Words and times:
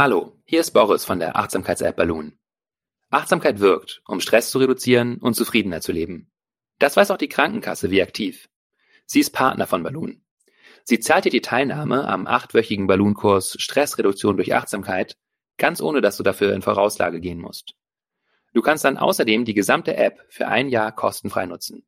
Hallo, 0.00 0.34
hier 0.46 0.60
ist 0.60 0.70
Boris 0.70 1.04
von 1.04 1.18
der 1.18 1.36
Achtsamkeits-App 1.36 1.94
Balloon. 1.94 2.38
Achtsamkeit 3.10 3.60
wirkt, 3.60 4.00
um 4.06 4.20
Stress 4.20 4.50
zu 4.50 4.58
reduzieren 4.58 5.18
und 5.18 5.34
zufriedener 5.34 5.82
zu 5.82 5.92
leben. 5.92 6.32
Das 6.78 6.96
weiß 6.96 7.10
auch 7.10 7.18
die 7.18 7.28
Krankenkasse 7.28 7.90
wie 7.90 8.00
aktiv. 8.00 8.48
Sie 9.04 9.20
ist 9.20 9.32
Partner 9.32 9.66
von 9.66 9.82
Balloon. 9.82 10.24
Sie 10.84 11.00
zahlt 11.00 11.26
dir 11.26 11.30
die 11.30 11.42
Teilnahme 11.42 12.08
am 12.08 12.26
achtwöchigen 12.26 12.86
Balloon-Kurs 12.86 13.56
Stressreduktion 13.60 14.36
durch 14.36 14.54
Achtsamkeit, 14.54 15.18
ganz 15.58 15.82
ohne 15.82 16.00
dass 16.00 16.16
du 16.16 16.22
dafür 16.22 16.54
in 16.54 16.62
Vorauslage 16.62 17.20
gehen 17.20 17.38
musst. 17.38 17.74
Du 18.54 18.62
kannst 18.62 18.86
dann 18.86 18.96
außerdem 18.96 19.44
die 19.44 19.52
gesamte 19.52 19.98
App 19.98 20.24
für 20.30 20.48
ein 20.48 20.70
Jahr 20.70 20.92
kostenfrei 20.92 21.44
nutzen. 21.44 21.86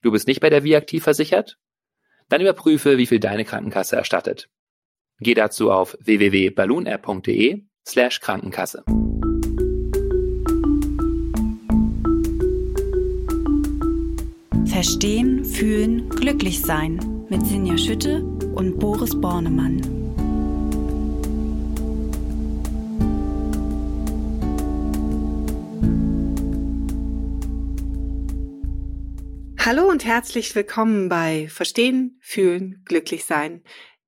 Du 0.00 0.12
bist 0.12 0.26
nicht 0.26 0.40
bei 0.40 0.48
der 0.48 0.64
Viaktiv 0.64 1.04
versichert? 1.04 1.58
Dann 2.30 2.40
überprüfe, 2.40 2.96
wie 2.96 3.06
viel 3.06 3.20
deine 3.20 3.44
Krankenkasse 3.44 3.96
erstattet. 3.96 4.48
Geh 5.18 5.32
dazu 5.32 5.70
auf 5.70 5.96
www.balloonapp.de 6.00 7.62
slash 7.88 8.20
Krankenkasse. 8.20 8.84
Verstehen, 14.66 15.42
fühlen, 15.46 16.10
glücklich 16.10 16.60
sein 16.60 17.24
mit 17.30 17.46
Sinja 17.46 17.78
Schütte 17.78 18.22
und 18.54 18.78
Boris 18.78 19.18
Bornemann. 19.18 19.80
Hallo 29.58 29.88
und 29.88 30.04
herzlich 30.04 30.54
willkommen 30.54 31.08
bei 31.08 31.48
Verstehen, 31.48 32.18
Fühlen, 32.20 32.82
Glücklich 32.84 33.24
Sein, 33.24 33.62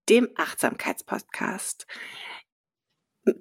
dem 0.09 0.29
Achtsamkeitspodcast. 0.37 1.87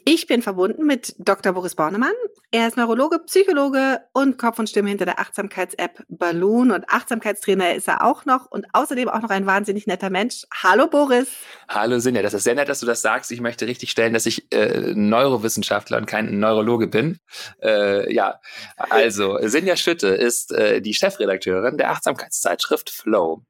Ich 0.06 0.28
bin 0.28 0.42
verbunden 0.42 0.86
mit 0.86 1.16
Dr. 1.18 1.54
Boris 1.54 1.76
Bornemann. 1.76 2.14
Er 2.52 2.68
ist 2.68 2.78
Neurologe, 2.78 3.20
Psychologe 3.20 4.02
und 4.14 4.38
Kopf 4.38 4.60
und 4.60 4.70
Stimme 4.70 4.90
hinter 4.90 5.06
der 5.06 5.20
Achtsamkeits-App 5.20 6.04
Balloon 6.10 6.72
und 6.72 6.90
Achtsamkeitstrainer 6.90 7.74
ist 7.76 7.88
er 7.88 8.04
auch 8.04 8.26
noch 8.26 8.50
und 8.50 8.66
außerdem 8.74 9.08
auch 9.08 9.22
noch 9.22 9.30
ein 9.30 9.46
wahnsinnig 9.46 9.88
netter 9.88 10.10
Mensch. 10.10 10.46
Hallo 10.54 10.88
Boris. 10.88 11.28
Hallo 11.70 12.00
Sinja, 12.00 12.22
das 12.22 12.34
ist 12.34 12.44
sehr 12.44 12.56
nett, 12.56 12.70
dass 12.70 12.80
du 12.80 12.86
das 12.86 13.02
sagst. 13.02 13.32
Ich 13.32 13.42
möchte 13.42 13.68
richtig 13.68 13.92
stellen, 13.92 14.14
dass 14.14 14.26
ich 14.26 14.52
äh, 14.52 14.94
Neurowissenschaftler 14.94 15.98
und 15.98 16.06
kein 16.06 16.40
Neurologe 16.40 16.88
bin. 16.88 17.20
Äh, 17.62 18.14
ja, 18.14 18.40
also 18.78 19.38
Sinja 19.42 19.78
Schütte 19.78 20.08
ist 20.08 20.52
äh, 20.52 20.82
die 20.82 20.94
Chefredakteurin 20.94 21.78
der 21.78 21.92
Achtsamkeitszeitschrift 21.92 22.90
Flow. 22.90 23.44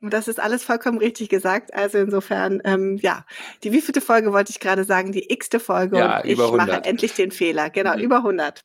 Und 0.00 0.12
das 0.12 0.28
ist 0.28 0.38
alles 0.38 0.62
vollkommen 0.62 0.98
richtig 0.98 1.28
gesagt. 1.28 1.74
Also 1.74 1.98
insofern, 1.98 2.60
ähm, 2.64 2.98
ja, 2.98 3.24
die 3.64 3.72
wievielte 3.72 4.00
Folge 4.00 4.32
wollte 4.32 4.50
ich 4.50 4.60
gerade 4.60 4.84
sagen, 4.84 5.10
die 5.10 5.32
x-te 5.32 5.58
Folge 5.58 5.98
ja, 5.98 6.20
und 6.20 6.24
ich 6.24 6.38
mache 6.38 6.84
endlich 6.84 7.14
den 7.14 7.32
Fehler. 7.32 7.68
Genau, 7.70 7.96
mhm. 7.96 8.02
über 8.02 8.16
100. 8.18 8.64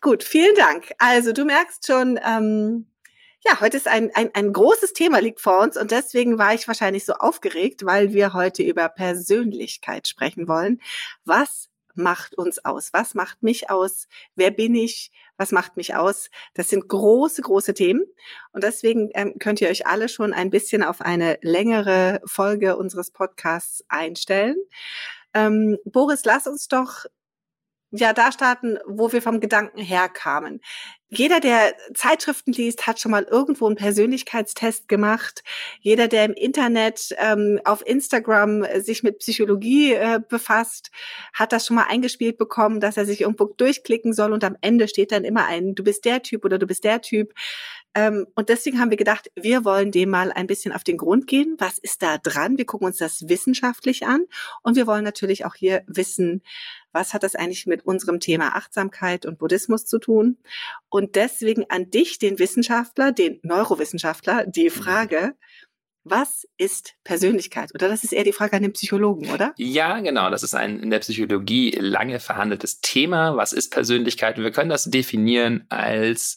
Gut, 0.00 0.24
vielen 0.24 0.54
Dank. 0.56 0.90
Also 0.98 1.32
du 1.32 1.44
merkst 1.44 1.86
schon, 1.86 2.18
ähm, 2.26 2.86
ja, 3.46 3.60
heute 3.60 3.76
ist 3.76 3.86
ein, 3.86 4.10
ein, 4.14 4.30
ein 4.34 4.52
großes 4.52 4.94
Thema 4.94 5.20
liegt 5.20 5.40
vor 5.40 5.60
uns 5.60 5.76
und 5.76 5.90
deswegen 5.90 6.38
war 6.38 6.54
ich 6.54 6.66
wahrscheinlich 6.66 7.04
so 7.04 7.12
aufgeregt, 7.12 7.84
weil 7.84 8.12
wir 8.12 8.32
heute 8.32 8.62
über 8.62 8.88
Persönlichkeit 8.88 10.08
sprechen 10.08 10.48
wollen. 10.48 10.80
Was 11.24 11.68
macht 11.94 12.36
uns 12.36 12.64
aus? 12.64 12.92
Was 12.92 13.14
macht 13.14 13.42
mich 13.42 13.70
aus? 13.70 14.08
Wer 14.34 14.50
bin 14.50 14.74
ich? 14.74 15.12
Was 15.36 15.52
macht 15.52 15.76
mich 15.76 15.94
aus? 15.94 16.30
Das 16.54 16.68
sind 16.68 16.88
große, 16.88 17.42
große 17.42 17.74
Themen. 17.74 18.02
Und 18.52 18.64
deswegen 18.64 19.10
ähm, 19.14 19.34
könnt 19.38 19.60
ihr 19.60 19.68
euch 19.68 19.86
alle 19.86 20.08
schon 20.08 20.32
ein 20.32 20.50
bisschen 20.50 20.82
auf 20.82 21.00
eine 21.00 21.38
längere 21.42 22.20
Folge 22.24 22.76
unseres 22.76 23.10
Podcasts 23.10 23.84
einstellen. 23.88 24.56
Ähm, 25.34 25.78
Boris, 25.84 26.24
lass 26.24 26.46
uns 26.46 26.68
doch 26.68 27.06
ja 27.98 28.12
da 28.12 28.32
starten, 28.32 28.78
wo 28.86 29.12
wir 29.12 29.22
vom 29.22 29.40
Gedanken 29.40 29.80
herkamen. 29.80 30.60
Jeder, 31.10 31.38
der 31.38 31.74
Zeitschriften 31.94 32.52
liest, 32.52 32.88
hat 32.88 32.98
schon 32.98 33.12
mal 33.12 33.22
irgendwo 33.22 33.66
einen 33.66 33.76
Persönlichkeitstest 33.76 34.88
gemacht. 34.88 35.44
Jeder, 35.80 36.08
der 36.08 36.24
im 36.24 36.32
Internet, 36.32 37.14
ähm, 37.18 37.60
auf 37.64 37.86
Instagram 37.86 38.64
äh, 38.64 38.80
sich 38.80 39.04
mit 39.04 39.20
Psychologie 39.20 39.92
äh, 39.92 40.18
befasst, 40.28 40.90
hat 41.32 41.52
das 41.52 41.66
schon 41.66 41.76
mal 41.76 41.86
eingespielt 41.88 42.36
bekommen, 42.36 42.80
dass 42.80 42.96
er 42.96 43.06
sich 43.06 43.20
irgendwo 43.20 43.44
durchklicken 43.44 44.12
soll 44.12 44.32
und 44.32 44.42
am 44.42 44.56
Ende 44.60 44.88
steht 44.88 45.12
dann 45.12 45.24
immer 45.24 45.46
ein, 45.46 45.76
du 45.76 45.84
bist 45.84 46.04
der 46.04 46.22
Typ 46.22 46.44
oder 46.44 46.58
du 46.58 46.66
bist 46.66 46.82
der 46.82 47.00
Typ. 47.00 47.32
Ähm, 47.94 48.26
und 48.34 48.48
deswegen 48.48 48.80
haben 48.80 48.90
wir 48.90 48.96
gedacht, 48.96 49.30
wir 49.36 49.64
wollen 49.64 49.92
dem 49.92 50.10
mal 50.10 50.32
ein 50.32 50.46
bisschen 50.46 50.72
auf 50.72 50.84
den 50.84 50.96
Grund 50.96 51.26
gehen. 51.26 51.56
Was 51.58 51.78
ist 51.78 52.02
da 52.02 52.18
dran? 52.18 52.58
Wir 52.58 52.66
gucken 52.66 52.86
uns 52.86 52.98
das 52.98 53.28
wissenschaftlich 53.28 54.06
an 54.06 54.24
und 54.62 54.76
wir 54.76 54.86
wollen 54.86 55.04
natürlich 55.04 55.44
auch 55.44 55.54
hier 55.54 55.82
wissen, 55.86 56.42
was 56.92 57.12
hat 57.12 57.22
das 57.22 57.34
eigentlich 57.34 57.66
mit 57.66 57.84
unserem 57.84 58.20
Thema 58.20 58.56
Achtsamkeit 58.56 59.26
und 59.26 59.38
Buddhismus 59.38 59.84
zu 59.84 59.98
tun? 59.98 60.38
Und 60.88 61.16
deswegen 61.16 61.64
an 61.68 61.90
dich, 61.90 62.18
den 62.18 62.38
Wissenschaftler, 62.38 63.12
den 63.12 63.40
Neurowissenschaftler, 63.42 64.46
die 64.46 64.66
mhm. 64.66 64.70
Frage, 64.70 65.34
was 66.04 66.46
ist 66.58 66.94
Persönlichkeit? 67.02 67.70
Oder 67.74 67.88
das 67.88 68.04
ist 68.04 68.12
eher 68.12 68.24
die 68.24 68.32
Frage 68.32 68.56
an 68.56 68.62
den 68.62 68.74
Psychologen, 68.74 69.30
oder? 69.30 69.54
Ja, 69.56 69.98
genau. 70.00 70.30
Das 70.30 70.42
ist 70.42 70.54
ein 70.54 70.80
in 70.80 70.90
der 70.90 70.98
Psychologie 70.98 71.70
lange 71.80 72.20
verhandeltes 72.20 72.80
Thema. 72.80 73.36
Was 73.36 73.52
ist 73.52 73.70
Persönlichkeit? 73.70 74.36
Und 74.36 74.44
wir 74.44 74.52
können 74.52 74.68
das 74.68 74.84
definieren 74.84 75.64
als 75.70 76.36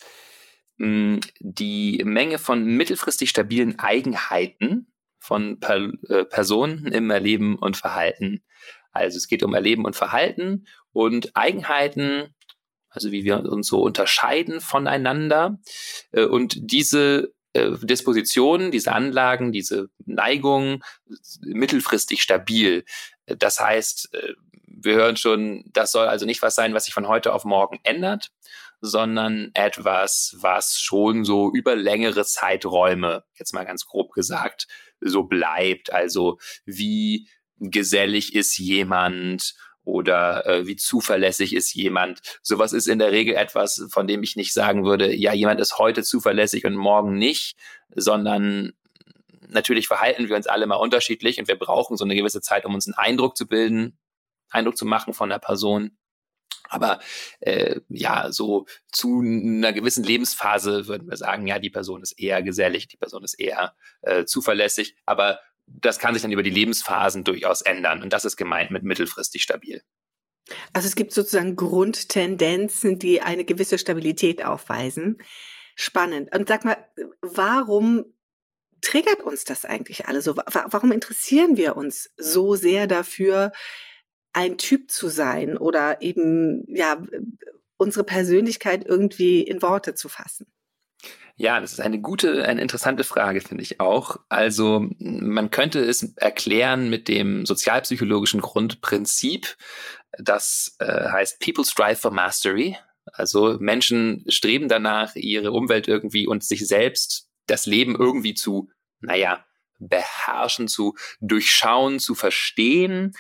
die 0.80 2.02
Menge 2.06 2.38
von 2.38 2.64
mittelfristig 2.64 3.30
stabilen 3.30 3.80
Eigenheiten 3.80 4.92
von 5.20 5.60
per, 5.60 5.92
äh, 6.10 6.26
Personen 6.26 6.88
im 6.88 7.10
Erleben 7.10 7.58
und 7.58 7.78
Verhalten, 7.78 8.44
also 8.98 9.18
es 9.18 9.28
geht 9.28 9.44
um 9.44 9.54
Erleben 9.54 9.86
und 9.86 9.96
Verhalten 9.96 10.66
und 10.92 11.36
Eigenheiten, 11.36 12.36
also 12.90 13.12
wie 13.12 13.24
wir 13.24 13.44
uns 13.46 13.68
so 13.68 13.82
unterscheiden 13.82 14.62
voneinander. 14.62 15.60
Äh, 16.12 16.26
und 16.26 16.56
diese 16.72 17.34
äh, 17.54 17.72
Dispositionen, 17.82 18.72
diese 18.72 18.94
Anlagen, 18.94 19.52
diese 19.52 19.90
Neigungen 20.06 20.84
mittelfristig 21.42 22.22
stabil. 22.22 22.86
Das 23.26 23.60
heißt, 23.60 24.14
äh, 24.14 24.34
wir 24.66 24.96
hören 24.96 25.18
schon, 25.18 25.64
das 25.74 25.92
soll 25.92 26.08
also 26.08 26.26
nicht 26.26 26.42
was 26.42 26.56
sein, 26.56 26.74
was 26.74 26.86
sich 26.86 26.94
von 26.94 27.08
heute 27.08 27.34
auf 27.34 27.46
morgen 27.46 27.80
ändert, 27.84 28.32
sondern 28.82 29.52
etwas, 29.54 30.36
was 30.40 30.80
schon 30.80 31.26
so 31.26 31.52
über 31.52 31.76
längere 31.76 32.26
Zeiträume, 32.26 33.24
jetzt 33.36 33.54
mal 33.54 33.66
ganz 33.66 33.86
grob 33.86 34.14
gesagt, 34.14 34.68
so 35.00 35.24
bleibt. 35.24 35.92
Also 35.92 36.38
wie 36.66 37.28
gesellig 37.60 38.36
ist 38.36 38.58
jemand 38.58 39.56
oder 39.84 40.46
äh, 40.46 40.68
wie 40.68 40.76
zuverlässig 40.76 41.56
ist 41.56 41.74
jemand. 41.74 42.22
Sowas 42.44 42.74
ist 42.74 42.88
in 42.88 43.00
der 43.00 43.12
Regel 43.12 43.36
etwas, 43.36 43.88
von 43.90 44.06
dem 44.06 44.22
ich 44.22 44.36
nicht 44.36 44.54
sagen 44.54 44.84
würde, 44.84 45.16
ja, 45.16 45.34
jemand 45.34 45.62
ist 45.62 45.78
heute 45.78 46.04
zuverlässig 46.04 46.66
und 46.66 46.76
morgen 46.76 47.18
nicht, 47.18 47.56
sondern 47.96 48.74
natürlich 49.48 49.88
verhalten 49.88 50.28
wir 50.28 50.36
uns 50.36 50.48
alle 50.48 50.68
mal 50.68 50.76
unterschiedlich 50.76 51.40
und 51.40 51.48
wir 51.48 51.58
brauchen 51.58 51.96
so 51.96 52.04
eine 52.04 52.16
gewisse 52.16 52.42
Zeit, 52.42 52.66
um 52.66 52.76
uns 52.76 52.86
einen 52.86 52.96
Eindruck 52.96 53.38
zu 53.38 53.48
bilden, 53.48 53.98
Eindruck 54.50 54.78
zu 54.78 54.86
machen 54.86 55.14
von 55.14 55.30
der 55.30 55.40
Person. 55.40 55.98
Aber 56.70 57.00
äh, 57.40 57.80
ja, 57.90 58.32
so 58.32 58.66
zu 58.92 59.22
einer 59.22 59.74
gewissen 59.74 60.04
Lebensphase 60.04 60.88
würden 60.88 61.10
wir 61.10 61.18
sagen, 61.18 61.48
ja, 61.48 61.60
die 61.60 61.70
Person 61.70 62.02
ist 62.02 62.14
eher 62.20 62.44
gesellig, 62.44 62.88
die 62.88 62.98
Person 62.98 63.24
ist 63.24 63.40
eher 63.40 63.74
äh, 64.02 64.26
zuverlässig. 64.26 64.96
Aber 65.06 65.40
das 65.66 66.00
kann 66.00 66.14
sich 66.14 66.24
dann 66.24 66.32
über 66.32 66.44
die 66.44 66.50
Lebensphasen 66.50 67.24
durchaus 67.24 67.62
ändern. 67.62 68.02
Und 68.02 68.14
das 68.14 68.26
ist 68.26 68.38
gemeint 68.38 68.72
mit 68.72 68.84
mittelfristig 68.84 69.44
stabil. 69.44 69.82
Also 70.74 70.88
es 70.88 70.96
gibt 70.96 71.12
sozusagen 71.12 71.56
Grundtendenzen, 71.56 73.00
die 73.00 73.22
eine 73.22 73.44
gewisse 73.44 73.78
Stabilität 73.78 74.46
aufweisen. 74.46 75.18
Spannend. 75.76 76.34
Und 76.36 76.48
sag 76.48 76.64
mal, 76.64 76.78
warum 77.22 78.06
triggert 78.82 79.22
uns 79.22 79.44
das 79.44 79.66
eigentlich 79.66 80.08
alle 80.08 80.22
so? 80.22 80.38
Warum 80.38 80.92
interessieren 80.92 81.58
wir 81.58 81.76
uns 81.76 82.12
so 82.18 82.56
sehr 82.56 82.88
dafür, 82.88 83.52
ein 84.34 84.58
Typ 84.58 84.92
zu 84.92 85.10
sein 85.10 85.58
oder 85.58 86.02
eben, 86.02 86.64
ja, 86.68 87.02
unsere 87.78 88.04
Persönlichkeit 88.04 88.86
irgendwie 88.86 89.42
in 89.42 89.62
Worte 89.62 89.96
zu 89.96 90.10
fassen? 90.10 90.48
Ja, 91.40 91.60
das 91.60 91.72
ist 91.72 91.80
eine 91.80 92.02
gute, 92.02 92.46
eine 92.46 92.62
interessante 92.62 93.04
Frage, 93.04 93.42
finde 93.42 93.62
ich 93.62 93.80
auch. 93.80 94.18
Also 94.28 94.88
man 94.98 95.52
könnte 95.52 95.80
es 95.80 96.02
erklären 96.16 96.90
mit 96.90 97.08
dem 97.08 97.46
sozialpsychologischen 97.46 98.42
Grundprinzip, 98.42 99.56
das 100.18 100.76
äh, 100.80 101.10
heißt 101.10 101.40
People 101.40 101.64
strive 101.64 101.98
for 101.98 102.12
mastery. 102.12 102.76
Also 103.14 103.58
Menschen 103.60 104.26
streben 104.28 104.68
danach, 104.68 105.16
ihre 105.16 105.52
Umwelt 105.52 105.88
irgendwie 105.88 106.26
und 106.26 106.44
sich 106.44 106.68
selbst, 106.68 107.30
das 107.46 107.68
Leben 107.68 107.96
irgendwie 107.96 108.34
zu, 108.34 108.70
naja, 109.00 109.46
beherrschen, 109.78 110.68
zu 110.68 110.96
durchschauen, 111.22 112.00
zu 112.00 112.16
verstehen 112.16 113.14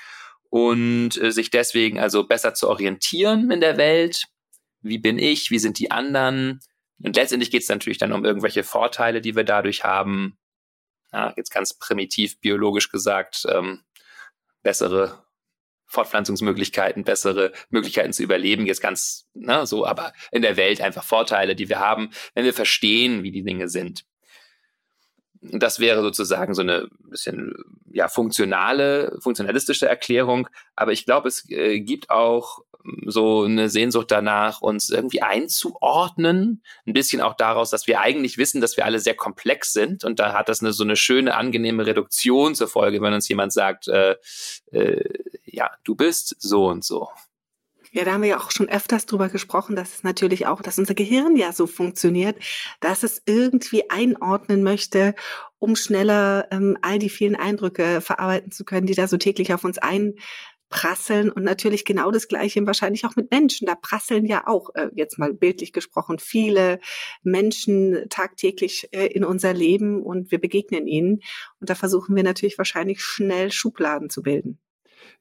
und 0.50 1.22
äh, 1.22 1.32
sich 1.32 1.50
deswegen 1.50 2.00
also 2.00 2.26
besser 2.26 2.54
zu 2.54 2.70
orientieren 2.70 3.52
in 3.52 3.62
der 3.62 3.78
Welt. 3.78 4.26
Wie 4.82 4.98
bin 4.98 5.18
ich? 5.18 5.52
Wie 5.52 5.60
sind 5.60 5.80
die 5.80 5.92
anderen? 5.92 6.60
Und 7.04 7.16
letztendlich 7.16 7.52
geht 7.52 7.64
es 7.64 7.70
natürlich 7.70 7.98
dann 7.98 8.14
um 8.14 8.26
irgendwelche 8.26 8.64
Vorteile, 8.64 9.22
die 9.22 9.36
wir 9.36 9.44
dadurch 9.44 9.84
haben. 9.84 10.38
Ja, 11.14 11.34
jetzt 11.38 11.52
ganz 11.52 11.78
primitiv 11.78 12.40
biologisch 12.40 12.90
gesagt, 12.90 13.46
ähm, 13.50 13.84
bessere 14.62 15.24
Fortpflanzungsmöglichkeiten, 15.86 17.04
bessere 17.04 17.54
Möglichkeiten 17.70 18.12
zu 18.12 18.24
überleben, 18.24 18.66
jetzt 18.66 18.82
ganz 18.82 19.26
ne, 19.34 19.66
so, 19.66 19.86
aber 19.86 20.12
in 20.32 20.42
der 20.42 20.58
Welt 20.58 20.82
einfach 20.82 21.04
Vorteile, 21.04 21.56
die 21.56 21.70
wir 21.70 21.80
haben, 21.80 22.12
wenn 22.34 22.44
wir 22.44 22.54
verstehen, 22.54 23.24
wie 23.24 23.32
die 23.32 23.44
Dinge 23.44 23.70
sind. 23.70 24.06
Das 25.52 25.80
wäre 25.80 26.02
sozusagen 26.02 26.54
so 26.54 26.62
eine 26.62 26.88
bisschen 27.10 27.54
ja 27.92 28.08
funktionale, 28.08 29.18
funktionalistische 29.22 29.88
Erklärung. 29.88 30.48
Aber 30.76 30.92
ich 30.92 31.06
glaube, 31.06 31.28
es 31.28 31.50
äh, 31.50 31.80
gibt 31.80 32.10
auch 32.10 32.60
so 33.06 33.44
eine 33.44 33.70
Sehnsucht 33.70 34.12
danach, 34.12 34.62
uns 34.62 34.90
irgendwie 34.90 35.22
einzuordnen. 35.22 36.64
Ein 36.86 36.94
bisschen 36.94 37.22
auch 37.22 37.36
daraus, 37.36 37.70
dass 37.70 37.88
wir 37.88 38.00
eigentlich 38.00 38.38
wissen, 38.38 38.62
dass 38.62 38.78
wir 38.78 38.86
alle 38.86 39.00
sehr 39.00 39.16
komplex 39.16 39.74
sind. 39.74 40.04
Und 40.04 40.20
da 40.20 40.34
hat 40.34 40.50
das 40.50 40.62
eine 40.62 40.74
so 40.74 40.84
eine 40.84 40.96
schöne, 40.96 41.36
angenehme 41.36 41.86
Reduktion 41.86 42.56
zur 42.56 42.68
Folge, 42.68 43.02
wenn 43.02 43.14
uns 43.14 43.28
jemand 43.28 43.54
sagt, 43.54 43.88
äh, 43.88 44.16
äh, 44.72 45.04
ja, 45.46 45.72
du 45.84 45.96
bist 45.96 46.36
so 46.40 46.68
und 46.68 46.84
so. 46.84 47.10
Ja, 47.92 48.04
da 48.04 48.14
haben 48.14 48.22
wir 48.22 48.30
ja 48.30 48.40
auch 48.40 48.52
schon 48.52 48.70
öfters 48.70 49.06
drüber 49.06 49.30
gesprochen, 49.30 49.76
dass 49.76 49.96
es 49.96 50.04
natürlich 50.04 50.46
auch, 50.46 50.62
dass 50.62 50.78
unser 50.78 50.94
Gehirn 50.94 51.36
ja 51.36 51.54
so 51.54 51.68
funktioniert, 51.68 52.38
dass 52.82 53.04
es 53.04 53.22
irgendwie 53.26 53.90
einordnen 53.90 54.64
möchte, 54.64 55.16
um 55.60 55.76
schneller 55.76 56.48
ähm, 56.52 56.78
all 56.82 57.00
die 57.00 57.10
vielen 57.10 57.36
Eindrücke 57.36 58.02
verarbeiten 58.02 58.52
zu 58.52 58.66
können, 58.66 58.88
die 58.88 58.96
da 58.96 59.08
so 59.08 59.18
täglich 59.18 59.54
auf 59.54 59.64
uns 59.64 59.78
einprasseln. 59.78 61.32
Und 61.32 61.44
natürlich 61.44 61.86
genau 61.86 62.12
das 62.12 62.28
Gleiche 62.28 62.66
wahrscheinlich 62.66 63.06
auch 63.06 63.16
mit 63.16 63.32
Menschen. 63.32 63.68
Da 63.68 63.76
prasseln 63.76 64.26
ja 64.26 64.48
auch, 64.48 64.70
äh, 64.76 64.90
jetzt 64.94 65.18
mal 65.18 65.34
bildlich 65.34 65.72
gesprochen, 65.72 66.20
viele 66.20 66.80
Menschen 67.24 68.06
tagtäglich 68.10 68.90
äh, 68.92 69.08
in 69.08 69.24
unser 69.24 69.54
Leben 69.54 70.04
und 70.04 70.30
wir 70.32 70.40
begegnen 70.40 70.88
ihnen. 70.88 71.22
Und 71.62 71.70
da 71.70 71.76
versuchen 71.76 72.16
wir 72.16 72.24
natürlich 72.24 72.58
wahrscheinlich 72.58 73.02
schnell 73.02 73.52
Schubladen 73.52 74.10
zu 74.10 74.22
bilden. 74.22 74.60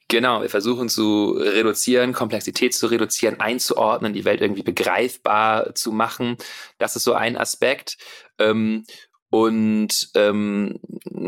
Genau, 0.08 0.42
wir 0.42 0.50
versuchen 0.50 0.88
zu 0.88 1.32
reduzieren, 1.32 2.12
Komplexität 2.12 2.74
zu 2.74 2.86
reduzieren, 2.86 3.40
einzuordnen, 3.40 4.12
die 4.12 4.24
Welt 4.24 4.40
irgendwie 4.40 4.62
begreifbar 4.62 5.74
zu 5.74 5.90
machen. 5.90 6.36
Das 6.78 6.94
ist 6.94 7.02
so 7.02 7.14
ein 7.14 7.36
Aspekt. 7.36 7.96
Ähm, 8.38 8.84
und, 9.30 10.10
ähm, 10.14 10.78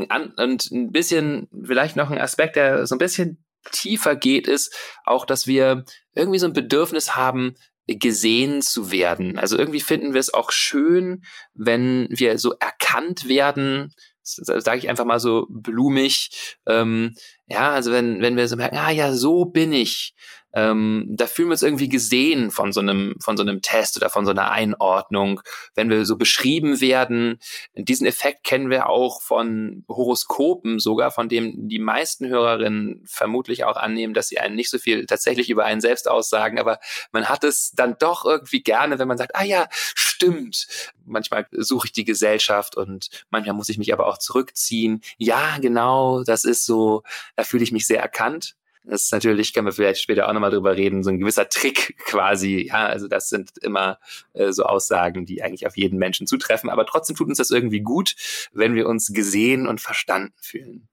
an, 0.09 0.33
und 0.37 0.71
ein 0.71 0.93
bisschen, 0.93 1.49
vielleicht 1.65 1.97
noch 1.97 2.11
ein 2.11 2.21
Aspekt, 2.21 2.55
der 2.55 2.87
so 2.87 2.95
ein 2.95 2.99
bisschen 2.99 3.45
tiefer 3.73 4.15
geht, 4.15 4.47
ist 4.47 4.75
auch, 5.05 5.27
dass 5.27 5.49
wir 5.49 5.85
irgendwie 6.15 6.39
so 6.39 6.47
ein 6.47 6.53
Bedürfnis 6.53 7.17
haben, 7.17 7.57
gesehen 7.89 8.63
zu 8.63 8.93
werden. 8.93 9.39
Also 9.39 9.59
irgendwie 9.59 9.81
finden 9.81 10.13
wir 10.13 10.21
es 10.21 10.33
auch 10.33 10.53
schön, 10.53 11.25
wenn 11.55 12.07
wir 12.11 12.39
so 12.39 12.55
erkannt 12.61 13.29
werden, 13.29 13.95
sage 14.37 14.79
ich 14.79 14.89
einfach 14.89 15.05
mal 15.05 15.21
so 15.21 15.47
blumig, 15.49 16.59
ähm, 16.67 17.15
ja, 17.47 17.71
also 17.71 17.93
wenn, 17.93 18.21
wenn 18.21 18.37
wir 18.37 18.49
so 18.49 18.57
merken, 18.57 18.77
ah 18.77 18.91
ja, 18.91 19.13
so 19.13 19.47
bin 19.47 19.73
ich, 19.73 20.15
ähm, 20.55 21.07
da 21.11 21.27
fühlen 21.27 21.49
wir 21.49 21.53
uns 21.53 21.63
irgendwie 21.63 21.89
gesehen 21.89 22.51
von 22.51 22.73
so 22.73 22.81
einem, 22.81 23.17
von 23.21 23.37
so 23.37 23.43
einem 23.43 23.61
Test 23.61 23.97
oder 23.97 24.09
von 24.09 24.25
so 24.25 24.31
einer 24.31 24.51
Einordnung, 24.51 25.43
wenn 25.75 25.91
wir 25.91 26.07
so 26.07 26.17
beschrieben 26.17 26.81
werden. 26.81 27.39
Diesen 27.75 28.07
Effekt 28.07 28.45
kennen 28.45 28.71
wir 28.71 28.89
auch 28.89 29.21
von 29.21 29.85
Horoskopen 29.89 30.79
sogar, 30.79 31.11
von 31.11 31.29
dem 31.29 31.69
die 31.69 31.79
meisten 31.79 32.27
Hörerinnen 32.27 33.05
vermutlich 33.07 33.65
auch 33.65 33.77
annehmen, 33.77 34.15
dass 34.15 34.29
sie 34.29 34.39
einen 34.39 34.57
nicht 34.57 34.71
so 34.71 34.79
viel 34.79 35.05
tatsächlich 35.07 35.51
über 35.51 35.65
einen 35.65 35.83
selbst 35.83 36.09
aussagen, 36.09 36.59
aber 36.59 36.79
man 37.13 37.29
hat 37.29 37.45
es 37.45 37.73
dann 37.73 37.97
doch 37.99 38.25
irgendwie 38.25 38.63
gerne, 38.63 38.99
wenn 38.99 39.09
man 39.09 39.19
sagt, 39.19 39.37
ah 39.37 39.45
ja, 39.45 39.69
stimmt. 40.19 40.67
Manchmal 41.07 41.47
suche 41.53 41.87
ich 41.87 41.93
die 41.93 42.05
Gesellschaft 42.05 42.77
und 42.77 43.09
manchmal 43.31 43.55
muss 43.55 43.69
ich 43.69 43.79
mich 43.79 43.93
aber 43.93 44.07
auch 44.09 44.19
zurückziehen. 44.19 45.01
Ja, 45.17 45.59
genau, 45.61 46.25
das 46.25 46.45
ist 46.45 46.67
so, 46.67 47.05
da 47.37 47.45
fühle 47.45 47.63
ich 47.63 47.73
mich 47.73 47.87
sehr 47.87 48.01
erkannt. 48.01 48.57
Das 48.85 49.03
ist 49.03 49.13
natürlich, 49.13 49.53
können 49.53 49.67
wir 49.67 49.73
vielleicht 49.73 50.01
später 50.01 50.29
auch 50.29 50.33
nochmal 50.33 50.51
drüber 50.51 50.77
reden, 50.77 51.05
so 51.05 51.11
ein 51.11 51.19
gewisser 51.19 51.49
Trick 51.49 51.97
quasi. 52.07 52.69
Ja, 52.69 52.87
also 52.87 53.07
das 53.07 53.29
sind 53.29 53.59
immer 53.59 53.99
äh, 54.33 54.51
so 54.51 54.65
Aussagen, 54.65 55.27
die 55.27 55.43
eigentlich 55.43 55.67
auf 55.67 55.77
jeden 55.77 55.99
Menschen 55.99 56.27
zutreffen. 56.27 56.71
Aber 56.71 56.87
trotzdem 56.87 57.15
tut 57.15 57.29
uns 57.29 57.39
das 57.39 57.51
irgendwie 57.51 57.81
gut, 57.81 58.17
wenn 58.53 58.75
wir 58.75 58.89
uns 58.89 59.13
gesehen 59.13 59.69
und 59.69 59.81
verstanden 59.81 60.33
fühlen. 60.41 60.89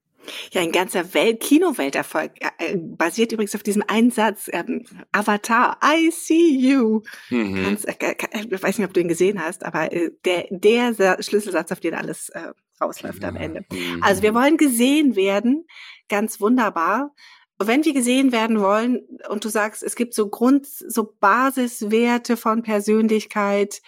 Ja, 0.52 0.62
ein 0.62 0.72
ganzer 0.72 1.14
Welt 1.14 1.40
Kinowelterfolg 1.40 2.32
äh, 2.58 2.78
basiert 2.78 3.32
übrigens 3.32 3.56
auf 3.56 3.64
diesem 3.64 3.84
Einsatz 3.88 4.50
ähm, 4.52 4.86
Avatar, 5.12 5.78
I 5.84 6.12
see 6.12 6.50
you. 6.50 7.02
Mhm. 7.30 7.64
Ganz, 7.64 7.86
äh, 7.86 8.16
ich 8.34 8.64
weiß 8.64 8.78
nicht, 8.78 8.88
ob 8.88 8.94
du 8.94 9.02
ihn 9.02 9.08
gesehen 9.08 9.42
hast, 9.42 9.64
aber 9.64 9.92
äh, 9.92 10.12
der, 10.26 10.48
der 10.50 11.22
Schlüsselsatz, 11.22 11.72
auf 11.72 11.80
den 11.80 11.94
alles 11.94 12.30
äh, 12.30 12.52
rausläuft 12.82 13.24
ja. 13.24 13.30
am 13.30 13.36
Ende. 13.36 13.66
Mhm. 13.72 14.04
Also 14.04 14.22
wir 14.22 14.34
wollen 14.34 14.58
gesehen 14.58 15.16
werden, 15.16 15.66
ganz 16.10 16.42
wunderbar 16.42 17.14
wenn 17.58 17.86
wir 17.86 17.94
gesehen 17.94 18.32
werden 18.32 18.60
wollen 18.60 19.02
und 19.30 19.46
du 19.46 19.50
sagst, 19.50 19.82
es 19.82 19.96
gibt 19.96 20.14
so 20.14 20.30
Grund, 20.30 20.68
so 20.68 21.14
Basiswerte 21.20 22.36
von 22.38 22.64
Persönlichkeit, 22.64 23.82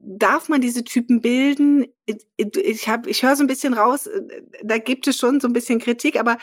darf 0.00 0.48
man 0.48 0.60
diese 0.60 0.84
Typen 0.84 1.20
bilden? 1.20 1.86
Ich 2.36 2.88
habe, 2.88 3.08
ich 3.08 3.22
höre 3.22 3.36
so 3.36 3.44
ein 3.44 3.48
bisschen 3.48 3.74
raus, 3.74 4.08
da 4.62 4.78
gibt 4.78 5.06
es 5.06 5.18
schon 5.18 5.40
so 5.40 5.48
ein 5.48 5.52
bisschen 5.52 5.78
Kritik, 5.78 6.18
aber 6.18 6.38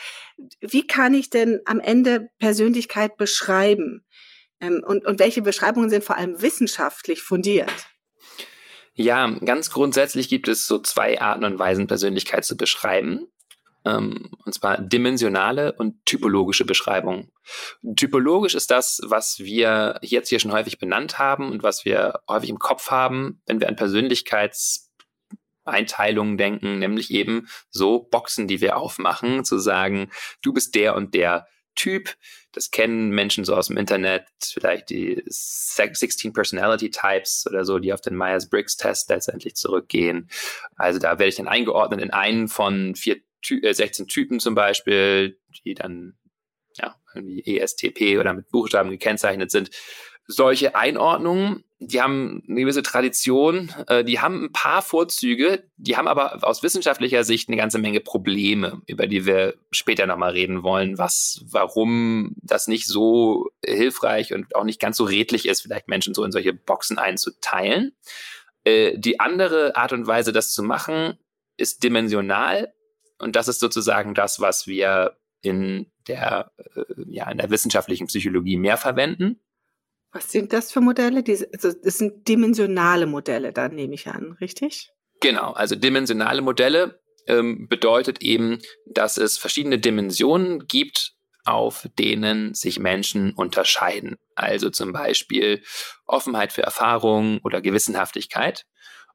wie 0.60 0.86
kann 0.86 1.14
ich 1.14 1.30
denn 1.30 1.60
am 1.64 1.80
Ende 1.80 2.30
Persönlichkeit 2.38 3.16
beschreiben? 3.16 4.04
Ähm, 4.60 4.82
und, 4.86 5.06
und 5.06 5.18
welche 5.18 5.42
Beschreibungen 5.42 5.90
sind 5.90 6.04
vor 6.04 6.16
allem 6.16 6.40
wissenschaftlich 6.40 7.22
fundiert? 7.22 7.72
Ja, 8.94 9.30
ganz 9.44 9.70
grundsätzlich 9.70 10.28
gibt 10.28 10.48
es 10.48 10.66
so 10.66 10.80
zwei 10.80 11.20
Arten 11.20 11.44
und 11.44 11.58
Weisen, 11.58 11.86
Persönlichkeit 11.86 12.44
zu 12.44 12.56
beschreiben 12.56 13.28
ähm, 13.84 14.30
und 14.44 14.54
zwar 14.54 14.78
dimensionale 14.78 15.72
und 15.72 16.04
typologische 16.04 16.64
Beschreibungen. 16.64 17.30
Typologisch 17.96 18.54
ist 18.54 18.70
das, 18.70 19.00
was 19.04 19.38
wir 19.38 19.98
jetzt 20.02 20.28
hier 20.28 20.38
schon 20.38 20.52
häufig 20.52 20.78
benannt 20.78 21.18
haben 21.18 21.50
und 21.50 21.62
was 21.62 21.84
wir 21.84 22.20
häufig 22.28 22.50
im 22.50 22.58
Kopf 22.58 22.90
haben, 22.90 23.40
wenn 23.46 23.60
wir 23.60 23.68
an 23.68 23.76
Persönlichkeitseinteilungen 23.76 26.36
denken, 26.36 26.78
nämlich 26.78 27.10
eben 27.10 27.48
so 27.70 28.00
Boxen, 28.00 28.48
die 28.48 28.60
wir 28.60 28.76
aufmachen, 28.76 29.44
zu 29.44 29.58
sagen, 29.58 30.10
du 30.42 30.52
bist 30.52 30.74
der 30.74 30.96
und 30.96 31.14
der 31.14 31.46
Typ. 31.78 32.16
Das 32.52 32.72
kennen 32.72 33.10
Menschen 33.10 33.44
so 33.44 33.54
aus 33.54 33.68
dem 33.68 33.76
Internet, 33.76 34.26
vielleicht 34.42 34.90
die 34.90 35.22
16 35.26 36.32
Personality 36.32 36.90
Types 36.90 37.46
oder 37.48 37.64
so, 37.64 37.78
die 37.78 37.92
auf 37.92 38.00
den 38.00 38.16
Myers-Briggs-Test 38.16 39.08
letztendlich 39.10 39.54
zurückgehen. 39.54 40.28
Also 40.74 40.98
da 40.98 41.20
werde 41.20 41.28
ich 41.28 41.36
dann 41.36 41.46
eingeordnet 41.46 42.00
in 42.00 42.10
einen 42.10 42.48
von 42.48 42.96
vier 42.96 43.18
16 43.44 44.04
äh, 44.04 44.08
Typen 44.08 44.40
zum 44.40 44.54
Beispiel, 44.54 45.38
die 45.64 45.74
dann 45.74 46.14
ja, 46.76 46.96
irgendwie 47.14 47.58
ESTP 47.58 48.18
oder 48.18 48.32
mit 48.32 48.50
Buchstaben 48.50 48.90
gekennzeichnet 48.90 49.50
sind. 49.50 49.70
Solche 50.30 50.74
Einordnungen, 50.74 51.64
die 51.78 52.02
haben 52.02 52.42
eine 52.46 52.60
gewisse 52.60 52.82
Tradition, 52.82 53.72
äh, 53.86 54.04
die 54.04 54.20
haben 54.20 54.44
ein 54.44 54.52
paar 54.52 54.82
Vorzüge, 54.82 55.64
die 55.76 55.96
haben 55.96 56.06
aber 56.06 56.46
aus 56.46 56.62
wissenschaftlicher 56.62 57.24
Sicht 57.24 57.48
eine 57.48 57.56
ganze 57.56 57.78
Menge 57.78 58.00
Probleme, 58.00 58.82
über 58.86 59.06
die 59.06 59.24
wir 59.24 59.54
später 59.70 60.06
nochmal 60.06 60.32
reden 60.32 60.62
wollen, 60.62 60.98
was, 60.98 61.42
warum 61.50 62.34
das 62.42 62.66
nicht 62.66 62.86
so 62.86 63.48
hilfreich 63.64 64.34
und 64.34 64.54
auch 64.54 64.64
nicht 64.64 64.80
ganz 64.80 64.98
so 64.98 65.04
redlich 65.04 65.48
ist, 65.48 65.62
vielleicht 65.62 65.88
Menschen 65.88 66.12
so 66.12 66.24
in 66.24 66.32
solche 66.32 66.52
Boxen 66.52 66.98
einzuteilen. 66.98 67.96
Äh, 68.64 68.98
die 68.98 69.18
andere 69.18 69.76
Art 69.76 69.94
und 69.94 70.06
Weise, 70.06 70.32
das 70.32 70.52
zu 70.52 70.62
machen, 70.62 71.18
ist 71.56 71.82
dimensional 71.82 72.72
und 73.18 73.36
das 73.36 73.48
ist 73.48 73.60
sozusagen 73.60 74.14
das, 74.14 74.40
was 74.40 74.66
wir 74.66 75.16
in 75.40 75.90
der, 76.06 76.52
äh, 76.56 76.82
ja, 77.06 77.30
in 77.30 77.38
der 77.38 77.50
wissenschaftlichen 77.50 78.06
Psychologie 78.06 78.56
mehr 78.56 78.76
verwenden. 78.76 79.40
Was 80.12 80.32
sind 80.32 80.52
das 80.52 80.72
für 80.72 80.80
Modelle? 80.80 81.22
Also 81.52 81.72
das 81.72 81.98
sind 81.98 82.26
dimensionale 82.28 83.06
Modelle, 83.06 83.52
dann 83.52 83.74
nehme 83.74 83.94
ich 83.94 84.06
an, 84.06 84.36
richtig? 84.40 84.90
Genau, 85.20 85.52
also 85.52 85.74
dimensionale 85.74 86.40
Modelle 86.40 87.00
ähm, 87.26 87.68
bedeutet 87.68 88.22
eben, 88.22 88.60
dass 88.86 89.18
es 89.18 89.36
verschiedene 89.36 89.78
Dimensionen 89.78 90.66
gibt, 90.66 91.14
auf 91.44 91.88
denen 91.98 92.54
sich 92.54 92.78
Menschen 92.78 93.32
unterscheiden. 93.32 94.16
Also 94.34 94.70
zum 94.70 94.92
Beispiel 94.92 95.62
Offenheit 96.06 96.52
für 96.52 96.62
Erfahrung 96.62 97.40
oder 97.42 97.60
Gewissenhaftigkeit. 97.60 98.66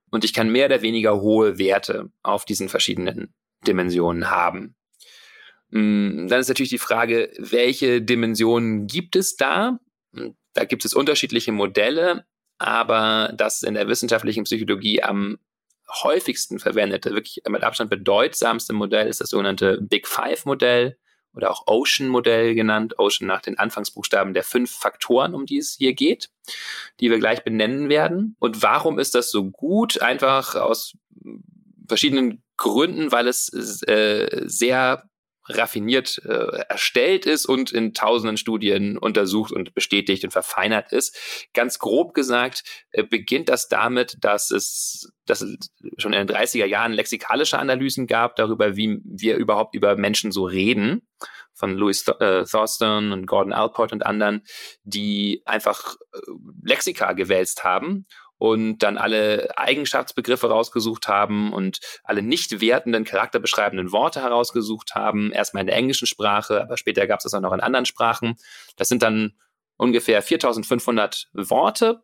Und 0.09 0.23
ich 0.23 0.33
kann 0.33 0.49
mehr 0.49 0.67
oder 0.67 0.81
weniger 0.81 1.21
hohe 1.21 1.57
Werte 1.57 2.11
auf 2.21 2.45
diesen 2.45 2.69
verschiedenen 2.69 3.33
Dimensionen 3.67 4.29
haben. 4.29 4.75
Mm, 5.69 6.27
dann 6.27 6.39
ist 6.39 6.49
natürlich 6.49 6.69
die 6.69 6.77
Frage, 6.77 7.31
welche 7.37 8.01
Dimensionen 8.01 8.87
gibt 8.87 9.15
es 9.15 9.35
da? 9.35 9.79
Da 10.53 10.65
gibt 10.65 10.85
es 10.85 10.93
unterschiedliche 10.93 11.51
Modelle, 11.51 12.25
aber 12.59 13.33
das 13.35 13.63
in 13.63 13.73
der 13.73 13.87
wissenschaftlichen 13.87 14.43
Psychologie 14.43 15.01
am 15.01 15.39
häufigsten 16.03 16.59
verwendete, 16.59 17.11
wirklich 17.11 17.41
mit 17.47 17.63
Abstand 17.63 17.89
bedeutsamste 17.89 18.73
Modell 18.73 19.07
ist 19.07 19.21
das 19.21 19.29
sogenannte 19.29 19.79
Big 19.81 20.07
Five 20.07 20.45
Modell 20.45 20.97
oder 21.35 21.51
auch 21.51 21.63
Ocean 21.67 22.07
Modell 22.07 22.55
genannt. 22.55 22.99
Ocean 22.99 23.27
nach 23.27 23.41
den 23.41 23.57
Anfangsbuchstaben 23.57 24.33
der 24.33 24.43
fünf 24.43 24.71
Faktoren, 24.71 25.33
um 25.33 25.45
die 25.45 25.57
es 25.57 25.75
hier 25.77 25.93
geht, 25.93 26.29
die 26.99 27.09
wir 27.09 27.19
gleich 27.19 27.43
benennen 27.43 27.89
werden. 27.89 28.35
Und 28.39 28.61
warum 28.61 28.99
ist 28.99 29.15
das 29.15 29.31
so 29.31 29.49
gut? 29.49 30.01
Einfach 30.01 30.55
aus 30.55 30.95
verschiedenen 31.87 32.43
Gründen, 32.63 33.11
weil 33.11 33.27
es 33.27 33.51
äh, 33.83 34.43
sehr 34.45 35.03
raffiniert 35.49 36.21
äh, 36.23 36.63
erstellt 36.69 37.25
ist 37.25 37.45
und 37.45 37.73
in 37.73 37.93
tausenden 37.93 38.37
Studien 38.37 38.97
untersucht 38.97 39.51
und 39.51 39.73
bestätigt 39.73 40.23
und 40.23 40.31
verfeinert 40.31 40.93
ist. 40.93 41.49
Ganz 41.53 41.79
grob 41.79 42.13
gesagt 42.13 42.63
äh, 42.91 43.03
beginnt 43.03 43.49
das 43.49 43.67
damit, 43.67 44.15
dass 44.21 44.51
es, 44.51 45.11
dass 45.25 45.41
es 45.41 45.57
schon 45.97 46.13
in 46.13 46.25
den 46.25 46.35
30er 46.35 46.65
Jahren 46.65 46.93
lexikalische 46.93 47.59
Analysen 47.59 48.07
gab 48.07 48.37
darüber, 48.37 48.77
wie 48.77 49.01
wir 49.03 49.35
überhaupt 49.35 49.75
über 49.75 49.97
Menschen 49.97 50.31
so 50.31 50.45
reden 50.45 51.05
von 51.53 51.75
Louis 51.75 52.07
äh, 52.07 52.45
Thurston 52.45 53.11
und 53.11 53.27
Gordon 53.27 53.53
Alport 53.53 53.91
und 53.91 54.05
anderen, 54.05 54.43
die 54.83 55.41
einfach 55.45 55.95
äh, 56.13 56.19
Lexika 56.63 57.11
gewälzt 57.11 57.65
haben 57.65 58.05
und 58.43 58.79
dann 58.79 58.97
alle 58.97 59.57
Eigenschaftsbegriffe 59.57 60.49
rausgesucht 60.49 61.07
haben 61.07 61.53
und 61.53 61.79
alle 62.03 62.21
nicht 62.21 62.59
wertenden, 62.59 63.05
charakterbeschreibenden 63.05 63.93
Worte 63.93 64.21
herausgesucht 64.21 64.95
haben. 64.95 65.31
Erstmal 65.31 65.61
in 65.61 65.67
der 65.67 65.77
englischen 65.77 66.07
Sprache, 66.07 66.61
aber 66.61 66.75
später 66.75 67.07
gab 67.07 67.19
es 67.19 67.23
das 67.23 67.33
auch 67.33 67.39
noch 67.39 67.53
in 67.53 67.61
anderen 67.61 67.85
Sprachen. 67.85 68.35
Das 68.75 68.89
sind 68.89 69.01
dann 69.01 69.31
ungefähr 69.77 70.21
4500 70.21 71.29
Worte 71.31 72.03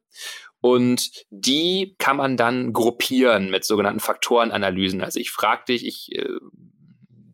und 0.61 1.11
die 1.29 1.95
kann 1.97 2.15
man 2.15 2.37
dann 2.37 2.71
gruppieren 2.71 3.51
mit 3.51 3.65
sogenannten 3.65 3.99
Faktorenanalysen. 3.99 5.03
Also 5.03 5.19
ich 5.19 5.31
frage 5.31 5.65
dich, 5.67 5.85
ich 5.85 6.15
äh, 6.15 6.39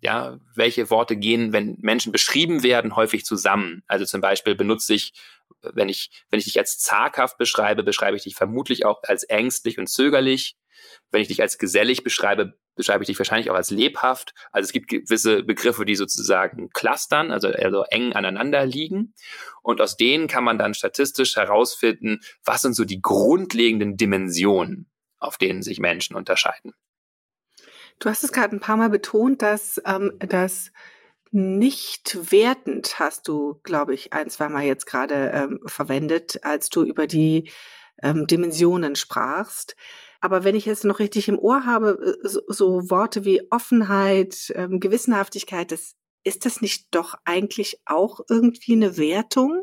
ja, 0.01 0.39
welche 0.55 0.89
Worte 0.89 1.15
gehen, 1.15 1.53
wenn 1.53 1.77
Menschen 1.79 2.11
beschrieben 2.11 2.63
werden, 2.63 2.95
häufig 2.95 3.23
zusammen. 3.23 3.83
Also 3.87 4.05
zum 4.05 4.21
Beispiel 4.21 4.55
benutze 4.55 4.95
ich 4.95 5.13
wenn 5.73 5.89
ich, 5.89 6.09
wenn 6.29 6.39
ich 6.39 6.45
dich 6.45 6.57
als 6.57 6.77
zaghaft 6.77 7.37
beschreibe, 7.37 7.83
beschreibe 7.83 8.17
ich 8.17 8.23
dich 8.23 8.35
vermutlich 8.35 8.85
auch 8.85 9.01
als 9.03 9.23
ängstlich 9.23 9.79
und 9.79 9.87
zögerlich. 9.87 10.55
Wenn 11.11 11.21
ich 11.21 11.29
dich 11.29 11.41
als 11.41 11.57
gesellig 11.57 12.03
beschreibe, 12.03 12.57
beschreibe 12.75 13.03
ich 13.03 13.07
dich 13.07 13.17
wahrscheinlich 13.17 13.49
auch 13.49 13.55
als 13.55 13.71
lebhaft. 13.71 14.33
Also 14.51 14.67
es 14.67 14.73
gibt 14.73 14.87
gewisse 14.87 15.43
Begriffe, 15.43 15.85
die 15.85 15.95
sozusagen 15.95 16.69
clustern, 16.71 17.31
also, 17.31 17.47
also 17.47 17.83
eng 17.89 18.13
aneinander 18.13 18.65
liegen. 18.65 19.13
Und 19.61 19.81
aus 19.81 19.97
denen 19.97 20.27
kann 20.27 20.43
man 20.43 20.59
dann 20.59 20.73
statistisch 20.73 21.35
herausfinden, 21.35 22.19
was 22.43 22.61
sind 22.61 22.73
so 22.73 22.83
die 22.85 23.01
grundlegenden 23.01 23.97
Dimensionen, 23.97 24.89
auf 25.17 25.37
denen 25.37 25.63
sich 25.63 25.79
Menschen 25.79 26.15
unterscheiden. 26.15 26.73
Du 27.99 28.09
hast 28.09 28.23
es 28.23 28.33
gerade 28.33 28.55
ein 28.55 28.59
paar 28.59 28.77
Mal 28.77 28.89
betont, 28.89 29.41
dass, 29.41 29.81
ähm, 29.85 30.13
dass 30.19 30.71
nicht 31.31 32.31
wertend 32.31 32.99
hast 32.99 33.27
du, 33.27 33.59
glaube 33.63 33.93
ich, 33.93 34.13
ein, 34.13 34.29
zwei 34.29 34.49
Mal 34.49 34.63
jetzt 34.63 34.85
gerade 34.85 35.31
ähm, 35.33 35.59
verwendet, 35.65 36.43
als 36.43 36.69
du 36.69 36.83
über 36.83 37.07
die 37.07 37.51
ähm, 38.01 38.27
Dimensionen 38.27 38.95
sprachst. 38.95 39.75
Aber 40.21 40.43
wenn 40.43 40.55
ich 40.55 40.67
es 40.67 40.83
noch 40.83 40.99
richtig 40.99 41.27
im 41.27 41.37
Ohr 41.37 41.65
habe, 41.65 42.17
äh, 42.23 42.27
so, 42.27 42.41
so 42.47 42.89
Worte 42.89 43.25
wie 43.25 43.41
Offenheit, 43.51 44.51
ähm, 44.55 44.79
Gewissenhaftigkeit, 44.79 45.71
das, 45.71 45.95
ist 46.23 46.45
das 46.45 46.61
nicht 46.61 46.87
doch 46.91 47.15
eigentlich 47.25 47.81
auch 47.85 48.21
irgendwie 48.29 48.73
eine 48.73 48.97
Wertung? 48.97 49.61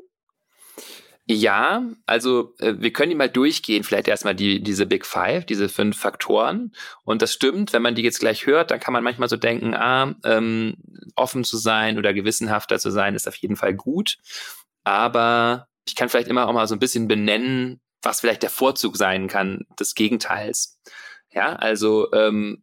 Ja, 1.32 1.88
also 2.04 2.54
äh, 2.58 2.74
wir 2.78 2.92
können 2.92 3.10
die 3.10 3.16
mal 3.16 3.28
durchgehen, 3.28 3.84
vielleicht 3.84 4.08
erstmal 4.08 4.34
die, 4.34 4.62
diese 4.62 4.86
Big 4.86 5.06
Five, 5.06 5.46
diese 5.46 5.68
fünf 5.68 5.98
Faktoren. 5.98 6.72
Und 7.04 7.22
das 7.22 7.32
stimmt, 7.32 7.72
wenn 7.72 7.82
man 7.82 7.94
die 7.94 8.02
jetzt 8.02 8.20
gleich 8.20 8.46
hört, 8.46 8.70
dann 8.70 8.80
kann 8.80 8.92
man 8.92 9.02
manchmal 9.02 9.28
so 9.28 9.36
denken, 9.36 9.74
ah, 9.74 10.14
ähm, 10.24 10.76
offen 11.16 11.44
zu 11.44 11.56
sein 11.56 11.98
oder 11.98 12.12
gewissenhafter 12.12 12.78
zu 12.78 12.90
sein, 12.90 13.14
ist 13.14 13.28
auf 13.28 13.36
jeden 13.36 13.56
Fall 13.56 13.74
gut. 13.74 14.18
Aber 14.84 15.68
ich 15.86 15.94
kann 15.94 16.08
vielleicht 16.08 16.28
immer 16.28 16.48
auch 16.48 16.52
mal 16.52 16.66
so 16.66 16.74
ein 16.74 16.80
bisschen 16.80 17.08
benennen, 17.08 17.80
was 18.02 18.20
vielleicht 18.20 18.42
der 18.42 18.50
Vorzug 18.50 18.96
sein 18.96 19.28
kann 19.28 19.64
des 19.78 19.94
Gegenteils. 19.94 20.80
Ja, 21.30 21.54
also 21.54 22.12
ähm, 22.12 22.62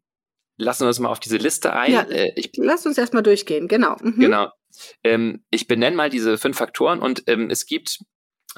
lassen 0.58 0.82
wir 0.84 0.90
uns 0.90 1.00
mal 1.00 1.10
auf 1.10 1.20
diese 1.20 1.38
Liste 1.38 1.74
ein. 1.74 1.92
Ja, 1.92 2.02
äh, 2.04 2.34
ich, 2.36 2.52
lass 2.58 2.86
uns 2.86 2.98
erstmal 2.98 3.24
durchgehen, 3.24 3.68
genau. 3.68 3.96
Mhm. 4.02 4.20
Genau. 4.20 4.52
Ähm, 5.04 5.44
ich 5.50 5.68
benenne 5.68 5.96
mal 5.96 6.10
diese 6.10 6.38
fünf 6.38 6.58
Faktoren 6.58 7.00
und 7.00 7.24
ähm, 7.28 7.50
es 7.50 7.66
gibt 7.66 8.00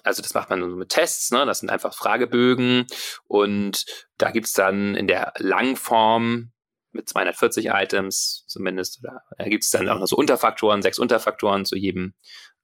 also 0.04 0.22
das 0.22 0.34
macht 0.34 0.50
man 0.50 0.60
nur 0.60 0.70
mit 0.70 0.90
Tests, 0.90 1.32
ne? 1.32 1.46
das 1.46 1.60
sind 1.60 1.70
einfach 1.70 1.94
Fragebögen 1.94 2.88
und 3.28 3.86
da 4.18 4.32
gibt's 4.32 4.54
dann 4.54 4.96
in 4.96 5.08
der 5.08 5.34
Langform 5.38 6.52
mit 6.94 7.08
240 7.08 7.68
Items 7.68 8.46
zumindest, 8.48 9.00
oder 9.02 9.22
da 9.38 9.46
gibt's 9.46 9.72
dann 9.72 9.90
auch 9.90 10.00
noch 10.00 10.08
so 10.08 10.16
Unterfaktoren, 10.16 10.82
sechs 10.82 11.00
Unterfaktoren 11.00 11.66
zu 11.66 11.78
jedem, 11.78 12.14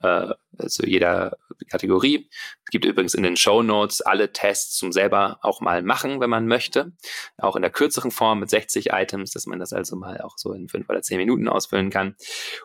äh, 0.01 0.33
zu 0.67 0.85
jeder 0.85 1.37
Kategorie. 1.69 2.29
Es 2.65 2.71
gibt 2.71 2.85
übrigens 2.85 3.13
in 3.13 3.23
den 3.23 3.37
Show 3.37 3.63
Notes 3.63 4.01
alle 4.01 4.31
Tests 4.33 4.77
zum 4.77 4.91
selber 4.91 5.39
auch 5.41 5.61
mal 5.61 5.81
machen, 5.81 6.19
wenn 6.19 6.29
man 6.29 6.47
möchte. 6.47 6.91
Auch 7.37 7.55
in 7.55 7.61
der 7.61 7.71
kürzeren 7.71 8.11
Form 8.11 8.41
mit 8.41 8.49
60 8.49 8.91
Items, 8.91 9.31
dass 9.31 9.45
man 9.45 9.59
das 9.59 9.73
also 9.73 9.95
mal 9.95 10.19
auch 10.21 10.37
so 10.37 10.53
in 10.53 10.67
fünf 10.67 10.89
oder 10.89 11.01
zehn 11.01 11.17
Minuten 11.17 11.47
ausfüllen 11.47 11.89
kann. 11.89 12.15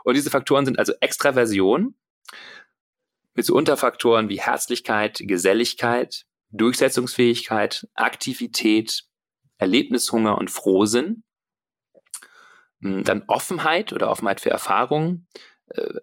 Und 0.04 0.14
diese 0.14 0.30
Faktoren 0.30 0.64
sind 0.64 0.78
also 0.78 0.94
Extraversion, 1.00 1.94
mit 3.34 3.46
so 3.46 3.54
Unterfaktoren 3.54 4.28
wie 4.28 4.40
Herzlichkeit, 4.40 5.18
Geselligkeit, 5.20 6.24
Durchsetzungsfähigkeit, 6.50 7.88
Aktivität, 7.94 9.04
Erlebnishunger 9.58 10.36
und 10.38 10.50
Frohsinn. 10.50 11.24
Hm, 12.80 13.04
dann 13.04 13.24
Offenheit 13.28 13.92
oder 13.92 14.10
Offenheit 14.10 14.40
für 14.40 14.50
Erfahrungen. 14.50 15.26
Äh, 15.68 16.00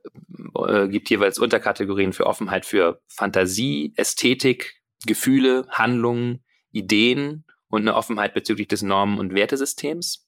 äh, 0.55 0.87
gibt 0.87 1.09
jeweils 1.09 1.37
Unterkategorien 1.37 2.13
für 2.13 2.25
Offenheit 2.25 2.65
für 2.65 3.01
Fantasie, 3.07 3.93
Ästhetik, 3.95 4.81
Gefühle, 5.05 5.67
Handlungen, 5.69 6.43
Ideen 6.71 7.45
und 7.67 7.81
eine 7.81 7.95
Offenheit 7.95 8.33
bezüglich 8.33 8.67
des 8.67 8.81
Normen- 8.81 9.19
und 9.19 9.33
Wertesystems. 9.33 10.27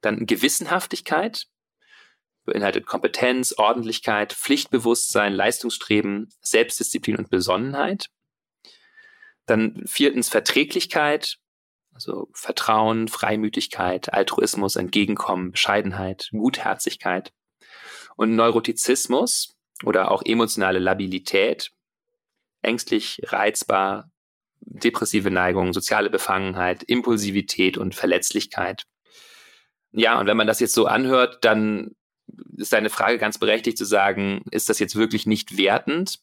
Dann 0.00 0.26
Gewissenhaftigkeit, 0.26 1.46
beinhaltet 2.46 2.86
Kompetenz, 2.86 3.54
Ordentlichkeit, 3.56 4.32
Pflichtbewusstsein, 4.32 5.34
Leistungsstreben, 5.34 6.32
Selbstdisziplin 6.40 7.16
und 7.16 7.30
Besonnenheit. 7.30 8.06
Dann 9.46 9.82
viertens 9.86 10.28
Verträglichkeit, 10.28 11.36
also 11.92 12.28
Vertrauen, 12.32 13.08
Freimütigkeit, 13.08 14.12
Altruismus, 14.12 14.76
Entgegenkommen, 14.76 15.52
Bescheidenheit, 15.52 16.28
Gutherzigkeit. 16.32 17.32
Und 18.16 18.34
Neurotizismus 18.34 19.56
oder 19.84 20.10
auch 20.10 20.22
emotionale 20.24 20.78
Labilität, 20.78 21.70
ängstlich, 22.62 23.20
reizbar, 23.24 24.10
depressive 24.60 25.30
Neigung, 25.30 25.72
soziale 25.72 26.10
Befangenheit, 26.10 26.82
Impulsivität 26.82 27.78
und 27.78 27.94
Verletzlichkeit. 27.94 28.84
Ja, 29.92 30.18
und 30.18 30.26
wenn 30.26 30.36
man 30.36 30.46
das 30.46 30.60
jetzt 30.60 30.74
so 30.74 30.86
anhört, 30.86 31.44
dann 31.44 31.94
ist 32.56 32.72
deine 32.72 32.90
Frage 32.90 33.18
ganz 33.18 33.38
berechtigt 33.38 33.78
zu 33.78 33.84
sagen, 33.84 34.42
ist 34.50 34.68
das 34.68 34.78
jetzt 34.78 34.96
wirklich 34.96 35.26
nicht 35.26 35.58
wertend? 35.58 36.20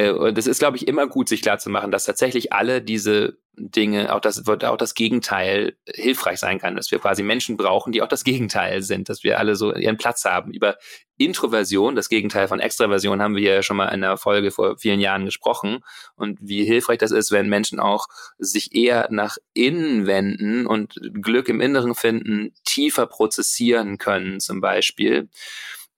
Äh, 0.00 0.12
und 0.12 0.38
das 0.38 0.46
ist, 0.46 0.58
glaube 0.58 0.76
ich, 0.76 0.88
immer 0.88 1.06
gut, 1.06 1.28
sich 1.28 1.42
klarzumachen, 1.42 1.90
dass 1.90 2.04
tatsächlich 2.04 2.52
alle 2.52 2.82
diese 2.82 3.38
Dinge, 3.56 4.14
auch 4.14 4.20
das 4.20 4.46
auch 4.48 4.76
das 4.76 4.94
Gegenteil 4.94 5.76
hilfreich 5.86 6.38
sein 6.38 6.58
kann, 6.58 6.76
dass 6.76 6.90
wir 6.90 6.98
quasi 6.98 7.22
Menschen 7.22 7.58
brauchen, 7.58 7.92
die 7.92 8.00
auch 8.00 8.08
das 8.08 8.24
Gegenteil 8.24 8.80
sind, 8.82 9.10
dass 9.10 9.22
wir 9.22 9.38
alle 9.38 9.54
so 9.56 9.74
ihren 9.74 9.98
Platz 9.98 10.24
haben. 10.24 10.52
Über 10.54 10.76
Introversion, 11.18 11.94
das 11.94 12.08
Gegenteil 12.08 12.48
von 12.48 12.60
Extraversion, 12.60 13.20
haben 13.20 13.36
wir 13.36 13.56
ja 13.56 13.62
schon 13.62 13.76
mal 13.76 13.88
in 13.88 14.02
einer 14.02 14.16
Folge 14.16 14.50
vor 14.50 14.78
vielen 14.78 15.00
Jahren 15.00 15.26
gesprochen 15.26 15.80
und 16.14 16.38
wie 16.40 16.64
hilfreich 16.64 16.98
das 16.98 17.10
ist, 17.10 17.32
wenn 17.32 17.50
Menschen 17.50 17.80
auch 17.80 18.06
sich 18.38 18.74
eher 18.74 19.08
nach 19.10 19.36
innen 19.52 20.06
wenden 20.06 20.66
und 20.66 20.94
Glück 21.20 21.48
im 21.50 21.60
Inneren 21.60 21.94
finden, 21.94 22.54
tiefer 22.64 23.06
prozessieren 23.06 23.98
können 23.98 24.40
zum 24.40 24.62
Beispiel. 24.62 25.28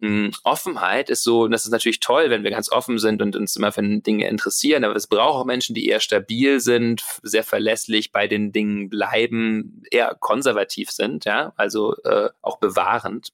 Hm, 0.03 0.33
Offenheit 0.43 1.11
ist 1.11 1.23
so, 1.23 1.43
und 1.43 1.53
das 1.53 1.65
ist 1.65 1.71
natürlich 1.71 2.01
toll, 2.01 2.29
wenn 2.29 2.43
wir 2.43 2.51
ganz 2.51 2.73
offen 2.73 2.99
sind 2.99 3.23
und 3.23 3.37
uns 3.37 3.55
immer 3.55 3.71
für 3.71 3.83
Dinge 3.83 4.29
interessieren, 4.29 4.83
aber 4.83 4.97
es 4.97 5.07
braucht 5.07 5.43
auch 5.43 5.45
Menschen, 5.45 5.77
die 5.77 5.87
eher 5.87 6.01
stabil 6.01 6.59
sind, 6.59 7.05
sehr 7.23 7.45
verlässlich 7.45 8.11
bei 8.11 8.27
den 8.27 8.51
Dingen 8.51 8.89
bleiben, 8.89 9.85
eher 9.93 10.17
konservativ 10.19 10.91
sind, 10.91 11.25
ja, 11.25 11.53
also 11.57 11.95
äh, 12.03 12.31
auch 12.41 12.59
bewahrend. 12.59 13.29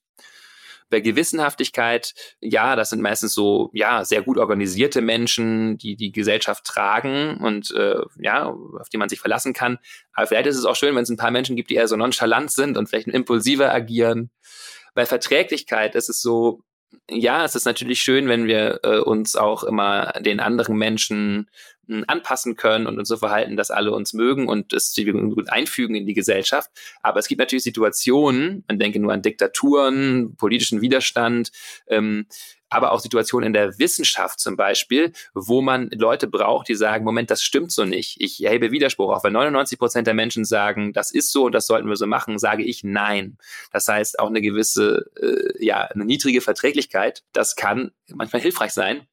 Bei 0.91 0.99
Gewissenhaftigkeit, 0.99 2.13
ja, 2.39 2.75
das 2.75 2.91
sind 2.91 3.01
meistens 3.01 3.33
so, 3.33 3.71
ja, 3.73 4.05
sehr 4.05 4.21
gut 4.21 4.37
organisierte 4.37 5.01
Menschen, 5.01 5.79
die 5.79 5.95
die 5.95 6.11
Gesellschaft 6.11 6.65
tragen 6.65 7.37
und 7.37 7.71
äh, 7.71 8.01
ja, 8.19 8.45
auf 8.47 8.89
die 8.89 8.97
man 8.97 9.09
sich 9.09 9.19
verlassen 9.19 9.53
kann. 9.53 9.79
Aber 10.13 10.27
vielleicht 10.27 10.47
ist 10.47 10.57
es 10.57 10.65
auch 10.65 10.75
schön, 10.75 10.95
wenn 10.95 11.03
es 11.03 11.09
ein 11.09 11.17
paar 11.17 11.31
Menschen 11.31 11.55
gibt, 11.55 11.71
die 11.71 11.75
eher 11.75 11.87
so 11.87 11.95
nonchalant 11.95 12.51
sind 12.51 12.77
und 12.77 12.89
vielleicht 12.89 13.07
impulsiver 13.07 13.73
agieren. 13.73 14.29
Bei 14.99 15.05
Verträglichkeit 15.05 15.95
ist 15.95 16.09
es 16.09 16.21
so, 16.21 16.61
ja, 17.09 17.45
es 17.45 17.55
ist 17.55 17.63
natürlich 17.63 18.01
schön, 18.01 18.27
wenn 18.27 18.47
wir 18.47 18.81
äh, 18.83 18.97
uns 18.97 19.37
auch 19.37 19.63
immer 19.63 20.11
den 20.19 20.41
anderen 20.41 20.75
Menschen 20.75 21.49
hm, 21.87 22.03
anpassen 22.07 22.57
können 22.57 22.85
und 22.85 22.99
uns 22.99 23.07
so 23.07 23.15
verhalten, 23.15 23.55
dass 23.55 23.71
alle 23.71 23.93
uns 23.93 24.11
mögen 24.11 24.49
und 24.49 24.73
es 24.73 24.93
gut 25.33 25.49
einfügen 25.49 25.95
in 25.95 26.05
die 26.05 26.15
Gesellschaft. 26.15 26.69
Aber 27.01 27.17
es 27.21 27.29
gibt 27.29 27.39
natürlich 27.39 27.63
Situationen, 27.63 28.65
man 28.67 28.77
denke 28.77 28.99
nur 28.99 29.13
an 29.13 29.21
Diktaturen, 29.21 30.35
politischen 30.35 30.81
Widerstand, 30.81 31.53
ähm, 31.87 32.25
aber 32.69 32.91
auch 32.91 32.99
Situationen 32.99 33.47
in 33.47 33.53
der 33.53 33.79
Wissenschaft 33.79 34.39
zum 34.39 34.55
Beispiel, 34.55 35.11
wo 35.33 35.61
man 35.61 35.89
Leute 35.91 36.27
braucht, 36.27 36.67
die 36.67 36.75
sagen, 36.75 37.03
Moment, 37.03 37.31
das 37.31 37.41
stimmt 37.41 37.71
so 37.71 37.85
nicht. 37.85 38.17
Ich 38.19 38.43
erhebe 38.43 38.71
Widerspruch. 38.71 39.11
Auch 39.11 39.23
wenn 39.23 39.33
99 39.33 39.79
Prozent 39.79 40.07
der 40.07 40.13
Menschen 40.13 40.45
sagen, 40.45 40.93
das 40.93 41.11
ist 41.11 41.31
so 41.31 41.45
und 41.45 41.53
das 41.53 41.67
sollten 41.67 41.89
wir 41.89 41.95
so 41.95 42.07
machen, 42.07 42.37
sage 42.37 42.63
ich 42.63 42.83
nein. 42.83 43.37
Das 43.71 43.87
heißt, 43.87 44.19
auch 44.19 44.27
eine 44.27 44.41
gewisse, 44.41 45.09
äh, 45.19 45.65
ja, 45.65 45.81
eine 45.81 46.05
niedrige 46.05 46.41
Verträglichkeit, 46.41 47.23
das 47.33 47.55
kann 47.55 47.91
manchmal 48.07 48.41
hilfreich 48.41 48.71
sein. 48.71 49.07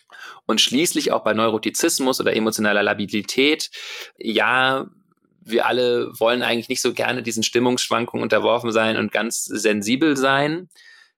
Und 0.47 0.61
schließlich 0.61 1.13
auch 1.13 1.25
bei 1.25 1.35
Neurotizismus 1.35 2.21
oder 2.21 2.35
emotionaler 2.35 2.83
Labilität, 2.83 3.71
ja, 4.19 4.87
wir 5.41 5.67
alle 5.67 6.11
wollen 6.19 6.43
eigentlich 6.43 6.69
nicht 6.69 6.83
so 6.83 6.93
gerne 6.93 7.23
diesen 7.23 7.43
Stimmungsschwankungen 7.43 8.23
unterworfen 8.23 8.73
sein 8.73 8.97
und 8.97 9.13
ganz 9.13 9.45
sensibel 9.45 10.17
sein. 10.17 10.69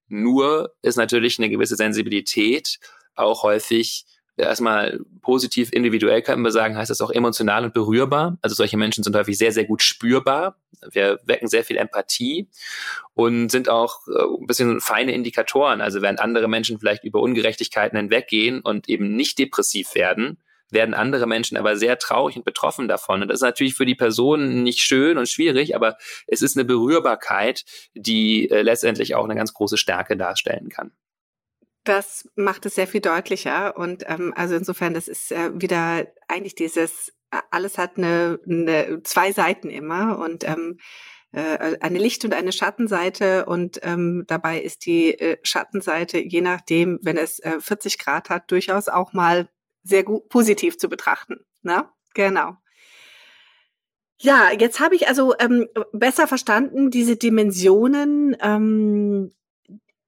Nur 0.09 0.75
ist 0.83 0.97
natürlich 0.97 1.39
eine 1.39 1.51
gewisse 1.51 1.77
Sensibilität 1.77 2.79
auch 3.15 3.43
häufig 3.43 4.07
erstmal 4.39 5.01
positiv 5.21 5.73
individuell 5.73 6.23
können 6.23 6.43
wir 6.43 6.53
sagen, 6.53 6.77
heißt 6.77 6.91
das 6.91 7.01
auch 7.01 7.11
emotional 7.11 7.65
und 7.65 7.75
berührbar. 7.75 8.39
Also 8.41 8.55
solche 8.55 8.77
Menschen 8.77 9.05
sind 9.05 9.17
häufig 9.17 9.37
sehr, 9.37 9.53
sehr 9.53 9.65
gut 9.65 9.83
spürbar. 9.83 10.57
Wir 10.93 11.19
wecken 11.25 11.49
sehr 11.49 11.65
viel 11.65 11.77
Empathie 11.77 12.49
und 13.15 13.51
sind 13.51 13.69
auch 13.69 14.07
äh, 14.07 14.41
ein 14.41 14.47
bisschen 14.47 14.81
feine 14.81 15.13
Indikatoren. 15.13 15.81
Also 15.81 16.03
während 16.03 16.21
andere 16.21 16.49
Menschen 16.49 16.79
vielleicht 16.79 17.05
über 17.05 17.21
Ungerechtigkeiten 17.21 17.99
hinweggehen 17.99 18.61
und 18.61 18.89
eben 18.89 19.17
nicht 19.17 19.39
depressiv 19.39 19.95
werden, 19.95 20.39
werden 20.71 20.95
andere 20.95 21.27
Menschen 21.27 21.57
aber 21.57 21.77
sehr 21.77 21.99
traurig 21.99 22.37
und 22.37 22.45
betroffen 22.45 22.89
davon. 22.89 23.23
Und 23.23 23.29
das 23.29 23.37
ist 23.37 23.43
natürlich 23.43 23.75
für 23.75 23.87
die 23.87 23.95
Person 23.95 24.63
nicht 24.63 24.81
schön 24.81 25.19
und 25.19 25.29
schwierig, 25.29 25.75
aber 25.75 25.97
es 26.27 26.43
ist 26.43 26.57
eine 26.57 26.65
Berührbarkeit, 26.65 27.65
die 27.95 28.51
äh, 28.51 28.63
letztendlich 28.63 29.15
auch 29.15 29.25
eine 29.25 29.35
ganz 29.35 29.55
große 29.55 29.77
Stärke 29.77 30.17
darstellen 30.17 30.69
kann. 30.69 30.93
Das 31.85 32.29
macht 32.37 32.67
es 32.67 32.75
sehr 32.75 32.87
viel 32.87 33.01
deutlicher. 33.01 33.77
Und 33.77 34.05
ähm, 34.07 34.35
also 34.37 34.55
insofern, 34.55 34.95
das 34.95 35.09
ist 35.09 35.33
äh, 35.33 35.51
wieder 35.55 36.07
eigentlich 36.29 36.55
dieses, 36.55 37.15
äh, 37.31 37.39
alles 37.51 37.79
hat 37.79 37.97
eine, 37.97 38.39
eine 38.47 39.03
zwei 39.05 39.33
Seiten 39.33 39.71
immer 39.71 40.19
und 40.19 40.45
ähm, 40.45 40.79
äh, 41.33 41.77
eine 41.81 41.99
Licht- 41.99 42.25
und 42.25 42.35
eine 42.35 42.53
Schattenseite 42.53 43.45
und 43.47 43.81
ähm, 43.83 44.25
dabei 44.27 44.61
ist 44.61 44.87
die 44.87 45.19
äh, 45.19 45.37
Schattenseite, 45.43 46.19
je 46.19 46.41
nachdem, 46.41 46.99
wenn 47.03 47.19
es 47.19 47.39
äh, 47.41 47.61
40 47.61 47.99
Grad 47.99 48.31
hat, 48.31 48.51
durchaus 48.51 48.89
auch 48.89 49.13
mal 49.13 49.49
sehr 49.89 50.05
gut 50.05 50.29
positiv 50.29 50.79
zu 50.79 50.89
betrachten. 50.89 51.45
Ne? 51.63 51.89
Genau. 52.15 52.57
Ja, 54.21 54.51
jetzt 54.51 54.81
habe 54.81 54.97
ich 54.97 55.07
also 55.07 55.35
ähm, 55.39 55.69
besser 55.93 56.27
verstanden, 56.27 56.91
diese 56.91 57.17
Dimensionen, 57.17 58.37
ähm, 58.41 59.33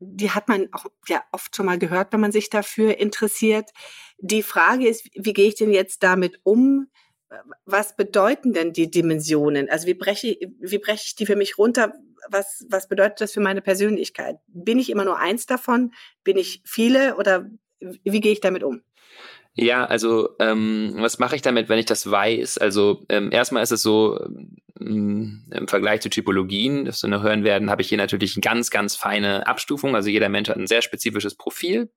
die 0.01 0.31
hat 0.31 0.49
man 0.49 0.69
auch 0.73 0.87
ja 1.09 1.23
oft 1.31 1.55
schon 1.55 1.67
mal 1.67 1.79
gehört, 1.79 2.13
wenn 2.13 2.21
man 2.21 2.33
sich 2.33 2.51
dafür 2.51 2.99
interessiert. 2.99 3.71
Die 4.19 4.43
Frage 4.43 4.89
ist, 4.89 5.09
wie 5.15 5.33
gehe 5.33 5.47
ich 5.47 5.55
denn 5.55 5.73
jetzt 5.73 6.03
damit 6.03 6.41
um? 6.43 6.89
Was 7.65 7.95
bedeuten 7.95 8.53
denn 8.53 8.73
die 8.73 8.91
Dimensionen? 8.91 9.71
Also 9.71 9.87
wie 9.87 9.95
breche, 9.95 10.37
wie 10.59 10.79
breche 10.79 11.05
ich 11.07 11.15
die 11.15 11.27
für 11.27 11.37
mich 11.37 11.59
runter? 11.59 11.93
Was, 12.29 12.67
was 12.69 12.89
bedeutet 12.89 13.21
das 13.21 13.33
für 13.33 13.41
meine 13.41 13.63
Persönlichkeit? 13.63 14.39
Bin 14.49 14.79
ich 14.79 14.91
immer 14.91 15.05
nur 15.05 15.19
eins 15.19 15.47
davon? 15.47 15.93
Bin 16.25 16.37
ich 16.37 16.63
viele 16.65 17.17
oder 17.17 17.49
wie 17.79 18.21
gehe 18.21 18.33
ich 18.33 18.41
damit 18.41 18.65
um? 18.65 18.83
Ja, 19.55 19.85
also 19.85 20.31
ähm, 20.39 20.95
was 20.99 21.19
mache 21.19 21.37
ich 21.37 21.43
damit, 21.43 21.69
wenn 21.69 21.79
ich 21.79 21.87
das 21.87 22.09
weiß? 22.09 22.59
Also 22.59 23.05
ähm, 23.09 23.33
erstmal 23.33 23.63
ist 23.63 23.73
es 23.73 23.83
so, 23.83 24.19
ähm, 24.81 25.45
im 25.51 25.69
Vergleich 25.69 26.01
zu 26.01 26.09
Typologien, 26.09 26.85
das 26.85 27.03
wir 27.03 27.11
noch 27.11 27.23
hören 27.23 27.45
werden, 27.45 27.71
habe 27.71 27.83
ich 27.83 27.89
hier 27.89 27.99
natürlich 27.99 28.41
ganz, 28.41 28.71
ganz 28.71 28.97
feine 28.97 29.47
Abstufung. 29.47 29.95
Also 29.95 30.09
jeder 30.09 30.29
Mensch 30.29 30.49
hat 30.49 30.57
ein 30.57 30.67
sehr 30.67 30.83
spezifisches 30.83 31.35
Profil. 31.35 31.91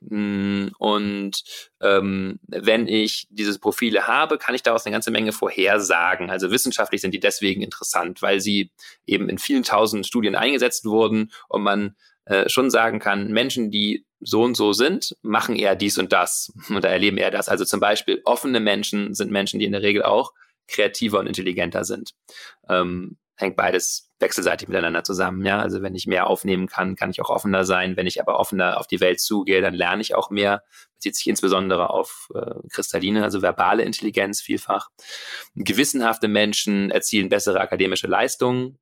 Mm, 0.00 0.68
und 0.78 1.42
ähm, 1.80 2.40
wenn 2.46 2.88
ich 2.88 3.26
diese 3.30 3.58
Profile 3.58 4.06
habe, 4.06 4.36
kann 4.38 4.54
ich 4.54 4.62
daraus 4.62 4.84
eine 4.84 4.92
ganze 4.92 5.10
Menge 5.10 5.32
vorhersagen. 5.32 6.30
Also 6.30 6.50
wissenschaftlich 6.50 7.00
sind 7.00 7.14
die 7.14 7.20
deswegen 7.20 7.62
interessant, 7.62 8.20
weil 8.20 8.40
sie 8.40 8.72
eben 9.06 9.28
in 9.28 9.38
vielen 9.38 9.62
tausend 9.62 10.06
Studien 10.06 10.34
eingesetzt 10.34 10.84
wurden 10.84 11.30
und 11.48 11.62
man 11.62 11.96
äh, 12.24 12.48
schon 12.48 12.70
sagen 12.70 12.98
kann, 12.98 13.32
Menschen, 13.32 13.70
die 13.70 14.06
so 14.20 14.42
und 14.42 14.56
so 14.56 14.72
sind, 14.72 15.16
machen 15.22 15.56
eher 15.56 15.74
dies 15.74 15.98
und 15.98 16.12
das 16.12 16.52
oder 16.76 16.88
erleben 16.88 17.18
eher 17.18 17.30
das. 17.30 17.48
Also 17.48 17.64
zum 17.64 17.80
Beispiel 17.80 18.22
offene 18.24 18.60
Menschen 18.60 19.14
sind 19.14 19.30
Menschen, 19.30 19.58
die 19.58 19.66
in 19.66 19.72
der 19.72 19.82
Regel 19.82 20.02
auch 20.02 20.32
kreativer 20.68 21.18
und 21.18 21.26
intelligenter 21.26 21.84
sind. 21.84 22.12
Ähm, 22.68 23.18
hängt 23.36 23.56
beides 23.56 24.10
wechselseitig 24.20 24.68
miteinander 24.68 25.02
zusammen. 25.02 25.44
Ja, 25.44 25.58
also 25.58 25.82
wenn 25.82 25.94
ich 25.94 26.06
mehr 26.06 26.28
aufnehmen 26.28 26.68
kann, 26.68 26.94
kann 26.94 27.10
ich 27.10 27.20
auch 27.20 27.30
offener 27.30 27.64
sein. 27.64 27.96
Wenn 27.96 28.06
ich 28.06 28.20
aber 28.20 28.38
offener 28.38 28.78
auf 28.78 28.86
die 28.86 29.00
Welt 29.00 29.20
zugehe, 29.20 29.60
dann 29.60 29.74
lerne 29.74 30.00
ich 30.00 30.14
auch 30.14 30.30
mehr. 30.30 30.62
Bezieht 30.94 31.16
sich 31.16 31.26
insbesondere 31.26 31.90
auf 31.90 32.28
äh, 32.34 32.54
kristalline, 32.70 33.24
also 33.24 33.42
verbale 33.42 33.82
Intelligenz 33.82 34.40
vielfach. 34.40 34.90
Gewissenhafte 35.56 36.28
Menschen 36.28 36.90
erzielen 36.90 37.28
bessere 37.28 37.60
akademische 37.60 38.06
Leistungen 38.06 38.78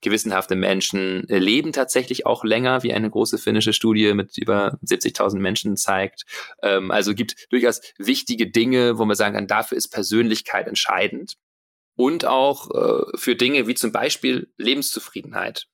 gewissenhafte 0.00 0.54
Menschen 0.54 1.28
äh, 1.28 1.38
leben 1.38 1.72
tatsächlich 1.72 2.26
auch 2.26 2.44
länger, 2.44 2.82
wie 2.82 2.92
eine 2.92 3.10
große 3.10 3.38
finnische 3.38 3.72
Studie 3.72 4.14
mit 4.14 4.38
über 4.38 4.78
70.000 4.84 5.38
Menschen 5.38 5.76
zeigt. 5.76 6.24
Ähm, 6.62 6.90
also 6.90 7.14
gibt 7.14 7.46
durchaus 7.50 7.80
wichtige 7.98 8.50
Dinge, 8.50 8.98
wo 8.98 9.04
man 9.04 9.16
sagen 9.16 9.34
kann, 9.34 9.46
dafür 9.46 9.78
ist 9.78 9.88
Persönlichkeit 9.88 10.68
entscheidend. 10.68 11.36
Und 11.94 12.24
auch 12.24 12.70
äh, 12.70 13.18
für 13.18 13.36
Dinge 13.36 13.66
wie 13.66 13.74
zum 13.74 13.92
Beispiel 13.92 14.50
Lebenszufriedenheit. 14.56 15.66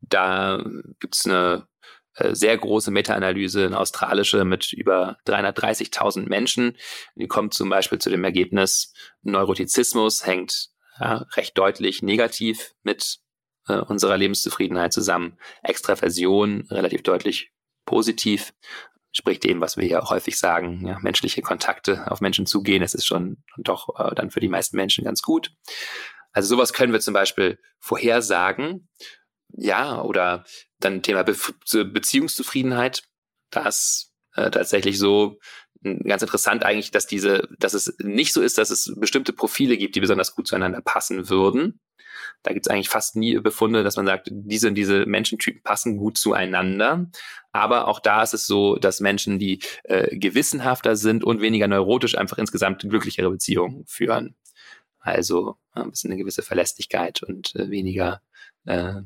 Da 0.00 0.64
gibt's 0.98 1.26
eine 1.26 1.68
äh, 2.14 2.34
sehr 2.34 2.56
große 2.58 2.90
Meta-Analyse, 2.90 3.66
eine 3.66 3.78
australische 3.78 4.44
mit 4.44 4.72
über 4.72 5.18
330.000 5.26 6.28
Menschen. 6.28 6.76
Die 7.14 7.28
kommt 7.28 7.54
zum 7.54 7.68
Beispiel 7.68 7.98
zu 7.98 8.10
dem 8.10 8.24
Ergebnis, 8.24 8.92
Neurotizismus 9.22 10.26
hängt 10.26 10.70
ja, 11.00 11.26
recht 11.34 11.56
deutlich 11.56 12.02
negativ 12.02 12.74
mit 12.82 13.18
äh, 13.66 13.78
unserer 13.78 14.16
Lebenszufriedenheit 14.16 14.92
zusammen. 14.92 15.38
Extraversion 15.62 16.66
relativ 16.70 17.02
deutlich 17.02 17.52
positiv, 17.86 18.52
spricht 19.12 19.44
dem, 19.44 19.60
was 19.60 19.76
wir 19.76 19.86
ja 19.86 20.02
auch 20.02 20.10
häufig 20.10 20.38
sagen, 20.38 20.86
ja, 20.86 20.98
menschliche 21.00 21.42
Kontakte 21.42 22.10
auf 22.10 22.20
Menschen 22.20 22.46
zugehen, 22.46 22.82
das 22.82 22.94
ist 22.94 23.06
schon 23.06 23.42
doch 23.56 23.88
äh, 23.98 24.14
dann 24.14 24.30
für 24.30 24.40
die 24.40 24.48
meisten 24.48 24.76
Menschen 24.76 25.04
ganz 25.04 25.22
gut. 25.22 25.52
Also 26.32 26.54
sowas 26.54 26.72
können 26.72 26.92
wir 26.92 27.00
zum 27.00 27.14
Beispiel 27.14 27.58
vorhersagen, 27.80 28.88
ja, 29.52 30.00
oder 30.00 30.44
dann 30.78 31.02
Thema 31.02 31.24
Be 31.24 31.36
Beziehungszufriedenheit, 31.84 33.02
das 33.50 34.12
äh, 34.34 34.50
tatsächlich 34.50 34.98
so 34.98 35.38
ganz 35.82 36.22
interessant 36.22 36.64
eigentlich, 36.64 36.90
dass 36.90 37.06
diese, 37.06 37.48
dass 37.58 37.74
es 37.74 37.94
nicht 37.98 38.32
so 38.32 38.42
ist, 38.42 38.58
dass 38.58 38.70
es 38.70 38.92
bestimmte 38.96 39.32
Profile 39.32 39.76
gibt, 39.76 39.94
die 39.94 40.00
besonders 40.00 40.34
gut 40.34 40.46
zueinander 40.46 40.80
passen 40.82 41.28
würden. 41.28 41.80
Da 42.42 42.52
gibt 42.52 42.66
es 42.66 42.70
eigentlich 42.70 42.88
fast 42.88 43.16
nie 43.16 43.38
Befunde, 43.38 43.82
dass 43.82 43.96
man 43.96 44.06
sagt, 44.06 44.28
diese 44.30 44.68
und 44.68 44.74
diese 44.74 45.06
Menschentypen 45.06 45.62
passen 45.62 45.96
gut 45.96 46.18
zueinander. 46.18 47.10
Aber 47.52 47.88
auch 47.88 48.00
da 48.00 48.22
ist 48.22 48.34
es 48.34 48.46
so, 48.46 48.76
dass 48.76 49.00
Menschen, 49.00 49.38
die 49.38 49.60
äh, 49.84 50.16
gewissenhafter 50.16 50.96
sind 50.96 51.24
und 51.24 51.40
weniger 51.40 51.68
neurotisch, 51.68 52.16
einfach 52.16 52.38
insgesamt 52.38 52.82
glücklichere 52.82 53.30
Beziehungen 53.30 53.84
führen. 53.86 54.36
Also 55.00 55.56
ein 55.72 55.90
bisschen 55.90 56.10
eine 56.10 56.20
gewisse 56.20 56.42
Verlässlichkeit 56.42 57.22
und 57.22 57.54
äh, 57.56 57.70
weniger 57.70 58.22
äh, 58.66 59.02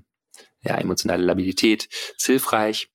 ja, 0.63 0.77
emotionale 0.77 1.23
Labilität 1.23 1.89
ist 2.17 2.27
hilfreich. 2.27 2.91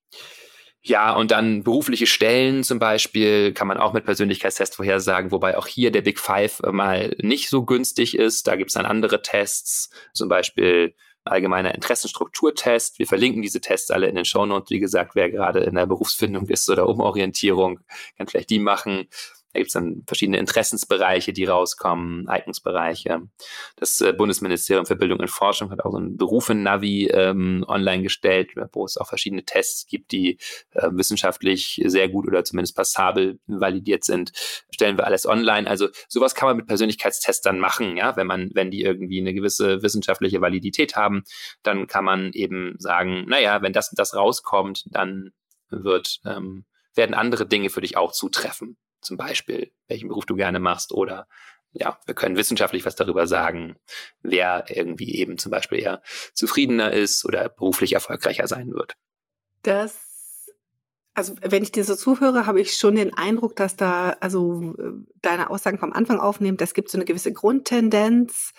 Ja, 0.81 1.13
und 1.13 1.31
dann 1.31 1.63
berufliche 1.63 2.07
Stellen 2.07 2.63
zum 2.63 2.79
Beispiel 2.79 3.53
kann 3.53 3.67
man 3.67 3.77
auch 3.77 3.91
mit 3.91 4.05
Persönlichkeitstest 4.05 4.75
vorhersagen, 4.75 5.31
wobei 5.31 5.57
auch 5.57 5.67
hier 5.67 5.91
der 5.91 6.01
Big 6.01 6.19
Five 6.19 6.61
mal 6.71 7.15
nicht 7.21 7.49
so 7.49 7.65
günstig 7.65 8.17
ist. 8.17 8.47
Da 8.47 8.55
gibt 8.55 8.69
es 8.69 8.75
dann 8.75 8.85
andere 8.85 9.21
Tests, 9.21 9.89
zum 10.13 10.29
Beispiel 10.29 10.95
allgemeiner 11.25 11.75
Interessenstrukturtest. 11.75 12.97
Wir 12.97 13.07
verlinken 13.07 13.41
diese 13.41 13.59
Tests 13.59 13.91
alle 13.91 14.07
in 14.07 14.15
den 14.15 14.25
Shownotes. 14.25 14.69
Wie 14.69 14.79
gesagt, 14.79 15.15
wer 15.15 15.29
gerade 15.29 15.59
in 15.59 15.75
der 15.75 15.85
Berufsfindung 15.85 16.47
ist 16.47 16.69
oder 16.69 16.87
Umorientierung, 16.87 17.81
kann 18.17 18.27
vielleicht 18.27 18.49
die 18.49 18.59
machen. 18.59 19.09
Da 19.51 19.59
gibt 19.59 19.69
es 19.69 19.73
dann 19.73 20.03
verschiedene 20.05 20.37
Interessensbereiche, 20.37 21.33
die 21.33 21.45
rauskommen, 21.45 22.27
Eignungsbereiche. 22.27 23.21
Das 23.77 23.99
äh, 23.99 24.13
Bundesministerium 24.13 24.85
für 24.85 24.95
Bildung 24.95 25.19
und 25.19 25.29
Forschung 25.29 25.71
hat 25.71 25.83
auch 25.83 25.91
so 25.91 25.97
ein 25.97 26.17
Berufe-Navi 26.17 27.07
ähm, 27.07 27.65
online 27.67 28.03
gestellt, 28.03 28.51
wo 28.73 28.85
es 28.85 28.97
auch 28.97 29.07
verschiedene 29.07 29.43
Tests 29.45 29.87
gibt, 29.87 30.11
die 30.11 30.37
äh, 30.73 30.89
wissenschaftlich 30.91 31.81
sehr 31.85 32.09
gut 32.09 32.27
oder 32.27 32.43
zumindest 32.43 32.75
passabel 32.75 33.39
validiert 33.47 34.03
sind. 34.03 34.33
Stellen 34.69 34.97
wir 34.97 35.07
alles 35.07 35.25
online. 35.25 35.67
Also 35.67 35.87
sowas 36.07 36.35
kann 36.35 36.47
man 36.47 36.57
mit 36.57 36.67
Persönlichkeitstestern 36.67 37.59
machen, 37.59 37.97
ja, 37.97 38.15
wenn 38.15 38.27
man, 38.27 38.51
wenn 38.53 38.69
die 38.69 38.83
irgendwie 38.83 39.19
eine 39.19 39.33
gewisse 39.33 39.81
wissenschaftliche 39.81 40.41
Validität 40.41 40.95
haben, 40.95 41.23
dann 41.63 41.87
kann 41.87 42.05
man 42.05 42.33
eben 42.33 42.75
sagen, 42.77 43.25
naja, 43.27 43.63
wenn 43.63 43.73
das 43.73 43.89
und 43.89 43.97
das 43.97 44.13
rauskommt, 44.13 44.83
dann 44.91 45.31
wird 45.71 46.19
ähm, 46.25 46.65
werden 46.93 47.15
andere 47.15 47.47
Dinge 47.47 47.71
für 47.71 47.81
dich 47.81 47.97
auch 47.97 48.11
zutreffen 48.11 48.77
zum 49.01 49.17
Beispiel, 49.17 49.71
welchen 49.87 50.09
Beruf 50.09 50.25
du 50.25 50.35
gerne 50.35 50.59
machst 50.59 50.91
oder 50.91 51.27
ja, 51.71 51.99
wir 52.05 52.15
können 52.15 52.35
wissenschaftlich 52.35 52.85
was 52.85 52.95
darüber 52.95 53.27
sagen, 53.27 53.77
wer 54.21 54.65
irgendwie 54.69 55.15
eben 55.15 55.37
zum 55.37 55.51
Beispiel 55.51 55.79
eher 55.79 56.01
zufriedener 56.33 56.91
ist 56.93 57.25
oder 57.25 57.49
beruflich 57.49 57.93
erfolgreicher 57.93 58.47
sein 58.47 58.73
wird. 58.73 58.95
Das 59.61 59.99
Also 61.13 61.35
wenn 61.41 61.63
ich 61.63 61.71
dir 61.71 61.83
so 61.83 61.95
zuhöre, 61.95 62.45
habe 62.45 62.61
ich 62.61 62.77
schon 62.77 62.95
den 62.95 63.13
Eindruck, 63.13 63.55
dass 63.55 63.75
da, 63.75 64.15
also 64.19 64.73
deine 65.21 65.49
Aussagen 65.49 65.77
vom 65.77 65.93
Anfang 65.93 66.19
aufnehmen, 66.19 66.57
das 66.57 66.73
gibt 66.73 66.89
so 66.89 66.97
eine 66.97 67.05
gewisse 67.05 67.33
Grundtendenz. 67.33 68.53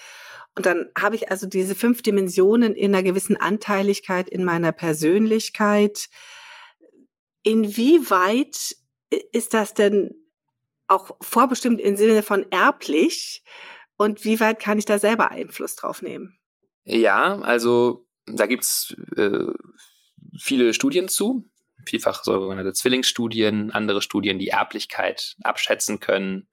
Und 0.57 0.66
dann 0.66 0.90
habe 0.98 1.16
ich 1.16 1.31
also 1.31 1.46
diese 1.46 1.74
fünf 1.74 2.03
Dimensionen 2.03 2.74
in 2.74 2.94
einer 2.94 3.03
gewissen 3.03 3.37
Anteiligkeit 3.37 4.29
in 4.29 4.44
meiner 4.44 4.72
Persönlichkeit. 4.72 6.09
Inwieweit 7.42 8.76
ist 9.33 9.55
das 9.55 9.74
denn 9.74 10.14
auch 10.90 11.16
vorbestimmt 11.20 11.81
im 11.81 11.96
Sinne 11.96 12.22
von 12.22 12.46
erblich? 12.50 13.42
Und 13.96 14.24
wie 14.24 14.40
weit 14.40 14.61
kann 14.61 14.79
ich 14.79 14.87
da 14.87 14.98
selber 14.98 15.31
Einfluss 15.31 15.76
drauf 15.76 16.03
nehmen? 16.03 16.38
Ja, 16.85 17.38
also 17.40 18.07
da 18.26 18.46
gibt's 18.46 18.96
äh, 19.16 19.46
viele 20.38 20.72
Studien 20.72 21.09
zu 21.09 21.50
vielfach 21.87 22.24
sogenannte 22.24 22.72
Zwillingsstudien, 22.72 23.70
andere 23.70 24.03
Studien, 24.03 24.38
die 24.38 24.48
Erblichkeit 24.48 25.37
abschätzen 25.42 26.00
können. 26.00 26.48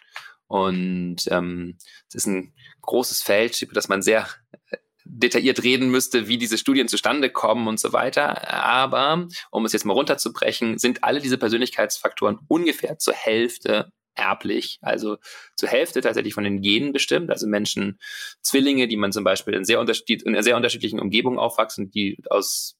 Und 0.47 1.17
ähm, 1.29 1.77
es 2.07 2.15
ist 2.15 2.27
ein 2.27 2.53
großes 2.81 3.21
Feld, 3.21 3.61
über 3.61 3.73
das 3.73 3.89
man 3.89 4.01
sehr 4.01 4.27
äh, 4.69 4.77
detailliert 5.03 5.63
reden 5.63 5.89
müsste, 5.89 6.27
wie 6.27 6.37
diese 6.37 6.57
Studien 6.57 6.87
zustande 6.87 7.29
kommen 7.29 7.67
und 7.67 7.79
so 7.79 7.93
weiter. 7.93 8.51
Aber 8.53 9.27
um 9.51 9.65
es 9.65 9.73
jetzt 9.73 9.85
mal 9.85 9.93
runterzubrechen, 9.93 10.77
sind 10.77 11.03
alle 11.03 11.21
diese 11.21 11.37
Persönlichkeitsfaktoren 11.37 12.39
ungefähr 12.47 12.97
zur 12.97 13.13
Hälfte 13.13 13.91
erblich, 14.17 14.79
also 14.81 15.17
zur 15.55 15.69
Hälfte 15.69 16.01
tatsächlich 16.01 16.33
von 16.33 16.43
den 16.43 16.61
Genen 16.61 16.93
bestimmt. 16.93 17.29
Also 17.29 17.47
Menschen, 17.47 17.99
Zwillinge, 18.41 18.87
die 18.87 18.97
man 18.97 19.11
zum 19.11 19.23
Beispiel 19.23 19.53
in 19.53 19.65
sehr, 19.65 19.79
in 19.79 20.41
sehr 20.43 20.55
unterschiedlichen 20.55 20.99
Umgebungen 20.99 21.39
aufwachsen, 21.39 21.91
die 21.91 22.17
aus 22.29 22.77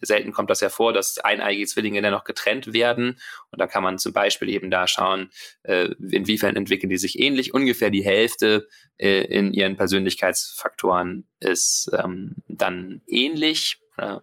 selten 0.00 0.32
kommt 0.32 0.50
das 0.50 0.60
ja 0.60 0.68
vor, 0.68 0.92
dass 0.92 1.18
eineigige 1.18 1.66
Zwillinge 1.66 2.02
dann 2.02 2.12
noch 2.12 2.24
getrennt 2.24 2.72
werden. 2.72 3.18
Und 3.50 3.60
da 3.60 3.66
kann 3.66 3.82
man 3.82 3.98
zum 3.98 4.12
Beispiel 4.12 4.48
eben 4.48 4.70
da 4.70 4.86
schauen, 4.86 5.30
äh, 5.62 5.88
inwiefern 6.10 6.56
entwickeln 6.56 6.90
die 6.90 6.98
sich 6.98 7.18
ähnlich. 7.18 7.54
Ungefähr 7.54 7.90
die 7.90 8.04
Hälfte 8.04 8.68
äh, 8.98 9.24
in 9.24 9.52
ihren 9.52 9.76
Persönlichkeitsfaktoren 9.76 11.26
ist 11.40 11.90
ähm, 11.98 12.36
dann 12.48 13.02
ähnlich. 13.06 13.78
Äh, 13.96 14.18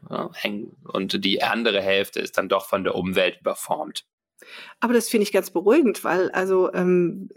und 0.84 1.24
die 1.24 1.44
andere 1.44 1.82
Hälfte 1.82 2.20
ist 2.20 2.38
dann 2.38 2.50
doch 2.50 2.68
von 2.68 2.84
der 2.84 2.96
Umwelt 2.96 3.40
überformt. 3.40 4.06
Aber 4.80 4.94
das 4.94 5.10
finde 5.10 5.24
ich 5.24 5.32
ganz 5.32 5.52
beruhigend, 5.52 6.04
weil 6.04 6.32
also 6.32 6.72
ähm, 6.74 7.30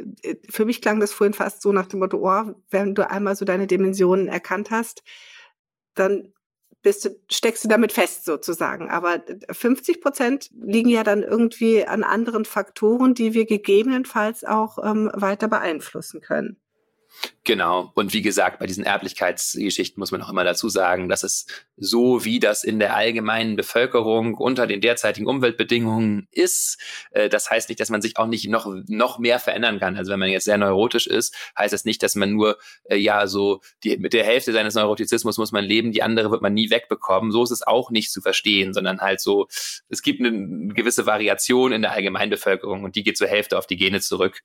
für 0.49 0.65
mich 0.65 0.83
klang 0.83 1.01
das 1.01 1.13
vorhin 1.13 1.35
fast 1.35 1.63
so 1.63 1.73
nach 1.73 1.87
dem 1.87 2.01
Motto, 2.01 2.19
oh, 2.19 2.55
wenn 2.71 2.95
du 2.95 3.09
einmal 3.09 3.37
so 3.37 3.45
deine 3.45 3.67
Dimensionen 3.67 4.29
erkannt 4.29 4.71
hast, 4.71 5.03
dann 5.95 6.33
bist 6.83 7.05
du, 7.05 7.11
steckst 7.31 7.65
du 7.65 7.69
damit 7.69 7.93
fest 7.93 8.25
sozusagen. 8.25 8.91
Aber 8.91 9.23
50 9.51 10.01
Prozent 10.01 10.51
liegen 10.53 10.91
ja 10.91 11.03
dann 11.03 11.23
irgendwie 11.23 11.85
an 11.85 12.05
anderen 12.05 12.45
Faktoren, 12.45 13.15
die 13.15 13.35
wir 13.35 13.47
gegebenenfalls 13.47 14.45
auch 14.45 14.79
ähm, 14.85 15.11
weiter 15.15 15.49
beeinflussen 15.49 16.21
können. 16.21 16.59
Genau. 17.45 17.93
Und 17.95 18.15
wie 18.15 18.23
gesagt, 18.23 18.59
bei 18.59 18.67
diesen 18.67 18.85
Erblichkeitsgeschichten 18.85 20.01
muss 20.01 20.11
man 20.11 20.23
auch 20.23 20.31
immer 20.31 20.45
dazu 20.45 20.71
sagen, 20.71 21.11
dass 21.11 21.23
es 21.23 21.47
so 21.77 22.25
wie 22.25 22.41
das 22.41 22.65
in 22.65 22.79
der 22.79 22.97
allgemeinen 22.97 23.57
Bevölkerung 23.57 24.35
unter 24.35 24.67
den 24.67 24.81
derzeitigen 24.81 25.27
Umweltbedingungen 25.27 26.27
ist. 26.31 26.79
Äh, 27.11 27.29
das 27.29 27.51
heißt 27.51 27.69
nicht, 27.69 27.81
dass 27.81 27.91
man 27.91 28.01
sich 28.01 28.17
auch 28.17 28.27
nicht 28.27 28.49
noch, 28.49 28.67
noch 28.87 29.19
mehr 29.19 29.39
verändern 29.39 29.79
kann. 29.79 29.97
Also 29.97 30.11
wenn 30.13 30.21
man 30.21 30.31
jetzt 30.31 30.45
sehr 30.45 30.57
neurotisch 30.57 31.07
ist, 31.07 31.35
heißt 31.59 31.75
das 31.75 31.85
nicht, 31.85 32.03
dass 32.03 32.15
man 32.15 32.33
nur, 32.33 32.59
äh, 32.85 32.97
ja, 32.97 33.27
so 33.27 33.61
die, 33.85 33.99
mit 33.99 34.15
der 34.15 34.25
Hälfte 34.25 34.53
seines 34.53 34.75
Neurotizismus 34.75 35.37
muss 35.37 35.53
man 35.53 35.65
leben, 35.65 35.93
die 35.93 36.03
andere 36.03 36.31
wird 36.31 36.41
man 36.41 36.55
nie 36.55 36.71
wegbekommen. 36.71 37.31
So 37.31 37.43
ist 37.43 37.51
es 37.51 37.67
auch 37.67 37.91
nicht 37.91 38.11
zu 38.11 38.23
verstehen, 38.23 38.73
sondern 38.73 39.01
halt 39.01 39.21
so, 39.21 39.49
es 39.91 40.01
gibt 40.01 40.21
eine 40.21 40.73
gewisse 40.73 41.05
Variation 41.05 41.73
in 41.73 41.83
der 41.83 41.93
Allgemeinbevölkerung 41.93 42.85
und 42.85 42.97
die 42.97 43.03
geht 43.03 43.19
zur 43.19 43.29
Hälfte 43.29 43.59
auf 43.59 43.67
die 43.67 43.77
Gene 43.77 44.01
zurück. 44.01 44.41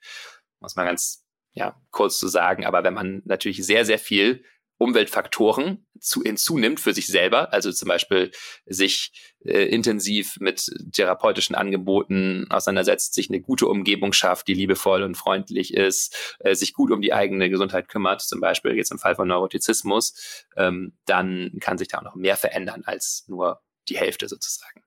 Muss 0.59 0.75
man 0.75 0.85
ganz 0.85 1.23
ja, 1.59 1.75
kurz 1.91 2.17
zu 2.17 2.29
sagen. 2.29 2.65
Aber 2.65 2.83
wenn 2.83 2.93
man 2.93 3.21
natürlich 3.25 3.63
sehr, 3.65 3.85
sehr 3.85 3.99
viel 3.99 4.43
Umweltfaktoren 4.77 5.85
zu, 5.99 6.23
hinzunimmt 6.23 6.79
für 6.79 6.93
sich 6.93 7.07
selber, 7.07 7.51
also 7.51 7.69
zum 7.73 7.89
Beispiel 7.89 8.31
sich 8.65 9.11
äh, 9.43 9.65
intensiv 9.65 10.37
mit 10.39 10.65
therapeutischen 10.93 11.53
Angeboten 11.53 12.47
auseinandersetzt, 12.49 13.13
sich 13.13 13.29
eine 13.29 13.41
gute 13.41 13.67
Umgebung 13.67 14.13
schafft, 14.13 14.47
die 14.47 14.53
liebevoll 14.53 15.03
und 15.03 15.15
freundlich 15.15 15.73
ist, 15.73 16.37
äh, 16.39 16.55
sich 16.55 16.73
gut 16.73 16.91
um 16.91 17.01
die 17.01 17.11
eigene 17.11 17.49
Gesundheit 17.49 17.89
kümmert, 17.89 18.21
zum 18.21 18.39
Beispiel 18.39 18.77
jetzt 18.77 18.91
im 18.91 18.99
Fall 18.99 19.15
von 19.15 19.27
Neurotizismus, 19.27 20.45
ähm, 20.55 20.93
dann 21.05 21.57
kann 21.59 21.77
sich 21.77 21.89
da 21.89 21.97
auch 21.97 22.03
noch 22.03 22.15
mehr 22.15 22.37
verändern 22.37 22.83
als 22.85 23.25
nur 23.27 23.59
die 23.89 23.97
Hälfte 23.97 24.29
sozusagen. 24.29 24.81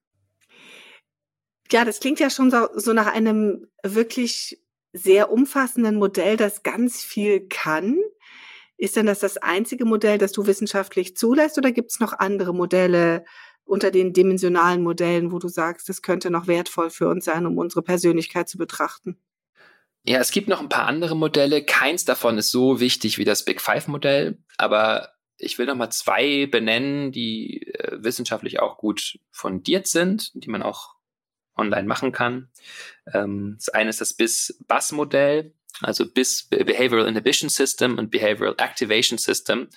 Ja, 1.70 1.84
das 1.84 2.00
klingt 2.00 2.18
ja 2.18 2.30
schon 2.30 2.50
so, 2.50 2.68
so 2.76 2.94
nach 2.94 3.12
einem 3.12 3.66
wirklich 3.82 4.62
sehr 4.92 5.32
umfassenden 5.32 5.96
Modell, 5.96 6.36
das 6.36 6.62
ganz 6.62 7.02
viel 7.02 7.46
kann. 7.48 7.98
Ist 8.76 8.96
denn 8.96 9.06
das 9.06 9.20
das 9.20 9.36
einzige 9.36 9.84
Modell, 9.84 10.18
das 10.18 10.32
du 10.32 10.46
wissenschaftlich 10.46 11.16
zulässt 11.16 11.56
oder 11.58 11.72
gibt 11.72 11.90
es 11.90 12.00
noch 12.00 12.12
andere 12.12 12.54
Modelle 12.54 13.24
unter 13.64 13.90
den 13.90 14.12
dimensionalen 14.12 14.82
Modellen, 14.82 15.32
wo 15.32 15.38
du 15.38 15.48
sagst, 15.48 15.88
das 15.88 16.02
könnte 16.02 16.30
noch 16.30 16.46
wertvoll 16.46 16.90
für 16.90 17.08
uns 17.08 17.24
sein, 17.24 17.46
um 17.46 17.58
unsere 17.58 17.82
Persönlichkeit 17.82 18.48
zu 18.48 18.58
betrachten? 18.58 19.16
Ja, 20.04 20.18
es 20.18 20.32
gibt 20.32 20.48
noch 20.48 20.60
ein 20.60 20.68
paar 20.68 20.86
andere 20.86 21.16
Modelle. 21.16 21.64
Keins 21.64 22.04
davon 22.04 22.36
ist 22.38 22.50
so 22.50 22.80
wichtig 22.80 23.18
wie 23.18 23.24
das 23.24 23.44
Big 23.44 23.60
Five 23.60 23.86
Modell, 23.86 24.38
aber 24.58 25.10
ich 25.38 25.58
will 25.58 25.66
noch 25.66 25.76
mal 25.76 25.90
zwei 25.90 26.46
benennen, 26.46 27.12
die 27.12 27.68
äh, 27.68 28.02
wissenschaftlich 28.02 28.60
auch 28.60 28.78
gut 28.78 29.18
fundiert 29.30 29.86
sind, 29.86 30.32
die 30.34 30.50
man 30.50 30.62
auch 30.62 30.94
online 31.56 31.86
machen 31.86 32.12
kann. 32.12 32.48
Ähm, 33.12 33.56
das 33.58 33.68
eine 33.68 33.90
ist 33.90 34.00
das 34.00 34.14
BIS-BUS-Modell, 34.14 35.52
also 35.80 36.10
BIS 36.10 36.48
Behavioral 36.48 37.06
Inhibition 37.08 37.48
System 37.48 37.98
und 37.98 38.10
Behavioral 38.10 38.54
Activation 38.58 39.18
System. 39.18 39.68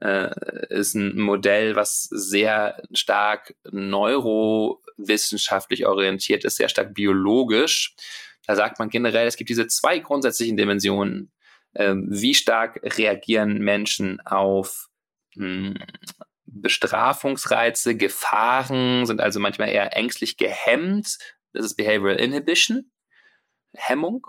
Äh, 0.00 0.30
ist 0.68 0.94
ein 0.94 1.18
Modell, 1.18 1.74
was 1.74 2.02
sehr 2.02 2.82
stark 2.92 3.54
neurowissenschaftlich 3.70 5.86
orientiert 5.86 6.44
ist, 6.44 6.56
sehr 6.56 6.68
stark 6.68 6.92
biologisch. 6.92 7.94
Da 8.46 8.56
sagt 8.56 8.78
man 8.78 8.90
generell, 8.90 9.26
es 9.26 9.36
gibt 9.36 9.48
diese 9.48 9.68
zwei 9.68 9.98
grundsätzlichen 9.98 10.58
Dimensionen. 10.58 11.32
Ähm, 11.74 12.08
wie 12.10 12.34
stark 12.34 12.78
reagieren 12.82 13.56
Menschen 13.58 14.20
auf 14.20 14.90
hm, 15.34 15.78
Bestrafungsreize, 16.46 17.96
Gefahren, 17.96 19.06
sind 19.06 19.20
also 19.20 19.40
manchmal 19.40 19.68
eher 19.68 19.96
ängstlich 19.96 20.36
gehemmt. 20.36 21.18
Das 21.52 21.64
ist 21.64 21.76
Behavioral 21.76 22.20
Inhibition, 22.20 22.90
Hemmung. 23.74 24.26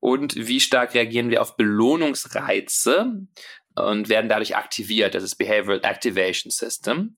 Und 0.00 0.36
wie 0.36 0.60
stark 0.60 0.94
reagieren 0.94 1.30
wir 1.30 1.40
auf 1.40 1.56
Belohnungsreize 1.56 3.26
und 3.74 4.08
werden 4.08 4.28
dadurch 4.28 4.56
aktiviert. 4.56 5.14
Das 5.14 5.22
ist 5.22 5.36
Behavioral 5.36 5.80
Activation 5.82 6.50
System. 6.50 7.16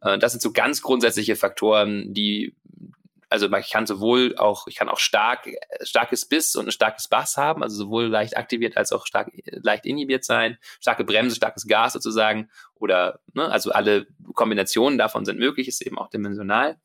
Äh, 0.00 0.18
das 0.18 0.32
sind 0.32 0.40
so 0.40 0.52
ganz 0.52 0.82
grundsätzliche 0.82 1.36
Faktoren, 1.36 2.14
die 2.14 2.56
also 3.34 3.52
ich 3.52 3.70
kann 3.72 3.84
sowohl 3.84 4.36
auch, 4.36 4.68
ich 4.68 4.76
kann 4.76 4.88
auch 4.88 5.00
stark, 5.00 5.48
starkes 5.82 6.24
Biss 6.24 6.54
und 6.54 6.68
ein 6.68 6.70
starkes 6.70 7.08
Bass 7.08 7.36
haben, 7.36 7.64
also 7.64 7.76
sowohl 7.76 8.06
leicht 8.06 8.36
aktiviert 8.36 8.76
als 8.76 8.92
auch 8.92 9.06
stark, 9.06 9.32
leicht 9.44 9.86
inhibiert 9.86 10.24
sein, 10.24 10.56
starke 10.78 11.02
Bremse, 11.02 11.34
starkes 11.34 11.66
Gas 11.66 11.94
sozusagen, 11.94 12.48
oder, 12.76 13.18
ne, 13.32 13.50
also 13.50 13.72
alle 13.72 14.06
Kombinationen 14.34 14.98
davon 14.98 15.24
sind 15.24 15.40
möglich, 15.40 15.66
ist 15.66 15.82
eben 15.82 15.98
auch 15.98 16.10
dimensional. 16.10 16.76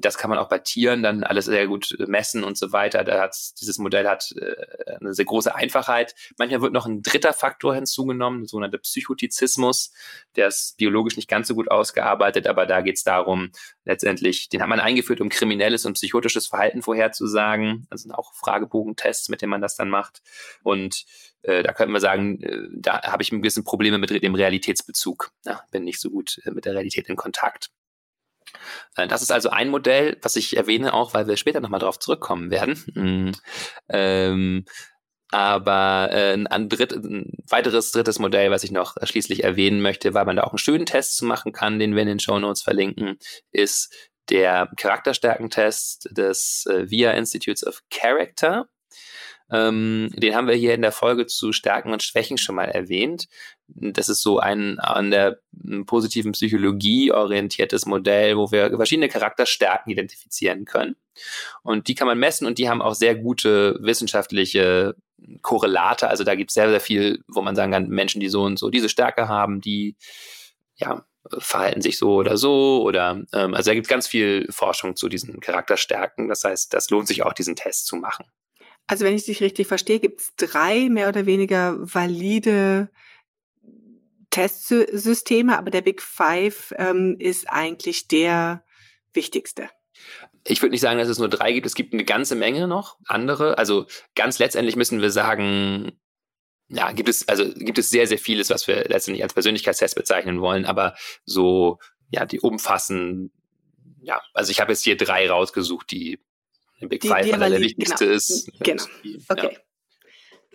Das 0.00 0.16
kann 0.16 0.30
man 0.30 0.38
auch 0.38 0.48
bei 0.48 0.58
Tieren 0.58 1.02
dann 1.02 1.24
alles 1.24 1.46
sehr 1.46 1.66
gut 1.66 1.96
messen 2.06 2.44
und 2.44 2.56
so 2.56 2.72
weiter. 2.72 3.04
Da 3.04 3.20
hat 3.20 3.36
dieses 3.60 3.78
Modell 3.78 4.06
hat 4.08 4.32
äh, 4.36 4.96
eine 5.00 5.12
sehr 5.12 5.24
große 5.24 5.54
Einfachheit. 5.54 6.14
Manchmal 6.38 6.62
wird 6.62 6.72
noch 6.72 6.86
ein 6.86 7.02
dritter 7.02 7.32
Faktor 7.32 7.74
hinzugenommen, 7.74 8.46
sogenannte 8.46 8.78
Psychotizismus. 8.78 9.92
Der 10.36 10.48
ist 10.48 10.76
biologisch 10.76 11.16
nicht 11.16 11.28
ganz 11.28 11.48
so 11.48 11.54
gut 11.54 11.70
ausgearbeitet, 11.70 12.46
aber 12.46 12.66
da 12.66 12.80
geht 12.80 12.96
es 12.96 13.02
darum, 13.02 13.50
letztendlich, 13.84 14.48
den 14.48 14.62
hat 14.62 14.68
man 14.68 14.80
eingeführt, 14.80 15.20
um 15.20 15.28
kriminelles 15.28 15.84
und 15.84 15.94
psychotisches 15.94 16.46
Verhalten 16.46 16.82
vorherzusagen. 16.82 17.86
Das 17.90 18.02
sind 18.02 18.12
auch 18.12 18.34
Fragebogentests, 18.34 19.28
mit 19.28 19.42
denen 19.42 19.50
man 19.50 19.62
das 19.62 19.76
dann 19.76 19.88
macht. 19.88 20.22
Und 20.62 21.04
äh, 21.42 21.62
da 21.62 21.72
könnten 21.72 21.92
wir 21.92 22.00
sagen, 22.00 22.40
äh, 22.42 22.68
da 22.72 23.02
habe 23.02 23.22
ich 23.22 23.32
ein 23.32 23.40
bisschen 23.40 23.64
Probleme 23.64 23.98
mit 23.98 24.10
dem 24.10 24.34
Realitätsbezug. 24.34 25.32
Ja, 25.44 25.62
bin 25.70 25.84
nicht 25.84 26.00
so 26.00 26.10
gut 26.10 26.40
äh, 26.44 26.50
mit 26.50 26.64
der 26.64 26.74
Realität 26.74 27.08
in 27.08 27.16
Kontakt. 27.16 27.70
Äh, 28.96 29.08
das 29.08 29.22
ist 29.22 29.32
also 29.32 29.50
ein 29.50 29.68
Modell, 29.68 30.18
was 30.22 30.36
ich 30.36 30.56
erwähne, 30.56 30.94
auch 30.94 31.14
weil 31.14 31.26
wir 31.26 31.36
später 31.36 31.60
nochmal 31.60 31.80
darauf 31.80 31.98
zurückkommen 31.98 32.50
werden. 32.50 32.82
Mhm. 32.94 33.32
Ähm, 33.88 34.64
aber 35.30 36.08
äh, 36.10 36.44
ein, 36.48 36.68
dritt, 36.68 36.92
ein 36.92 37.32
weiteres 37.48 37.92
drittes 37.92 38.18
Modell, 38.18 38.50
was 38.50 38.64
ich 38.64 38.70
noch 38.70 38.96
schließlich 39.02 39.44
erwähnen 39.44 39.82
möchte, 39.82 40.14
weil 40.14 40.24
man 40.24 40.36
da 40.36 40.44
auch 40.44 40.52
einen 40.52 40.58
schönen 40.58 40.86
Test 40.86 41.16
zu 41.16 41.26
machen 41.26 41.52
kann, 41.52 41.78
den 41.78 41.94
wir 41.94 42.02
in 42.02 42.08
den 42.08 42.20
Show 42.20 42.38
Notes 42.38 42.62
verlinken, 42.62 43.18
ist 43.52 43.94
der 44.30 44.70
Charakterstärkentest 44.76 46.08
des 46.16 46.66
äh, 46.66 46.90
VIA 46.90 47.12
Institutes 47.12 47.66
of 47.66 47.82
Character. 47.90 48.68
Ähm, 49.50 50.10
den 50.14 50.34
haben 50.34 50.46
wir 50.46 50.54
hier 50.54 50.74
in 50.74 50.82
der 50.82 50.92
Folge 50.92 51.26
zu 51.26 51.52
Stärken 51.52 51.92
und 51.92 52.02
Schwächen 52.02 52.38
schon 52.38 52.54
mal 52.54 52.66
erwähnt. 52.66 53.28
Das 53.66 54.08
ist 54.08 54.22
so 54.22 54.38
ein 54.38 54.78
an 54.78 55.10
der 55.10 55.40
positiven 55.86 56.32
Psychologie 56.32 57.12
orientiertes 57.12 57.86
Modell, 57.86 58.36
wo 58.36 58.50
wir 58.50 58.70
verschiedene 58.76 59.08
Charakterstärken 59.08 59.90
identifizieren 59.90 60.64
können. 60.64 60.96
Und 61.62 61.88
die 61.88 61.94
kann 61.94 62.06
man 62.06 62.18
messen 62.18 62.46
und 62.46 62.58
die 62.58 62.68
haben 62.68 62.82
auch 62.82 62.94
sehr 62.94 63.14
gute 63.14 63.78
wissenschaftliche 63.80 64.94
Korrelate. 65.42 66.08
Also 66.08 66.24
da 66.24 66.34
gibt 66.34 66.50
es 66.50 66.54
sehr, 66.54 66.70
sehr 66.70 66.80
viel, 66.80 67.22
wo 67.28 67.42
man 67.42 67.56
sagen 67.56 67.72
kann, 67.72 67.88
Menschen, 67.88 68.20
die 68.20 68.28
so 68.28 68.42
und 68.42 68.58
so 68.58 68.70
diese 68.70 68.88
Stärke 68.88 69.28
haben, 69.28 69.60
die 69.60 69.96
ja, 70.76 71.04
verhalten 71.38 71.82
sich 71.82 71.98
so 71.98 72.14
oder 72.14 72.36
so 72.36 72.82
oder 72.82 73.22
ähm, 73.32 73.54
also 73.54 73.70
da 73.70 73.74
gibt 73.74 73.86
es 73.86 73.90
ganz 73.90 74.06
viel 74.06 74.46
Forschung 74.50 74.96
zu 74.96 75.08
diesen 75.08 75.40
Charakterstärken. 75.40 76.28
Das 76.28 76.44
heißt, 76.44 76.72
das 76.72 76.90
lohnt 76.90 77.08
sich 77.08 77.22
auch, 77.22 77.32
diesen 77.32 77.56
Test 77.56 77.86
zu 77.86 77.96
machen. 77.96 78.26
Also 78.88 79.04
wenn 79.04 79.14
ich 79.14 79.26
dich 79.26 79.40
richtig 79.42 79.66
verstehe, 79.66 80.00
gibt 80.00 80.20
es 80.20 80.34
drei 80.36 80.88
mehr 80.88 81.08
oder 81.08 81.26
weniger 81.26 81.76
valide 81.78 82.90
Testsysteme, 84.30 85.56
aber 85.58 85.70
der 85.70 85.82
Big 85.82 86.02
Five 86.02 86.74
ähm, 86.76 87.16
ist 87.18 87.48
eigentlich 87.48 88.08
der 88.08 88.64
wichtigste. 89.12 89.68
Ich 90.44 90.62
würde 90.62 90.70
nicht 90.70 90.80
sagen, 90.80 90.98
dass 90.98 91.08
es 91.08 91.18
nur 91.18 91.28
drei 91.28 91.52
gibt. 91.52 91.66
Es 91.66 91.74
gibt 91.74 91.92
eine 91.92 92.04
ganze 92.04 92.34
Menge 92.34 92.66
noch 92.66 92.96
andere. 93.06 93.58
Also 93.58 93.86
ganz 94.14 94.38
letztendlich 94.38 94.76
müssen 94.76 95.02
wir 95.02 95.10
sagen, 95.10 95.92
ja, 96.68 96.92
gibt 96.92 97.08
es, 97.08 97.28
also 97.28 97.52
gibt 97.54 97.78
es 97.78 97.90
sehr, 97.90 98.06
sehr 98.06 98.18
vieles, 98.18 98.50
was 98.50 98.66
wir 98.66 98.84
letztendlich 98.84 99.22
als 99.22 99.34
Persönlichkeitstest 99.34 99.94
bezeichnen 99.94 100.40
wollen, 100.40 100.64
aber 100.64 100.94
so, 101.24 101.78
ja, 102.10 102.26
die 102.26 102.40
umfassen, 102.40 103.32
ja, 104.00 104.20
also 104.34 104.50
ich 104.50 104.60
habe 104.60 104.72
jetzt 104.72 104.84
hier 104.84 104.96
drei 104.96 105.28
rausgesucht, 105.28 105.90
die 105.90 106.20
Big 106.80 107.00
die, 107.00 107.08
Five, 107.08 107.26
die 107.26 107.40
weil 107.40 107.50
der 107.50 107.60
wichtigste 107.60 108.04
genau. 108.04 108.16
ist. 108.16 108.50
Genau. 108.60 108.84
Okay. 109.28 109.58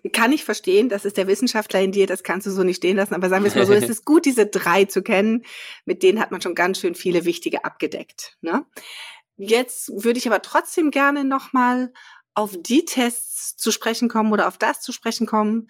Ja. 0.03 0.09
Kann 0.11 0.33
ich 0.33 0.43
verstehen, 0.43 0.89
das 0.89 1.05
ist 1.05 1.15
der 1.15 1.27
Wissenschaftler 1.27 1.79
in 1.81 1.93
dir, 1.93 2.07
das 2.07 2.23
kannst 2.23 2.45
du 2.45 2.51
so 2.51 2.63
nicht 2.63 2.77
stehen 2.77 2.97
lassen, 2.97 3.13
aber 3.13 3.29
sagen 3.29 3.43
wir 3.43 3.49
es 3.49 3.55
mal 3.55 3.65
so, 3.65 3.73
es 3.73 3.89
ist 3.89 4.05
gut, 4.05 4.25
diese 4.25 4.45
drei 4.45 4.85
zu 4.85 5.01
kennen. 5.01 5.43
Mit 5.85 6.03
denen 6.03 6.19
hat 6.19 6.31
man 6.31 6.41
schon 6.41 6.55
ganz 6.55 6.79
schön 6.79 6.95
viele 6.95 7.23
wichtige 7.25 7.63
abgedeckt. 7.63 8.37
Ne? 8.41 8.65
Jetzt 9.37 9.89
würde 10.03 10.19
ich 10.19 10.27
aber 10.27 10.41
trotzdem 10.41 10.91
gerne 10.91 11.23
nochmal 11.23 11.93
auf 12.33 12.51
die 12.57 12.85
Tests 12.85 13.55
zu 13.55 13.71
sprechen 13.71 14.09
kommen 14.09 14.33
oder 14.33 14.47
auf 14.47 14.57
das 14.57 14.81
zu 14.81 14.91
sprechen 14.91 15.25
kommen, 15.25 15.69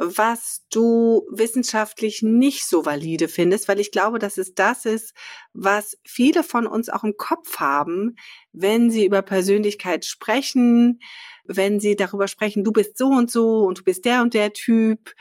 was 0.00 0.64
du 0.70 1.26
wissenschaftlich 1.28 2.22
nicht 2.22 2.64
so 2.66 2.86
valide 2.86 3.26
findest, 3.26 3.66
weil 3.66 3.80
ich 3.80 3.90
glaube, 3.90 4.20
dass 4.20 4.38
es 4.38 4.54
das 4.54 4.84
ist, 4.84 5.12
was 5.52 5.98
viele 6.04 6.44
von 6.44 6.68
uns 6.68 6.88
auch 6.88 7.02
im 7.02 7.16
Kopf 7.16 7.58
haben, 7.58 8.14
wenn 8.52 8.92
sie 8.92 9.04
über 9.04 9.22
Persönlichkeit 9.22 10.04
sprechen, 10.04 11.00
wenn 11.44 11.80
sie 11.80 11.96
darüber 11.96 12.28
sprechen, 12.28 12.62
du 12.62 12.70
bist 12.70 12.96
so 12.96 13.08
und 13.08 13.28
so 13.28 13.64
und 13.64 13.80
du 13.80 13.82
bist 13.82 14.04
der 14.04 14.22
und 14.22 14.34
der 14.34 14.52
Typ 14.52 15.14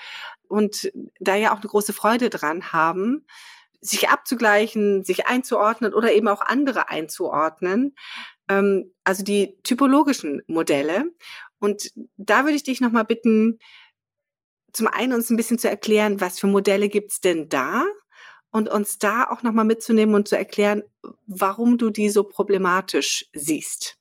und 0.47 0.91
da 1.19 1.35
ja 1.35 1.53
auch 1.53 1.59
eine 1.59 1.69
große 1.69 1.93
Freude 1.93 2.29
dran 2.29 2.71
haben, 2.71 3.25
sich 3.81 4.09
abzugleichen, 4.09 5.03
sich 5.03 5.25
einzuordnen 5.25 5.95
oder 5.95 6.13
eben 6.13 6.27
auch 6.27 6.41
andere 6.41 6.89
einzuordnen. 6.89 7.95
Ähm, 8.47 8.93
also 9.03 9.23
die 9.23 9.57
typologischen 9.63 10.43
Modelle. 10.45 11.05
Und 11.59 11.91
da 12.17 12.43
würde 12.43 12.55
ich 12.55 12.63
dich 12.63 12.79
nochmal 12.79 13.05
bitten, 13.05 13.57
zum 14.77 14.87
einen 14.87 15.13
uns 15.13 15.29
ein 15.29 15.37
bisschen 15.37 15.57
zu 15.57 15.67
erklären, 15.67 16.21
was 16.21 16.39
für 16.39 16.47
Modelle 16.47 16.87
gibt's 16.87 17.19
denn 17.19 17.49
da 17.49 17.83
und 18.51 18.69
uns 18.69 18.99
da 18.99 19.27
auch 19.29 19.41
nochmal 19.41 19.65
mitzunehmen 19.65 20.13
und 20.13 20.27
zu 20.27 20.37
erklären, 20.37 20.83
warum 21.25 21.79
du 21.79 21.89
die 21.89 22.09
so 22.09 22.23
problematisch 22.23 23.25
siehst. 23.33 23.97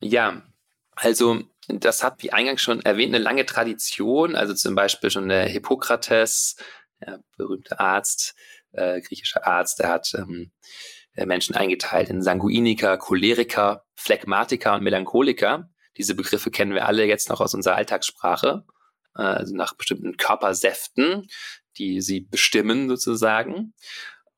Ja, 0.00 0.42
also 0.94 1.42
das 1.66 2.04
hat, 2.04 2.22
wie 2.22 2.32
eingangs 2.32 2.62
schon 2.62 2.80
erwähnt, 2.80 3.12
eine 3.12 3.22
lange 3.22 3.44
Tradition. 3.44 4.36
Also 4.36 4.54
zum 4.54 4.76
Beispiel 4.76 5.10
schon 5.10 5.28
der 5.28 5.46
Hippokrates, 5.46 6.56
der 7.00 7.22
berühmte 7.36 7.80
Arzt, 7.80 8.36
äh, 8.72 9.00
griechischer 9.00 9.46
Arzt, 9.46 9.80
der 9.80 9.88
hat 9.88 10.14
ähm, 10.14 10.52
Menschen 11.16 11.56
eingeteilt 11.56 12.08
in 12.08 12.22
Sanguiniker, 12.22 12.98
Choleriker, 12.98 13.84
Phlegmatiker 13.96 14.74
und 14.74 14.84
Melancholiker. 14.84 15.68
Diese 15.96 16.14
Begriffe 16.14 16.52
kennen 16.52 16.72
wir 16.72 16.86
alle 16.86 17.04
jetzt 17.04 17.28
noch 17.28 17.40
aus 17.40 17.52
unserer 17.52 17.74
Alltagssprache 17.74 18.64
also 19.24 19.54
nach 19.54 19.74
bestimmten 19.74 20.16
Körpersäften, 20.16 21.28
die 21.78 22.00
sie 22.00 22.20
bestimmen 22.20 22.88
sozusagen. 22.88 23.74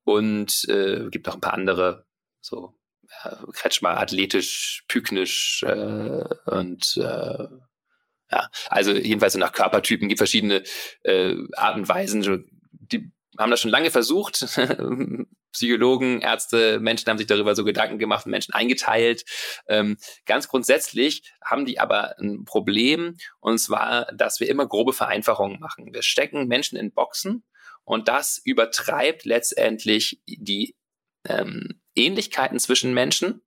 Und 0.05 0.65
äh, 0.69 1.09
gibt 1.11 1.29
auch 1.29 1.35
ein 1.35 1.41
paar 1.41 1.55
andere, 1.55 2.07
so 2.41 2.75
äh, 3.23 3.37
Kretschmer, 3.53 4.01
athletisch, 4.01 4.85
pyknisch 4.89 5.63
äh, 5.63 6.25
und 6.47 6.97
äh, 6.97 7.47
ja, 8.33 8.49
also 8.69 8.93
jedenfalls 8.93 9.35
so 9.35 9.39
nach 9.39 9.53
Körpertypen 9.53 10.09
gibt 10.09 10.19
verschiedene 10.19 10.63
äh, 11.03 11.37
Arten 11.53 11.81
und 11.81 11.89
Weisen. 11.89 12.49
Die 12.73 13.13
haben 13.39 13.51
das 13.51 13.61
schon 13.61 13.71
lange 13.71 13.91
versucht, 13.91 14.47
Psychologen, 15.53 16.21
Ärzte, 16.21 16.81
Menschen 16.81 17.09
haben 17.09 17.19
sich 17.19 17.27
darüber 17.27 17.55
so 17.55 17.65
Gedanken 17.65 17.99
gemacht, 17.99 18.27
Menschen 18.27 18.55
eingeteilt. 18.55 19.25
Ähm, 19.69 19.99
ganz 20.25 20.49
grundsätzlich 20.49 21.23
haben 21.45 21.67
die 21.67 21.79
aber 21.79 22.19
ein 22.19 22.45
Problem, 22.45 23.17
und 23.41 23.59
zwar, 23.59 24.07
dass 24.13 24.41
wir 24.41 24.49
immer 24.49 24.67
grobe 24.67 24.93
Vereinfachungen 24.93 25.61
machen. 25.61 25.93
Wir 25.93 26.03
stecken 26.03 26.49
Menschen 26.49 26.79
in 26.79 26.93
Boxen 26.93 27.45
und 27.85 28.09
das 28.09 28.41
übertreibt 28.43 29.25
letztendlich 29.25 30.23
die 30.27 30.75
ähm, 31.29 31.81
Ähnlichkeiten 31.95 32.59
zwischen 32.59 32.95
Menschen 32.95 33.43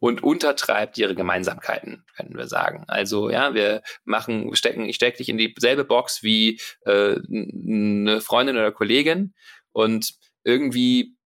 und 0.00 0.22
untertreibt 0.22 0.98
ihre 0.98 1.14
Gemeinsamkeiten, 1.14 2.04
könnten 2.16 2.36
wir 2.36 2.48
sagen. 2.48 2.84
Also 2.88 3.30
ja, 3.30 3.54
wir 3.54 3.82
machen, 4.04 4.54
stecken, 4.56 4.86
ich 4.86 4.96
stecke 4.96 5.18
dich 5.18 5.28
in 5.28 5.38
dieselbe 5.38 5.84
Box 5.84 6.22
wie 6.22 6.60
äh, 6.86 7.16
eine 7.30 8.20
Freundin 8.20 8.56
oder 8.56 8.72
Kollegin 8.72 9.34
und 9.72 10.14
irgendwie 10.42 11.16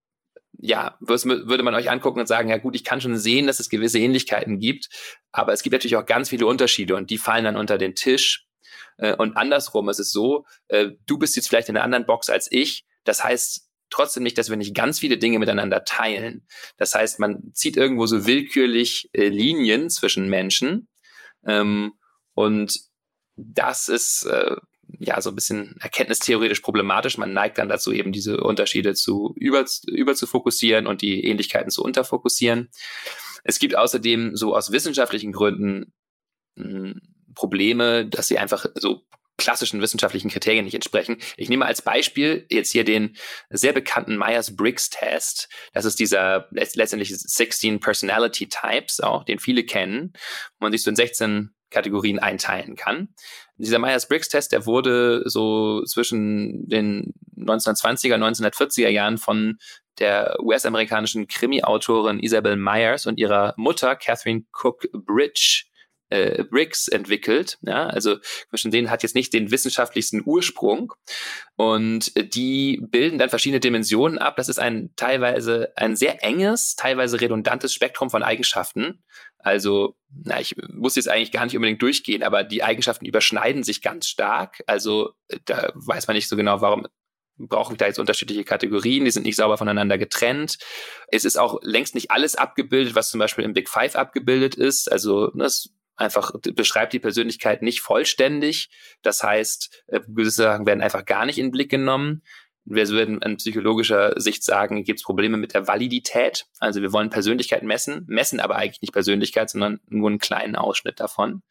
ja, 0.58 0.96
würde 1.00 1.62
man 1.62 1.74
euch 1.74 1.90
angucken 1.90 2.20
und 2.20 2.26
sagen, 2.26 2.48
ja 2.48 2.58
gut, 2.58 2.74
ich 2.74 2.84
kann 2.84 3.00
schon 3.00 3.16
sehen, 3.16 3.46
dass 3.46 3.60
es 3.60 3.68
gewisse 3.68 3.98
Ähnlichkeiten 3.98 4.58
gibt, 4.58 4.88
aber 5.32 5.52
es 5.52 5.62
gibt 5.62 5.72
natürlich 5.72 5.96
auch 5.96 6.06
ganz 6.06 6.28
viele 6.28 6.46
Unterschiede 6.46 6.96
und 6.96 7.10
die 7.10 7.18
fallen 7.18 7.44
dann 7.44 7.56
unter 7.56 7.78
den 7.78 7.94
Tisch. 7.94 8.46
Äh, 8.96 9.14
und 9.16 9.36
andersrum 9.36 9.88
ist 9.88 9.98
es 9.98 10.10
so, 10.10 10.46
äh, 10.68 10.90
du 11.06 11.18
bist 11.18 11.36
jetzt 11.36 11.48
vielleicht 11.48 11.68
in 11.68 11.76
einer 11.76 11.84
anderen 11.84 12.06
Box 12.06 12.30
als 12.30 12.50
ich. 12.50 12.84
Das 13.04 13.22
heißt 13.22 13.68
trotzdem 13.94 14.22
nicht, 14.22 14.36
dass 14.38 14.50
wir 14.50 14.56
nicht 14.56 14.74
ganz 14.74 14.98
viele 14.98 15.18
Dinge 15.18 15.38
miteinander 15.38 15.84
teilen. 15.84 16.46
Das 16.76 16.94
heißt, 16.94 17.20
man 17.20 17.52
zieht 17.54 17.76
irgendwo 17.76 18.06
so 18.06 18.26
willkürlich 18.26 19.08
äh, 19.12 19.28
Linien 19.28 19.88
zwischen 19.90 20.28
Menschen 20.28 20.88
ähm, 21.46 21.92
und 22.34 22.80
das 23.36 23.88
ist 23.88 24.24
äh, 24.24 24.56
ja 24.98 25.20
so 25.20 25.30
ein 25.30 25.34
bisschen 25.34 25.76
erkenntnistheoretisch 25.80 26.60
problematisch. 26.60 27.18
Man 27.18 27.32
neigt 27.32 27.58
dann 27.58 27.68
dazu, 27.68 27.92
eben 27.92 28.12
diese 28.12 28.38
Unterschiede 28.40 28.94
zu 28.94 29.34
über, 29.36 29.64
über 29.86 30.14
zu 30.14 30.26
fokussieren 30.26 30.86
und 30.86 31.02
die 31.02 31.24
Ähnlichkeiten 31.24 31.70
zu 31.70 31.82
unterfokussieren. 31.82 32.70
Es 33.44 33.58
gibt 33.58 33.76
außerdem 33.76 34.36
so 34.36 34.56
aus 34.56 34.72
wissenschaftlichen 34.72 35.32
Gründen 35.32 35.92
hm, 36.56 37.00
Probleme, 37.34 38.06
dass 38.06 38.28
sie 38.28 38.38
einfach 38.38 38.66
so 38.74 39.02
klassischen 39.36 39.80
wissenschaftlichen 39.80 40.30
Kriterien 40.30 40.64
nicht 40.64 40.74
entsprechen. 40.74 41.16
Ich 41.36 41.48
nehme 41.48 41.66
als 41.66 41.82
Beispiel 41.82 42.46
jetzt 42.50 42.70
hier 42.70 42.84
den 42.84 43.16
sehr 43.50 43.72
bekannten 43.72 44.16
Myers-Briggs-Test. 44.16 45.48
Das 45.72 45.84
ist 45.84 45.98
dieser 45.98 46.48
letztendlich 46.52 47.16
16 47.16 47.80
Personality 47.80 48.48
Types, 48.48 49.00
auch 49.00 49.24
den 49.24 49.38
viele 49.38 49.64
kennen, 49.64 50.12
wo 50.58 50.66
man 50.66 50.72
sich 50.72 50.82
so 50.82 50.90
in 50.90 50.96
16 50.96 51.50
Kategorien 51.70 52.20
einteilen 52.20 52.76
kann. 52.76 53.08
Dieser 53.56 53.78
Myers-Briggs-Test, 53.78 54.52
der 54.52 54.66
wurde 54.66 55.22
so 55.26 55.82
zwischen 55.84 56.68
den 56.68 57.12
1920er, 57.36 58.14
1940er 58.14 58.88
Jahren 58.88 59.18
von 59.18 59.58
der 59.98 60.36
US-amerikanischen 60.40 61.26
Krimi-Autorin 61.28 62.20
Isabel 62.20 62.56
Myers 62.56 63.06
und 63.06 63.18
ihrer 63.18 63.54
Mutter 63.56 63.96
Catherine 63.96 64.44
Cook 64.52 64.86
Bridge 64.92 65.64
äh, 66.14 66.44
Briggs 66.44 66.88
entwickelt. 66.88 67.58
Ja, 67.62 67.86
also 67.86 68.18
zwischen 68.50 68.70
denen 68.70 68.90
hat 68.90 69.02
jetzt 69.02 69.14
nicht 69.14 69.32
den 69.32 69.50
wissenschaftlichsten 69.50 70.22
Ursprung 70.24 70.92
und 71.56 72.12
die 72.34 72.80
bilden 72.80 73.18
dann 73.18 73.30
verschiedene 73.30 73.60
Dimensionen 73.60 74.18
ab. 74.18 74.36
Das 74.36 74.48
ist 74.48 74.58
ein 74.58 74.90
teilweise 74.96 75.72
ein 75.76 75.96
sehr 75.96 76.22
enges, 76.22 76.76
teilweise 76.76 77.20
redundantes 77.20 77.74
Spektrum 77.74 78.10
von 78.10 78.22
Eigenschaften. 78.22 79.02
Also, 79.38 79.96
na, 80.08 80.40
ich 80.40 80.56
muss 80.72 80.96
jetzt 80.96 81.08
eigentlich 81.08 81.32
gar 81.32 81.44
nicht 81.44 81.56
unbedingt 81.56 81.82
durchgehen, 81.82 82.22
aber 82.22 82.44
die 82.44 82.62
Eigenschaften 82.62 83.04
überschneiden 83.04 83.62
sich 83.62 83.82
ganz 83.82 84.08
stark. 84.08 84.62
Also, 84.66 85.12
da 85.44 85.72
weiß 85.74 86.06
man 86.06 86.14
nicht 86.14 86.28
so 86.28 86.36
genau, 86.36 86.60
warum 86.60 86.86
brauchen 87.36 87.76
da 87.76 87.86
jetzt 87.86 87.98
unterschiedliche 87.98 88.44
Kategorien, 88.44 89.04
die 89.04 89.10
sind 89.10 89.26
nicht 89.26 89.36
sauber 89.36 89.58
voneinander 89.58 89.98
getrennt. 89.98 90.58
Es 91.08 91.24
ist 91.24 91.36
auch 91.36 91.58
längst 91.62 91.94
nicht 91.94 92.10
alles 92.10 92.36
abgebildet, 92.36 92.94
was 92.94 93.10
zum 93.10 93.18
Beispiel 93.18 93.44
im 93.44 93.54
Big 93.54 93.68
Five 93.68 93.96
abgebildet 93.96 94.54
ist. 94.54 94.90
Also 94.90 95.28
das 95.34 95.70
einfach 95.96 96.32
beschreibt 96.54 96.92
die 96.92 96.98
Persönlichkeit 96.98 97.62
nicht 97.62 97.80
vollständig. 97.80 98.70
Das 99.02 99.22
heißt, 99.22 99.84
äh, 99.88 100.00
gewisse 100.00 100.42
Sachen 100.42 100.66
werden 100.66 100.82
einfach 100.82 101.04
gar 101.04 101.26
nicht 101.26 101.38
in 101.38 101.46
den 101.46 101.52
Blick 101.52 101.70
genommen. 101.70 102.22
Wir 102.66 102.88
würden 102.88 103.20
in 103.20 103.36
psychologischer 103.36 104.18
Sicht 104.18 104.42
sagen, 104.42 104.84
gibt 104.84 105.00
es 105.00 105.04
Probleme 105.04 105.36
mit 105.36 105.52
der 105.52 105.68
Validität. 105.68 106.46
Also 106.60 106.80
wir 106.80 106.94
wollen 106.94 107.10
Persönlichkeit 107.10 107.62
messen, 107.62 108.04
messen 108.08 108.40
aber 108.40 108.56
eigentlich 108.56 108.80
nicht 108.80 108.94
Persönlichkeit, 108.94 109.50
sondern 109.50 109.80
nur 109.86 110.08
einen 110.08 110.18
kleinen 110.18 110.56
Ausschnitt 110.56 110.98
davon. 110.98 111.42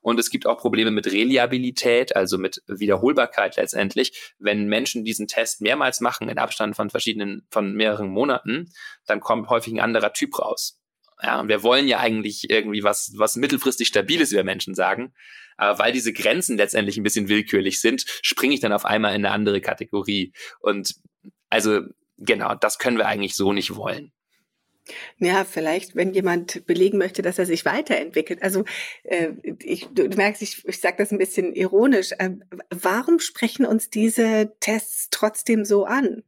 Und 0.00 0.18
es 0.18 0.30
gibt 0.30 0.46
auch 0.46 0.58
Probleme 0.58 0.90
mit 0.90 1.06
Reliabilität, 1.06 2.16
also 2.16 2.38
mit 2.38 2.62
Wiederholbarkeit 2.66 3.56
letztendlich. 3.56 4.34
Wenn 4.38 4.66
Menschen 4.66 5.04
diesen 5.04 5.28
Test 5.28 5.60
mehrmals 5.60 6.00
machen 6.00 6.28
in 6.28 6.38
Abstand 6.38 6.74
von 6.74 6.90
verschiedenen, 6.90 7.46
von 7.50 7.74
mehreren 7.74 8.08
Monaten, 8.08 8.72
dann 9.06 9.20
kommt 9.20 9.48
häufig 9.50 9.72
ein 9.74 9.80
anderer 9.80 10.12
Typ 10.12 10.38
raus. 10.40 10.77
Ja, 11.22 11.40
und 11.40 11.48
wir 11.48 11.62
wollen 11.62 11.88
ja 11.88 11.98
eigentlich 11.98 12.48
irgendwie 12.48 12.84
was, 12.84 13.12
was 13.16 13.36
mittelfristig 13.36 13.88
Stabiles 13.88 14.32
über 14.32 14.44
Menschen 14.44 14.74
sagen. 14.74 15.12
Aber 15.56 15.80
weil 15.80 15.92
diese 15.92 16.12
Grenzen 16.12 16.56
letztendlich 16.56 16.96
ein 16.96 17.02
bisschen 17.02 17.28
willkürlich 17.28 17.80
sind, 17.80 18.04
springe 18.22 18.54
ich 18.54 18.60
dann 18.60 18.72
auf 18.72 18.84
einmal 18.84 19.14
in 19.14 19.24
eine 19.24 19.34
andere 19.34 19.60
Kategorie. 19.60 20.32
Und 20.60 20.94
also 21.50 21.80
genau, 22.16 22.54
das 22.54 22.78
können 22.78 22.98
wir 22.98 23.06
eigentlich 23.06 23.34
so 23.34 23.52
nicht 23.52 23.74
wollen. 23.74 24.12
Ja, 25.18 25.44
vielleicht, 25.44 25.96
wenn 25.96 26.14
jemand 26.14 26.64
belegen 26.66 26.98
möchte, 26.98 27.20
dass 27.20 27.38
er 27.38 27.46
sich 27.46 27.64
weiterentwickelt. 27.64 28.42
Also 28.42 28.64
äh, 29.04 29.32
ich, 29.62 29.86
du, 29.92 30.08
merkst, 30.08 30.40
ich, 30.40 30.66
ich 30.66 30.80
sage 30.80 30.96
das 30.98 31.12
ein 31.12 31.18
bisschen 31.18 31.54
ironisch. 31.54 32.12
Äh, 32.18 32.30
warum 32.70 33.18
sprechen 33.18 33.66
uns 33.66 33.90
diese 33.90 34.54
Tests 34.60 35.08
trotzdem 35.10 35.64
so 35.64 35.84
an? 35.84 36.22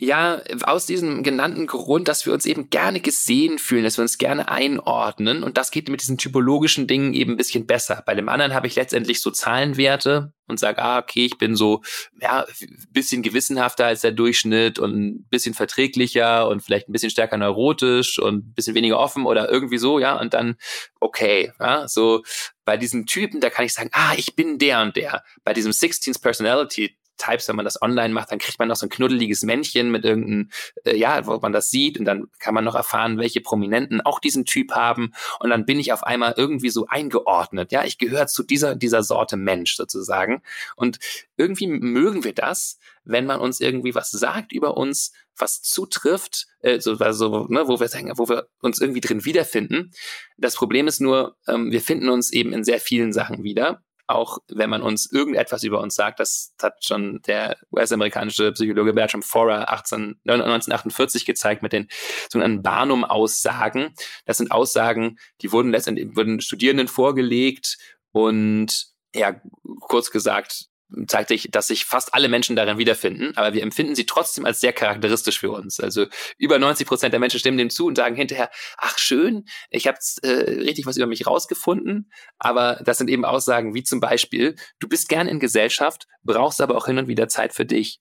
Ja, 0.00 0.40
aus 0.62 0.86
diesem 0.86 1.24
genannten 1.24 1.66
Grund, 1.66 2.06
dass 2.06 2.24
wir 2.24 2.32
uns 2.32 2.46
eben 2.46 2.70
gerne 2.70 3.00
gesehen 3.00 3.58
fühlen, 3.58 3.82
dass 3.82 3.98
wir 3.98 4.02
uns 4.02 4.16
gerne 4.16 4.48
einordnen. 4.48 5.42
Und 5.42 5.58
das 5.58 5.72
geht 5.72 5.88
mit 5.88 6.00
diesen 6.00 6.18
typologischen 6.18 6.86
Dingen 6.86 7.14
eben 7.14 7.32
ein 7.32 7.36
bisschen 7.36 7.66
besser. 7.66 8.04
Bei 8.06 8.14
dem 8.14 8.28
anderen 8.28 8.54
habe 8.54 8.68
ich 8.68 8.76
letztendlich 8.76 9.20
so 9.20 9.32
Zahlenwerte 9.32 10.32
und 10.46 10.60
sage, 10.60 10.80
ah, 10.80 10.98
okay, 10.98 11.26
ich 11.26 11.36
bin 11.36 11.56
so, 11.56 11.82
ja, 12.20 12.46
bisschen 12.90 13.22
gewissenhafter 13.22 13.86
als 13.86 14.02
der 14.02 14.12
Durchschnitt 14.12 14.78
und 14.78 14.94
ein 14.94 15.26
bisschen 15.30 15.54
verträglicher 15.54 16.48
und 16.48 16.62
vielleicht 16.62 16.88
ein 16.88 16.92
bisschen 16.92 17.10
stärker 17.10 17.36
neurotisch 17.36 18.20
und 18.20 18.46
ein 18.46 18.54
bisschen 18.54 18.76
weniger 18.76 19.00
offen 19.00 19.26
oder 19.26 19.50
irgendwie 19.50 19.78
so, 19.78 19.98
ja. 19.98 20.18
Und 20.18 20.32
dann, 20.32 20.56
okay, 21.00 21.52
ja, 21.58 21.88
so 21.88 22.22
bei 22.64 22.76
diesen 22.76 23.06
Typen, 23.06 23.40
da 23.40 23.50
kann 23.50 23.64
ich 23.64 23.74
sagen, 23.74 23.90
ah, 23.92 24.14
ich 24.16 24.36
bin 24.36 24.58
der 24.58 24.80
und 24.82 24.94
der. 24.94 25.24
Bei 25.42 25.54
diesem 25.54 25.72
16th 25.72 26.22
Personality 26.22 26.96
Types, 27.18 27.48
wenn 27.48 27.56
man 27.56 27.64
das 27.64 27.80
online 27.82 28.14
macht, 28.14 28.32
dann 28.32 28.38
kriegt 28.38 28.58
man 28.58 28.68
noch 28.68 28.76
so 28.76 28.86
ein 28.86 28.90
knuddeliges 28.90 29.42
Männchen 29.42 29.90
mit 29.90 30.04
irgendeinem, 30.04 30.50
äh, 30.84 30.96
ja, 30.96 31.26
wo 31.26 31.38
man 31.38 31.52
das 31.52 31.70
sieht 31.70 31.98
und 31.98 32.04
dann 32.04 32.28
kann 32.38 32.54
man 32.54 32.64
noch 32.64 32.74
erfahren, 32.74 33.18
welche 33.18 33.40
Prominenten 33.40 34.00
auch 34.00 34.20
diesen 34.20 34.44
Typ 34.44 34.72
haben 34.72 35.12
und 35.40 35.50
dann 35.50 35.66
bin 35.66 35.78
ich 35.78 35.92
auf 35.92 36.04
einmal 36.04 36.34
irgendwie 36.36 36.70
so 36.70 36.86
eingeordnet. 36.86 37.72
Ja, 37.72 37.84
ich 37.84 37.98
gehöre 37.98 38.26
zu 38.26 38.42
dieser, 38.42 38.74
dieser 38.74 39.02
Sorte 39.02 39.36
Mensch 39.36 39.76
sozusagen 39.76 40.42
und 40.76 40.98
irgendwie 41.36 41.66
mögen 41.66 42.24
wir 42.24 42.34
das, 42.34 42.78
wenn 43.04 43.26
man 43.26 43.40
uns 43.40 43.60
irgendwie 43.60 43.94
was 43.94 44.10
sagt 44.10 44.52
über 44.52 44.76
uns, 44.76 45.12
was 45.36 45.62
zutrifft, 45.62 46.46
äh, 46.60 46.80
so, 46.80 46.92
also, 46.98 47.46
ne, 47.48 47.68
wo 47.68 47.80
wir 47.80 47.88
sagen, 47.88 48.12
wo 48.16 48.28
wir 48.28 48.48
uns 48.60 48.80
irgendwie 48.80 49.00
drin 49.00 49.24
wiederfinden. 49.24 49.92
Das 50.36 50.56
Problem 50.56 50.88
ist 50.88 51.00
nur, 51.00 51.36
ähm, 51.46 51.70
wir 51.70 51.80
finden 51.80 52.08
uns 52.08 52.32
eben 52.32 52.52
in 52.52 52.64
sehr 52.64 52.80
vielen 52.80 53.12
Sachen 53.12 53.44
wieder 53.44 53.82
auch 54.08 54.38
wenn 54.48 54.70
man 54.70 54.82
uns 54.82 55.10
irgendetwas 55.10 55.62
über 55.62 55.80
uns 55.80 55.94
sagt, 55.94 56.18
das 56.18 56.54
hat 56.60 56.84
schon 56.84 57.20
der 57.26 57.58
US-amerikanische 57.70 58.52
Psychologe 58.52 58.94
Bertram 58.94 59.22
Forer 59.22 59.70
18, 59.70 60.20
1948 60.26 61.26
gezeigt 61.26 61.62
mit 61.62 61.74
den 61.74 61.88
sogenannten 62.30 62.62
Barnum-Aussagen. 62.62 63.94
Das 64.24 64.38
sind 64.38 64.50
Aussagen, 64.50 65.18
die 65.42 65.52
wurden 65.52 65.70
letztendlich 65.70 66.16
wurden 66.16 66.40
Studierenden 66.40 66.88
vorgelegt 66.88 67.76
und 68.12 68.86
ja, 69.14 69.40
kurz 69.80 70.10
gesagt, 70.10 70.67
zeigt 71.06 71.28
sich, 71.28 71.48
dass 71.50 71.68
sich 71.68 71.84
fast 71.84 72.14
alle 72.14 72.28
Menschen 72.28 72.56
darin 72.56 72.78
wiederfinden, 72.78 73.36
aber 73.36 73.52
wir 73.52 73.62
empfinden 73.62 73.94
sie 73.94 74.06
trotzdem 74.06 74.44
als 74.44 74.60
sehr 74.60 74.72
charakteristisch 74.72 75.38
für 75.38 75.50
uns. 75.50 75.80
Also 75.80 76.06
über 76.38 76.58
90 76.58 76.86
Prozent 76.86 77.12
der 77.12 77.20
Menschen 77.20 77.40
stimmen 77.40 77.58
dem 77.58 77.70
zu 77.70 77.86
und 77.86 77.96
sagen 77.96 78.16
hinterher, 78.16 78.50
ach 78.76 78.98
schön, 78.98 79.44
ich 79.70 79.86
habe 79.86 79.98
äh, 80.22 80.28
richtig 80.28 80.86
was 80.86 80.96
über 80.96 81.06
mich 81.06 81.26
rausgefunden, 81.26 82.10
aber 82.38 82.80
das 82.84 82.98
sind 82.98 83.10
eben 83.10 83.24
Aussagen 83.24 83.74
wie 83.74 83.82
zum 83.82 84.00
Beispiel, 84.00 84.56
du 84.78 84.88
bist 84.88 85.08
gern 85.08 85.28
in 85.28 85.40
Gesellschaft, 85.40 86.06
brauchst 86.22 86.60
aber 86.60 86.76
auch 86.76 86.86
hin 86.86 86.98
und 86.98 87.08
wieder 87.08 87.28
Zeit 87.28 87.52
für 87.52 87.66
dich. 87.66 88.00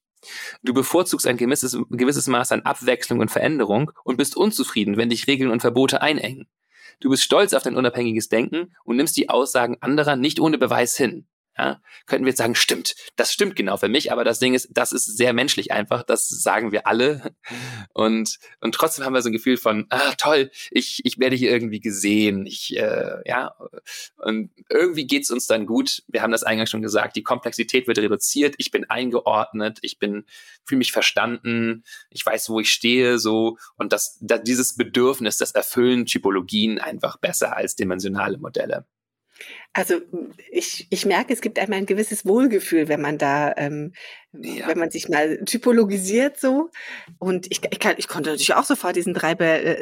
Du 0.63 0.73
bevorzugst 0.73 1.27
ein 1.27 1.37
gewisses, 1.37 1.73
ein 1.73 1.85
gewisses 1.89 2.27
Maß 2.27 2.51
an 2.51 2.61
Abwechslung 2.61 3.19
und 3.19 3.29
Veränderung 3.29 3.91
und 4.03 4.17
bist 4.17 4.35
unzufrieden, 4.35 4.97
wenn 4.97 5.09
dich 5.09 5.27
Regeln 5.27 5.51
und 5.51 5.61
Verbote 5.61 6.01
einengen. 6.01 6.47
Du 6.99 7.09
bist 7.09 7.21
stolz 7.21 7.53
auf 7.53 7.61
dein 7.61 7.75
unabhängiges 7.75 8.27
Denken 8.27 8.73
und 8.83 8.95
nimmst 8.95 9.17
die 9.17 9.29
Aussagen 9.29 9.77
anderer 9.81 10.15
nicht 10.15 10.39
ohne 10.39 10.57
Beweis 10.57 10.97
hin 10.97 11.27
ja, 11.57 11.81
könnten 12.05 12.25
wir 12.25 12.29
jetzt 12.29 12.37
sagen, 12.37 12.55
stimmt, 12.55 12.95
das 13.15 13.33
stimmt 13.33 13.55
genau 13.55 13.77
für 13.77 13.89
mich, 13.89 14.11
aber 14.11 14.23
das 14.23 14.39
Ding 14.39 14.53
ist, 14.53 14.69
das 14.71 14.91
ist 14.91 15.17
sehr 15.17 15.33
menschlich 15.33 15.71
einfach, 15.71 16.03
das 16.03 16.27
sagen 16.27 16.71
wir 16.71 16.85
alle. 16.85 17.35
Und, 17.93 18.37
und 18.61 18.75
trotzdem 18.75 19.05
haben 19.05 19.13
wir 19.13 19.21
so 19.21 19.29
ein 19.29 19.33
Gefühl 19.33 19.57
von, 19.57 19.87
ah, 19.89 20.13
toll, 20.17 20.51
ich, 20.69 21.01
ich 21.03 21.17
werde 21.17 21.35
hier 21.35 21.49
irgendwie 21.49 21.79
gesehen, 21.79 22.45
ich, 22.45 22.77
äh, 22.77 23.21
ja, 23.25 23.55
und 24.17 24.51
irgendwie 24.69 25.07
geht's 25.07 25.31
uns 25.31 25.47
dann 25.47 25.65
gut, 25.65 26.03
wir 26.07 26.21
haben 26.21 26.31
das 26.31 26.43
eingangs 26.43 26.69
schon 26.69 26.81
gesagt, 26.81 27.15
die 27.15 27.23
Komplexität 27.23 27.87
wird 27.87 27.97
reduziert, 27.97 28.55
ich 28.57 28.69
bin 28.69 28.87
eingeordnet, 28.89 29.79
ich 29.81 29.97
bin, 29.97 30.25
fühle 30.65 30.79
mich 30.79 30.91
verstanden, 30.91 31.83
ich 32.11 32.25
weiß, 32.25 32.49
wo 32.49 32.59
ich 32.59 32.69
stehe, 32.69 33.17
so, 33.17 33.57
und 33.77 33.93
das, 33.93 34.17
das 34.21 34.43
dieses 34.43 34.75
Bedürfnis, 34.75 35.37
das 35.37 35.51
erfüllen 35.51 36.05
Typologien 36.05 36.79
einfach 36.79 37.17
besser 37.17 37.57
als 37.57 37.75
dimensionale 37.75 38.37
Modelle. 38.37 38.85
Also 39.73 40.01
ich, 40.49 40.87
ich 40.89 41.05
merke, 41.05 41.31
es 41.31 41.41
gibt 41.41 41.59
einmal 41.59 41.77
ein 41.77 41.85
gewisses 41.85 42.25
Wohlgefühl, 42.25 42.87
wenn 42.87 42.99
man 42.99 43.19
da, 43.19 43.53
ähm, 43.57 43.93
ja. 44.31 44.67
wenn 44.67 44.79
man 44.79 44.89
sich 44.89 45.07
mal 45.07 45.37
typologisiert 45.45 46.39
so. 46.39 46.71
Und 47.19 47.45
ich, 47.51 47.61
ich, 47.69 47.79
kann, 47.79 47.93
ich 47.97 48.07
konnte 48.07 48.31
natürlich 48.31 48.55
auch 48.55 48.63
sofort 48.63 48.95
diesen 48.95 49.13
drei 49.13 49.35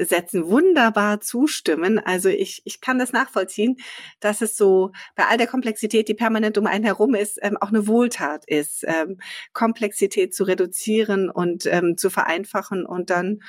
Sätzen 0.04 0.48
wunderbar 0.48 1.22
zustimmen. 1.22 1.98
Also 2.00 2.28
ich, 2.28 2.62
ich 2.65 2.82
kann 2.82 3.00
das 3.00 3.13
nachvollziehen, 3.13 3.78
dass 4.20 4.41
es 4.41 4.58
so 4.58 4.91
bei 5.15 5.28
all 5.28 5.38
der 5.38 5.48
Komplexität, 5.48 6.10
die 6.10 6.13
permanent 6.13 6.58
um 6.58 6.68
einen 6.68 6.84
herum 6.84 7.15
ist, 7.15 7.39
ähm, 7.41 7.56
auch 7.56 7.70
eine 7.70 7.88
Wohltat 7.88 8.44
ist, 8.48 8.84
ähm, 8.86 9.20
Komplexität 9.54 10.36
zu 10.36 10.44
reduzieren 10.44 11.30
und 11.30 11.68
ähm, 11.68 11.96
zu 11.96 12.10
vereinfachen 12.10 12.86
und 12.86 13.10
dann 13.10 13.39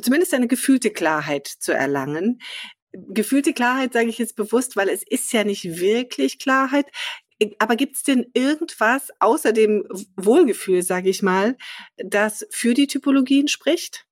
zumindest 0.00 0.34
eine 0.34 0.48
gefühlte 0.48 0.90
Klarheit 0.90 1.46
zu 1.46 1.72
erlangen 1.72 2.40
gefühlte 2.92 3.52
Klarheit 3.52 3.92
sage 3.92 4.08
ich 4.08 4.18
jetzt 4.18 4.36
bewusst, 4.36 4.76
weil 4.76 4.88
es 4.88 5.02
ist 5.02 5.32
ja 5.32 5.44
nicht 5.44 5.64
wirklich 5.64 6.38
Klarheit. 6.38 6.86
Aber 7.58 7.76
gibt 7.76 7.96
es 7.96 8.02
denn 8.02 8.26
irgendwas 8.34 9.10
außer 9.20 9.52
dem 9.52 9.84
Wohlgefühl, 10.16 10.82
sage 10.82 11.08
ich 11.08 11.22
mal, 11.22 11.56
das 11.96 12.46
für 12.50 12.74
die 12.74 12.88
Typologien 12.88 13.48
spricht? 13.48 14.06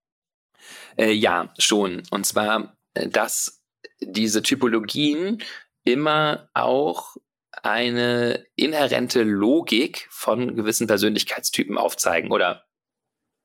Äh, 0.97 1.13
ja, 1.13 1.53
schon. 1.59 2.03
Und 2.11 2.25
zwar, 2.27 2.77
äh, 2.95 3.09
dass 3.09 3.63
diese 4.01 4.43
Typologien 4.43 5.43
immer 5.85 6.51
auch 6.55 7.17
eine 7.63 8.45
inhärente 8.55 9.23
Logik 9.23 10.07
von 10.11 10.55
gewissen 10.57 10.87
Persönlichkeitstypen 10.87 11.79
aufzeigen 11.79 12.31
oder 12.31 12.67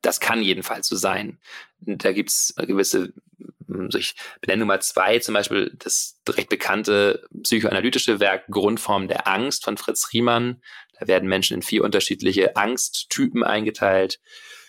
das 0.01 0.19
kann 0.19 0.41
jedenfalls 0.41 0.87
so 0.87 0.95
sein. 0.95 1.39
Da 1.79 2.11
gibt's 2.11 2.53
gewisse, 2.57 3.13
hm, 3.71 3.89
so 3.89 3.97
ich 3.97 4.15
benenne 4.41 4.61
Nummer 4.61 4.79
zwei, 4.79 5.19
zum 5.19 5.33
Beispiel 5.33 5.73
das 5.77 6.19
recht 6.27 6.49
bekannte 6.49 7.25
psychoanalytische 7.43 8.19
Werk 8.19 8.47
Grundform 8.49 9.07
der 9.07 9.27
Angst 9.27 9.63
von 9.63 9.77
Fritz 9.77 10.09
Riemann. 10.13 10.61
Da 10.99 11.07
werden 11.07 11.29
Menschen 11.29 11.55
in 11.55 11.61
vier 11.61 11.83
unterschiedliche 11.83 12.55
Angsttypen 12.55 13.43
eingeteilt. 13.43 14.19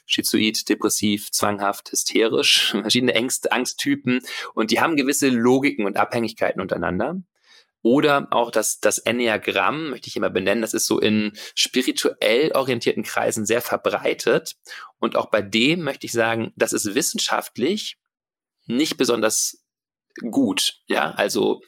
Schizoid, 0.06 0.68
depressiv, 0.68 1.30
zwanghaft, 1.30 1.90
hysterisch, 1.90 2.70
verschiedene 2.82 3.14
Angst, 3.16 3.52
Angsttypen. 3.52 4.20
Und 4.54 4.70
die 4.70 4.80
haben 4.80 4.96
gewisse 4.96 5.28
Logiken 5.28 5.84
und 5.86 5.96
Abhängigkeiten 5.96 6.60
untereinander. 6.60 7.22
Oder 7.84 8.28
auch 8.30 8.52
das, 8.52 8.78
das 8.78 8.98
Enneagramm, 8.98 9.90
möchte 9.90 10.08
ich 10.08 10.16
immer 10.16 10.30
benennen, 10.30 10.62
das 10.62 10.72
ist 10.72 10.86
so 10.86 11.00
in 11.00 11.32
spirituell 11.56 12.52
orientierten 12.52 13.02
Kreisen 13.02 13.44
sehr 13.44 13.60
verbreitet. 13.60 14.54
Und 15.00 15.16
auch 15.16 15.26
bei 15.30 15.42
dem 15.42 15.82
möchte 15.82 16.06
ich 16.06 16.12
sagen, 16.12 16.52
das 16.56 16.72
ist 16.72 16.94
wissenschaftlich 16.94 17.98
nicht 18.66 18.96
besonders 18.96 19.64
gut. 20.30 20.80
Ja, 20.86 21.12
also 21.12 21.60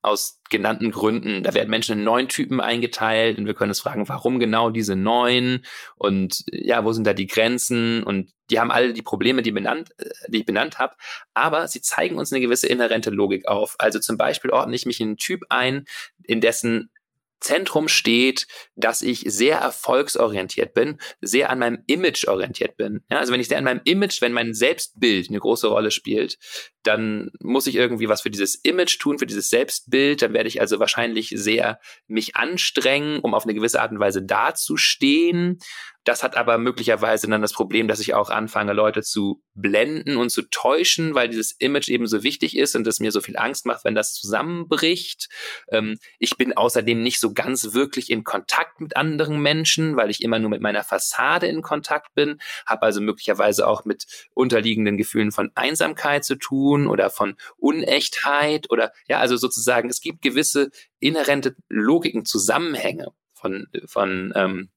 aus 0.00 0.40
genannten 0.48 0.90
Gründen. 0.90 1.42
Da 1.42 1.54
werden 1.54 1.70
Menschen 1.70 1.98
in 1.98 2.04
neun 2.04 2.28
Typen 2.28 2.60
eingeteilt 2.60 3.38
und 3.38 3.46
wir 3.46 3.54
können 3.54 3.70
uns 3.70 3.80
fragen, 3.80 4.08
warum 4.08 4.38
genau 4.38 4.70
diese 4.70 4.94
neun 4.94 5.64
und 5.96 6.44
ja, 6.50 6.84
wo 6.84 6.92
sind 6.92 7.06
da 7.06 7.12
die 7.12 7.26
Grenzen 7.26 8.04
und 8.04 8.32
die 8.50 8.60
haben 8.60 8.70
alle 8.70 8.92
die 8.92 9.02
Probleme, 9.02 9.42
die, 9.42 9.50
benannt, 9.50 9.90
äh, 9.98 10.08
die 10.28 10.38
ich 10.38 10.46
benannt 10.46 10.78
habe, 10.78 10.94
aber 11.34 11.66
sie 11.68 11.82
zeigen 11.82 12.16
uns 12.16 12.32
eine 12.32 12.40
gewisse 12.40 12.68
inhärente 12.68 13.10
Logik 13.10 13.48
auf. 13.48 13.74
Also 13.78 13.98
zum 13.98 14.16
Beispiel 14.16 14.50
ordne 14.50 14.76
ich 14.76 14.86
mich 14.86 15.00
in 15.00 15.08
einen 15.08 15.16
Typ 15.16 15.42
ein, 15.48 15.84
in 16.24 16.40
dessen 16.40 16.90
Zentrum 17.40 17.88
steht, 17.88 18.46
dass 18.74 19.02
ich 19.02 19.24
sehr 19.26 19.58
erfolgsorientiert 19.58 20.74
bin, 20.74 20.98
sehr 21.20 21.50
an 21.50 21.60
meinem 21.60 21.82
Image 21.86 22.26
orientiert 22.26 22.76
bin. 22.76 23.04
Ja, 23.10 23.18
also 23.18 23.32
wenn 23.32 23.40
ich 23.40 23.48
sehr 23.48 23.58
an 23.58 23.64
meinem 23.64 23.80
Image, 23.84 24.20
wenn 24.20 24.32
mein 24.32 24.54
Selbstbild 24.54 25.28
eine 25.28 25.38
große 25.38 25.68
Rolle 25.68 25.90
spielt, 25.90 26.38
dann 26.82 27.30
muss 27.40 27.66
ich 27.66 27.76
irgendwie 27.76 28.08
was 28.08 28.22
für 28.22 28.30
dieses 28.30 28.54
Image 28.54 28.98
tun, 28.98 29.18
für 29.18 29.26
dieses 29.26 29.50
Selbstbild. 29.50 30.22
Dann 30.22 30.32
werde 30.32 30.48
ich 30.48 30.60
also 30.60 30.80
wahrscheinlich 30.80 31.32
sehr 31.34 31.80
mich 32.06 32.34
anstrengen, 32.36 33.20
um 33.20 33.34
auf 33.34 33.44
eine 33.44 33.54
gewisse 33.54 33.80
Art 33.80 33.92
und 33.92 34.00
Weise 34.00 34.22
dazustehen. 34.22 35.58
Das 36.04 36.22
hat 36.22 36.36
aber 36.36 36.58
möglicherweise 36.58 37.28
dann 37.28 37.42
das 37.42 37.52
Problem, 37.52 37.88
dass 37.88 38.00
ich 38.00 38.14
auch 38.14 38.30
anfange, 38.30 38.72
Leute 38.72 39.02
zu 39.02 39.42
blenden 39.54 40.16
und 40.16 40.30
zu 40.30 40.42
täuschen, 40.42 41.14
weil 41.14 41.28
dieses 41.28 41.52
Image 41.52 41.88
eben 41.88 42.06
so 42.06 42.22
wichtig 42.22 42.56
ist 42.56 42.76
und 42.76 42.86
es 42.86 43.00
mir 43.00 43.12
so 43.12 43.20
viel 43.20 43.36
Angst 43.36 43.66
macht, 43.66 43.84
wenn 43.84 43.94
das 43.94 44.14
zusammenbricht. 44.14 45.28
Ähm, 45.70 45.98
ich 46.18 46.36
bin 46.36 46.56
außerdem 46.56 47.02
nicht 47.02 47.20
so 47.20 47.34
ganz 47.34 47.74
wirklich 47.74 48.10
in 48.10 48.24
Kontakt 48.24 48.80
mit 48.80 48.96
anderen 48.96 49.40
Menschen, 49.42 49.96
weil 49.96 50.10
ich 50.10 50.22
immer 50.22 50.38
nur 50.38 50.50
mit 50.50 50.62
meiner 50.62 50.84
Fassade 50.84 51.46
in 51.46 51.62
Kontakt 51.62 52.14
bin, 52.14 52.38
habe 52.64 52.82
also 52.82 53.00
möglicherweise 53.00 53.66
auch 53.66 53.84
mit 53.84 54.06
unterliegenden 54.34 54.96
Gefühlen 54.96 55.32
von 55.32 55.50
Einsamkeit 55.56 56.24
zu 56.24 56.36
tun 56.36 56.86
oder 56.86 57.10
von 57.10 57.36
Unechtheit 57.56 58.70
oder 58.70 58.92
ja, 59.08 59.18
also 59.18 59.36
sozusagen, 59.36 59.90
es 59.90 60.00
gibt 60.00 60.22
gewisse 60.22 60.70
inhärente 61.00 61.56
Logiken, 61.68 62.24
Zusammenhänge 62.24 63.08
von, 63.34 63.66
von 63.86 64.32
ähm, 64.34 64.70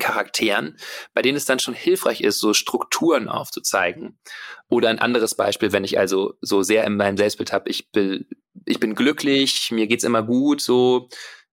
Charakteren, 0.00 0.78
bei 1.12 1.20
denen 1.22 1.36
es 1.36 1.44
dann 1.44 1.58
schon 1.58 1.74
hilfreich 1.74 2.22
ist, 2.22 2.38
so 2.38 2.54
Strukturen 2.54 3.28
aufzuzeigen. 3.28 4.18
Oder 4.68 4.88
ein 4.88 4.98
anderes 4.98 5.34
Beispiel, 5.34 5.72
wenn 5.72 5.84
ich 5.84 5.98
also 5.98 6.34
so 6.40 6.62
sehr 6.62 6.84
in 6.84 6.96
meinem 6.96 7.18
Selbstbild 7.18 7.52
habe, 7.52 7.68
ich 7.68 7.90
bin, 7.90 8.26
ich 8.64 8.80
bin 8.80 8.94
glücklich, 8.94 9.70
mir 9.70 9.86
geht's 9.86 10.04
immer 10.04 10.22
gut, 10.22 10.62
so, 10.62 11.08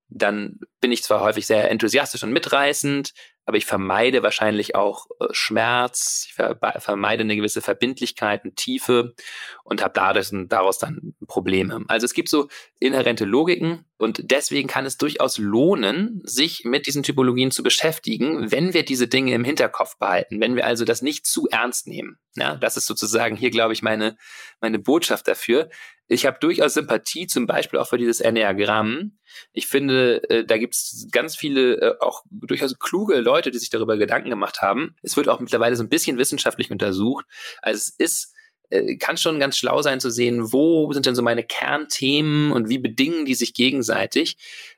dann 0.08 0.60
bin 0.80 0.92
ich 0.92 1.04
zwar 1.04 1.20
häufig 1.20 1.46
sehr 1.46 1.70
enthusiastisch 1.70 2.24
und 2.24 2.32
mitreißend, 2.32 3.14
aber 3.50 3.58
ich 3.58 3.66
vermeide 3.66 4.22
wahrscheinlich 4.22 4.76
auch 4.76 5.08
äh, 5.20 5.26
Schmerz, 5.32 6.28
ich 6.28 6.36
vermeide 6.36 7.22
eine 7.22 7.36
gewisse 7.36 7.62
Verbindlichkeit 7.62 8.46
und 8.46 8.58
Tiefe 8.58 9.16
und 9.64 9.82
habe 9.82 9.96
daraus 9.96 10.78
dann 10.78 11.16
Probleme. 11.26 11.84
Also 11.88 12.06
es 12.06 12.14
gibt 12.14 12.30
so 12.30 12.48
inhärente 12.78 13.26
Logiken 13.26 13.86
und 13.98 14.22
deswegen 14.30 14.68
kann 14.68 14.86
es 14.86 14.98
durchaus 14.98 15.40
lohnen, 15.40 16.22
sich 16.26 16.64
mit 16.64 16.86
diesen 16.86 17.02
Typologien 17.02 17.50
zu 17.50 17.64
beschäftigen, 17.64 18.52
wenn 18.52 18.76
wir 18.76 18.86
diese 18.86 19.08
Dinge 19.08 19.34
im 19.34 19.44
Hinterkopf 19.44 19.98
behalten, 19.98 20.40
wenn 20.40 20.56
wir 20.56 20.68
also 20.68 20.86
das 20.86 21.02
nicht 21.02 21.26
zu 21.26 21.48
ernst 21.50 21.88
nehmen. 21.88 22.20
Ja, 22.36 22.56
das 22.56 22.78
ist 22.78 22.86
sozusagen 22.86 23.36
hier, 23.36 23.50
glaube 23.50 23.74
ich, 23.74 23.82
meine, 23.82 24.16
meine 24.62 24.78
Botschaft 24.78 25.28
dafür. 25.28 25.72
Ich 26.12 26.26
habe 26.26 26.40
durchaus 26.40 26.74
Sympathie 26.74 27.28
zum 27.28 27.46
Beispiel 27.46 27.80
auch 27.80 27.88
für 27.88 28.00
dieses 28.00 28.20
Enneagramm. 28.20 29.20
Ich 29.54 29.68
finde, 29.68 30.28
äh, 30.30 30.44
da 30.44 30.58
gibt 30.58 30.74
es 30.74 31.08
ganz 31.12 31.36
viele 31.36 31.76
äh, 31.76 31.96
auch 32.00 32.24
durchaus 32.32 32.78
kluge 32.80 33.20
Leute, 33.20 33.52
die 33.52 33.60
sich 33.60 33.70
darüber 33.70 33.96
Gedanken 33.96 34.32
gemacht 34.32 34.64
haben. 34.64 34.96
Es 35.04 35.16
wird 35.16 35.30
auch 35.30 35.40
mittlerweile 35.40 35.76
so 35.76 35.84
ein 35.84 35.90
bisschen 35.90 36.18
wissenschaftlich 36.18 36.72
untersucht. 36.72 37.26
Also 37.62 37.78
es 37.78 37.90
ist 37.90 38.34
äh, 38.72 38.98
kann 38.98 39.18
schon 39.18 39.40
ganz 39.40 39.56
schlau 39.56 39.84
sein 39.84 40.00
zu 40.00 40.10
sehen, 40.10 40.52
wo 40.52 40.92
sind 40.94 41.06
denn 41.06 41.16
so 41.16 41.22
meine 41.22 41.44
Kernthemen 41.44 42.52
und 42.52 42.70
wie 42.70 42.80
bedingen 42.80 43.26
die 43.26 43.36
sich 43.36 43.54
gegenseitig. 43.54 44.38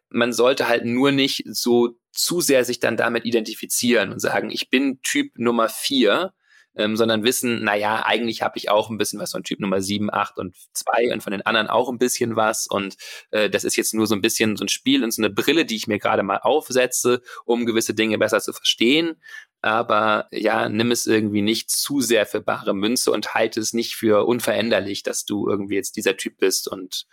Man 0.09 0.33
sollte 0.33 0.67
halt 0.67 0.83
nur 0.83 1.13
nicht 1.13 1.43
so 1.45 1.95
zu 2.11 2.41
sehr 2.41 2.65
sich 2.65 2.81
dann 2.81 2.97
damit 2.97 3.23
identifizieren 3.23 4.11
und 4.11 4.19
sagen, 4.19 4.49
ich 4.51 4.69
bin 4.69 5.01
Typ 5.01 5.31
Nummer 5.37 5.69
vier 5.69 6.33
ähm, 6.75 6.95
sondern 6.95 7.23
wissen, 7.23 7.63
naja, 7.63 8.03
eigentlich 8.05 8.41
habe 8.41 8.57
ich 8.57 8.69
auch 8.69 8.89
ein 8.89 8.97
bisschen 8.97 9.19
was 9.19 9.31
von 9.31 9.43
Typ 9.43 9.59
Nummer 9.59 9.81
7, 9.81 10.11
8 10.11 10.37
und 10.39 10.55
2 10.73 11.13
und 11.13 11.23
von 11.23 11.31
den 11.31 11.45
anderen 11.45 11.67
auch 11.67 11.89
ein 11.89 11.97
bisschen 11.97 12.35
was 12.35 12.67
und 12.67 12.95
äh, 13.31 13.49
das 13.49 13.63
ist 13.63 13.75
jetzt 13.75 13.93
nur 13.93 14.07
so 14.07 14.15
ein 14.15 14.21
bisschen 14.21 14.55
so 14.57 14.65
ein 14.65 14.69
Spiel 14.69 15.03
und 15.03 15.11
so 15.13 15.21
eine 15.21 15.29
Brille, 15.29 15.65
die 15.65 15.75
ich 15.75 15.87
mir 15.87 15.99
gerade 15.99 16.23
mal 16.23 16.37
aufsetze, 16.37 17.21
um 17.45 17.65
gewisse 17.65 17.93
Dinge 17.93 18.17
besser 18.17 18.39
zu 18.41 18.53
verstehen. 18.53 19.21
Aber 19.61 20.27
ja, 20.31 20.69
nimm 20.69 20.91
es 20.91 21.05
irgendwie 21.05 21.43
nicht 21.43 21.69
zu 21.69 22.01
sehr 22.01 22.25
für 22.25 22.41
bare 22.41 22.73
Münze 22.73 23.11
und 23.11 23.35
halte 23.35 23.59
es 23.59 23.73
nicht 23.73 23.95
für 23.95 24.25
unveränderlich, 24.25 25.03
dass 25.03 25.23
du 25.25 25.47
irgendwie 25.47 25.75
jetzt 25.75 25.97
dieser 25.97 26.17
Typ 26.17 26.37
bist 26.37 26.67
und 26.67 27.05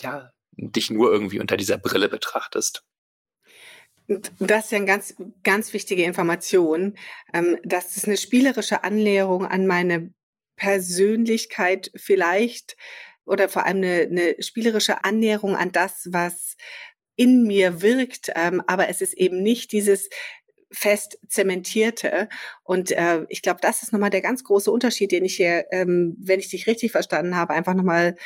ja, 0.00 0.30
dich 0.52 0.90
nur 0.90 1.12
irgendwie 1.12 1.40
unter 1.40 1.56
dieser 1.56 1.78
Brille 1.78 2.08
betrachtest. 2.08 2.84
Das 4.08 4.66
ist 4.66 4.72
ja 4.72 4.78
eine 4.78 4.86
ganz, 4.86 5.14
ganz 5.42 5.72
wichtige 5.72 6.04
Information. 6.04 6.96
Ähm, 7.32 7.58
das 7.64 7.96
ist 7.96 8.06
eine 8.06 8.16
spielerische 8.16 8.84
Annäherung 8.84 9.44
an 9.46 9.66
meine 9.66 10.12
Persönlichkeit 10.56 11.90
vielleicht 11.94 12.76
oder 13.24 13.48
vor 13.48 13.66
allem 13.66 13.78
eine, 13.78 14.02
eine 14.02 14.42
spielerische 14.42 15.04
Annäherung 15.04 15.56
an 15.56 15.72
das, 15.72 16.08
was 16.10 16.56
in 17.16 17.44
mir 17.44 17.82
wirkt. 17.82 18.30
Ähm, 18.36 18.62
aber 18.66 18.88
es 18.88 19.00
ist 19.00 19.14
eben 19.14 19.42
nicht 19.42 19.72
dieses 19.72 20.08
fest 20.70 21.18
zementierte. 21.28 22.28
Und 22.62 22.92
äh, 22.92 23.24
ich 23.28 23.42
glaube, 23.42 23.60
das 23.60 23.82
ist 23.82 23.92
nochmal 23.92 24.10
der 24.10 24.20
ganz 24.20 24.44
große 24.44 24.70
Unterschied, 24.70 25.12
den 25.12 25.24
ich 25.24 25.36
hier, 25.36 25.66
ähm, 25.72 26.16
wenn 26.18 26.40
ich 26.40 26.48
dich 26.48 26.66
richtig 26.66 26.92
verstanden 26.92 27.36
habe, 27.36 27.54
einfach 27.54 27.74
nochmal 27.74 28.16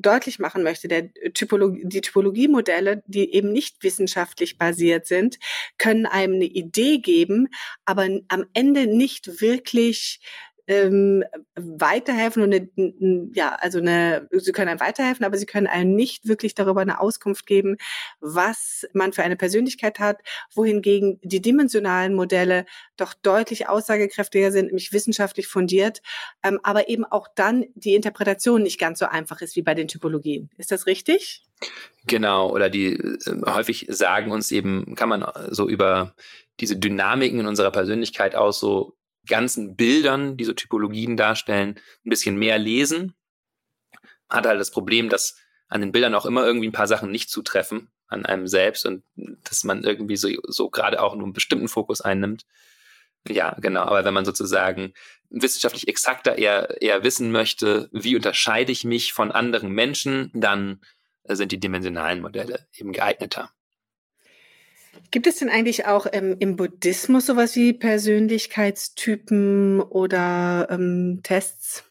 deutlich 0.00 0.38
machen 0.38 0.62
möchte, 0.62 0.88
der 0.88 1.12
Typologie, 1.34 1.82
die 1.84 2.00
Typologiemodelle, 2.00 3.02
die 3.06 3.32
eben 3.34 3.52
nicht 3.52 3.82
wissenschaftlich 3.82 4.58
basiert 4.58 5.06
sind, 5.06 5.38
können 5.78 6.06
einem 6.06 6.34
eine 6.34 6.44
Idee 6.44 6.98
geben, 6.98 7.48
aber 7.84 8.08
am 8.28 8.46
Ende 8.52 8.86
nicht 8.86 9.40
wirklich 9.40 10.20
ähm, 10.68 11.24
weiterhelfen 11.56 12.42
und 12.42 12.54
eine, 12.54 13.30
ja, 13.32 13.54
also 13.54 13.78
eine, 13.78 14.28
sie 14.30 14.52
können 14.52 14.68
einem 14.68 14.80
weiterhelfen, 14.80 15.24
aber 15.24 15.38
sie 15.38 15.46
können 15.46 15.66
einem 15.66 15.94
nicht 15.94 16.28
wirklich 16.28 16.54
darüber 16.54 16.82
eine 16.82 17.00
Auskunft 17.00 17.46
geben, 17.46 17.78
was 18.20 18.86
man 18.92 19.14
für 19.14 19.22
eine 19.22 19.36
Persönlichkeit 19.36 19.98
hat, 19.98 20.18
wohingegen 20.54 21.18
die 21.22 21.40
dimensionalen 21.40 22.14
Modelle 22.14 22.66
doch 22.98 23.14
deutlich 23.14 23.68
aussagekräftiger 23.68 24.52
sind, 24.52 24.66
nämlich 24.66 24.92
wissenschaftlich 24.92 25.48
fundiert, 25.48 26.02
ähm, 26.44 26.60
aber 26.62 26.90
eben 26.90 27.06
auch 27.06 27.28
dann 27.34 27.64
die 27.74 27.94
Interpretation 27.94 28.62
nicht 28.62 28.78
ganz 28.78 28.98
so 28.98 29.06
einfach 29.06 29.40
ist 29.40 29.56
wie 29.56 29.62
bei 29.62 29.74
den 29.74 29.88
Typologien. 29.88 30.50
Ist 30.58 30.70
das 30.70 30.86
richtig? 30.86 31.44
Genau, 32.06 32.50
oder 32.52 32.68
die 32.68 32.92
äh, 32.92 33.40
häufig 33.46 33.86
sagen 33.88 34.32
uns 34.32 34.52
eben, 34.52 34.94
kann 34.96 35.08
man 35.08 35.24
so 35.48 35.66
über 35.66 36.14
diese 36.60 36.76
Dynamiken 36.76 37.40
in 37.40 37.46
unserer 37.46 37.70
Persönlichkeit 37.70 38.34
aus 38.34 38.60
so 38.60 38.97
ganzen 39.28 39.76
Bildern, 39.76 40.36
die 40.36 40.44
so 40.44 40.52
Typologien 40.52 41.16
darstellen, 41.16 41.78
ein 42.04 42.10
bisschen 42.10 42.36
mehr 42.36 42.58
lesen. 42.58 43.14
Hat 44.28 44.46
halt 44.46 44.60
das 44.60 44.70
Problem, 44.70 45.08
dass 45.08 45.36
an 45.68 45.80
den 45.80 45.92
Bildern 45.92 46.14
auch 46.14 46.26
immer 46.26 46.44
irgendwie 46.44 46.68
ein 46.68 46.72
paar 46.72 46.86
Sachen 46.86 47.10
nicht 47.10 47.30
zutreffen 47.30 47.90
an 48.08 48.24
einem 48.26 48.46
selbst 48.46 48.86
und 48.86 49.04
dass 49.44 49.64
man 49.64 49.84
irgendwie 49.84 50.16
so, 50.16 50.28
so 50.46 50.70
gerade 50.70 51.02
auch 51.02 51.14
nur 51.14 51.24
einen 51.24 51.34
bestimmten 51.34 51.68
Fokus 51.68 52.00
einnimmt. 52.00 52.44
Ja, 53.28 53.54
genau. 53.60 53.82
Aber 53.82 54.04
wenn 54.04 54.14
man 54.14 54.24
sozusagen 54.24 54.94
wissenschaftlich 55.28 55.88
exakter 55.88 56.38
eher, 56.38 56.80
eher 56.80 57.04
wissen 57.04 57.30
möchte, 57.30 57.90
wie 57.92 58.16
unterscheide 58.16 58.72
ich 58.72 58.84
mich 58.84 59.12
von 59.12 59.30
anderen 59.30 59.70
Menschen, 59.70 60.30
dann 60.34 60.80
sind 61.24 61.52
die 61.52 61.60
dimensionalen 61.60 62.22
Modelle 62.22 62.66
eben 62.72 62.92
geeigneter. 62.92 63.52
Gibt 65.10 65.26
es 65.26 65.36
denn 65.36 65.48
eigentlich 65.48 65.86
auch 65.86 66.06
ähm, 66.12 66.36
im 66.38 66.56
Buddhismus 66.56 67.26
sowas 67.26 67.56
wie 67.56 67.72
Persönlichkeitstypen 67.72 69.80
oder 69.80 70.68
ähm, 70.70 71.20
Tests? 71.22 71.84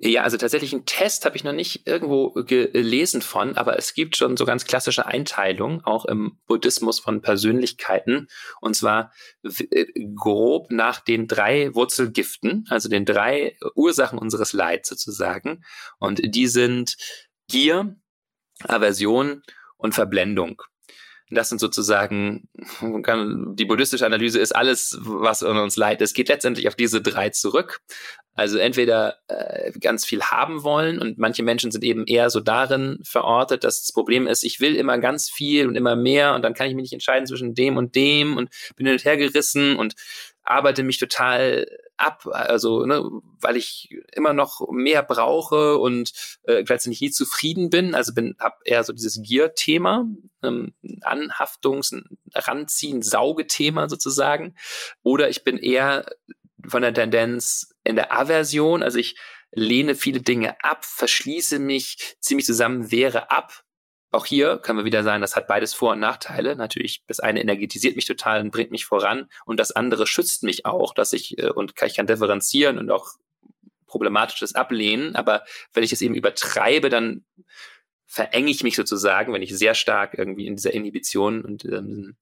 Ja, 0.00 0.22
also 0.22 0.36
tatsächlich 0.36 0.72
einen 0.72 0.86
Test 0.86 1.24
habe 1.24 1.36
ich 1.36 1.42
noch 1.42 1.52
nicht 1.52 1.88
irgendwo 1.88 2.30
gelesen 2.30 3.20
von, 3.20 3.56
aber 3.56 3.76
es 3.76 3.94
gibt 3.94 4.16
schon 4.16 4.36
so 4.36 4.44
ganz 4.44 4.64
klassische 4.64 5.06
Einteilungen, 5.06 5.82
auch 5.82 6.04
im 6.04 6.38
Buddhismus 6.46 7.00
von 7.00 7.20
Persönlichkeiten, 7.20 8.28
und 8.60 8.76
zwar 8.76 9.12
äh, 9.42 9.86
grob 10.14 10.70
nach 10.70 11.00
den 11.00 11.26
drei 11.26 11.74
Wurzelgiften, 11.74 12.64
also 12.70 12.88
den 12.88 13.06
drei 13.06 13.56
Ursachen 13.74 14.20
unseres 14.20 14.52
Leids 14.52 14.88
sozusagen. 14.88 15.64
Und 15.98 16.20
die 16.22 16.46
sind 16.46 16.96
Gier, 17.48 17.96
Aversion 18.62 19.42
und 19.78 19.96
Verblendung. 19.96 20.62
Das 21.30 21.48
sind 21.48 21.58
sozusagen, 21.58 22.48
die 22.80 23.64
buddhistische 23.64 24.06
Analyse 24.06 24.38
ist 24.38 24.54
alles, 24.54 24.98
was 25.00 25.42
in 25.42 25.56
uns 25.56 25.76
leid. 25.76 26.00
Es 26.00 26.14
geht 26.14 26.28
letztendlich 26.28 26.68
auf 26.68 26.74
diese 26.74 27.02
drei 27.02 27.30
zurück. 27.30 27.80
Also 28.38 28.58
entweder 28.58 29.16
äh, 29.26 29.72
ganz 29.80 30.04
viel 30.04 30.22
haben 30.22 30.62
wollen 30.62 31.00
und 31.00 31.18
manche 31.18 31.42
Menschen 31.42 31.72
sind 31.72 31.82
eben 31.82 32.06
eher 32.06 32.30
so 32.30 32.38
darin 32.38 33.00
verortet, 33.02 33.64
dass 33.64 33.80
das 33.80 33.92
Problem 33.92 34.28
ist, 34.28 34.44
ich 34.44 34.60
will 34.60 34.76
immer 34.76 34.98
ganz 34.98 35.28
viel 35.28 35.66
und 35.66 35.74
immer 35.74 35.96
mehr 35.96 36.34
und 36.36 36.42
dann 36.42 36.54
kann 36.54 36.68
ich 36.68 36.76
mich 36.76 36.84
nicht 36.84 36.92
entscheiden 36.92 37.26
zwischen 37.26 37.54
dem 37.54 37.76
und 37.76 37.96
dem 37.96 38.36
und 38.36 38.50
bin 38.76 38.86
hin 38.86 38.94
und 38.94 39.04
her 39.04 39.16
gerissen 39.16 39.74
und 39.74 39.96
arbeite 40.48 40.82
mich 40.82 40.98
total 40.98 41.66
ab, 41.96 42.26
also 42.30 42.86
ne, 42.86 43.02
weil 43.40 43.56
ich 43.56 43.90
immer 44.12 44.32
noch 44.32 44.68
mehr 44.70 45.02
brauche 45.02 45.78
und 45.78 46.12
äh, 46.44 46.62
gleichzeitig 46.62 47.00
nie 47.00 47.10
zufrieden 47.10 47.70
bin. 47.70 47.94
Also 47.94 48.14
bin 48.14 48.36
habe 48.38 48.56
eher 48.64 48.84
so 48.84 48.92
dieses 48.92 49.20
Gier-Thema, 49.22 50.06
ähm, 50.42 50.74
Anhaftungs-, 51.02 52.02
Ranziehen, 52.34 53.02
Saugethema 53.02 53.88
sozusagen. 53.88 54.54
Oder 55.02 55.28
ich 55.28 55.44
bin 55.44 55.58
eher 55.58 56.06
von 56.66 56.82
der 56.82 56.94
Tendenz 56.94 57.74
in 57.84 57.96
der 57.96 58.12
Aversion, 58.12 58.82
also 58.82 58.98
ich 58.98 59.16
lehne 59.50 59.94
viele 59.94 60.20
Dinge 60.20 60.62
ab, 60.62 60.84
verschließe 60.84 61.58
mich 61.58 62.16
ziemlich 62.20 62.46
zusammen, 62.46 62.90
wehre 62.90 63.30
ab, 63.30 63.64
auch 64.10 64.26
hier 64.26 64.58
können 64.58 64.78
wir 64.78 64.84
wieder 64.84 65.02
sagen, 65.02 65.20
das 65.20 65.36
hat 65.36 65.46
beides 65.46 65.74
Vor- 65.74 65.92
und 65.92 66.00
Nachteile. 66.00 66.56
Natürlich, 66.56 67.02
das 67.06 67.20
eine 67.20 67.40
energetisiert 67.40 67.96
mich 67.96 68.06
total 68.06 68.40
und 68.40 68.50
bringt 68.50 68.70
mich 68.70 68.86
voran 68.86 69.28
und 69.44 69.60
das 69.60 69.72
andere 69.72 70.06
schützt 70.06 70.42
mich 70.42 70.64
auch, 70.64 70.94
dass 70.94 71.12
ich 71.12 71.38
äh, 71.38 71.50
und 71.50 71.76
kann, 71.76 71.88
ich 71.88 71.96
kann 71.96 72.06
differenzieren 72.06 72.78
und 72.78 72.90
auch 72.90 73.12
problematisches 73.86 74.54
ablehnen. 74.54 75.16
Aber 75.16 75.44
wenn 75.72 75.84
ich 75.84 75.92
es 75.92 76.00
eben 76.00 76.14
übertreibe, 76.14 76.88
dann 76.88 77.24
verenge 78.06 78.50
ich 78.50 78.62
mich 78.62 78.76
sozusagen, 78.76 79.32
wenn 79.32 79.42
ich 79.42 79.56
sehr 79.56 79.74
stark 79.74 80.14
irgendwie 80.16 80.46
in 80.46 80.56
dieser 80.56 80.72
Inhibition 80.72 81.44
und 81.44 81.64
ähm, 81.66 82.16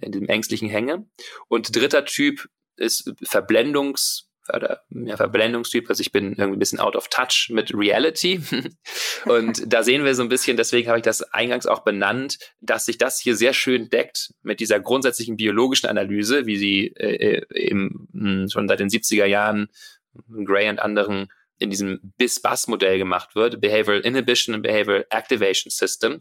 in 0.00 0.12
dem 0.12 0.28
ängstlichen 0.28 0.68
hänge. 0.68 1.06
Und 1.48 1.74
dritter 1.74 2.04
Typ 2.04 2.48
ist 2.76 3.12
Verblendungs, 3.22 4.28
oder 4.54 4.82
ja, 4.90 5.16
Verblendungstyp, 5.16 5.88
also 5.88 6.00
ich 6.00 6.12
bin 6.12 6.32
irgendwie 6.32 6.56
ein 6.56 6.58
bisschen 6.58 6.80
out 6.80 6.96
of 6.96 7.08
touch 7.08 7.48
mit 7.50 7.74
Reality. 7.74 8.40
und 9.26 9.72
da 9.72 9.82
sehen 9.82 10.04
wir 10.04 10.14
so 10.14 10.22
ein 10.22 10.28
bisschen, 10.28 10.56
deswegen 10.56 10.88
habe 10.88 10.98
ich 10.98 11.04
das 11.04 11.22
eingangs 11.22 11.66
auch 11.66 11.84
benannt, 11.84 12.38
dass 12.60 12.86
sich 12.86 12.98
das 12.98 13.18
hier 13.18 13.36
sehr 13.36 13.52
schön 13.52 13.88
deckt 13.88 14.32
mit 14.42 14.60
dieser 14.60 14.80
grundsätzlichen 14.80 15.36
biologischen 15.36 15.88
Analyse, 15.88 16.46
wie 16.46 16.56
sie 16.56 16.86
äh, 16.96 17.38
äh 17.38 17.46
eben 17.54 18.08
hm, 18.12 18.48
schon 18.50 18.68
seit 18.68 18.80
den 18.80 18.88
70er 18.88 19.26
Jahren 19.26 19.68
Gray 20.44 20.68
und 20.68 20.80
anderen 20.80 21.28
in 21.62 21.70
diesem 21.70 22.12
BIS-BAS-Modell 22.18 22.98
gemacht 22.98 23.34
wird, 23.34 23.60
Behavioral 23.60 24.00
Inhibition 24.00 24.54
und 24.54 24.62
Behavioral 24.62 25.06
Activation 25.10 25.70
System. 25.70 26.20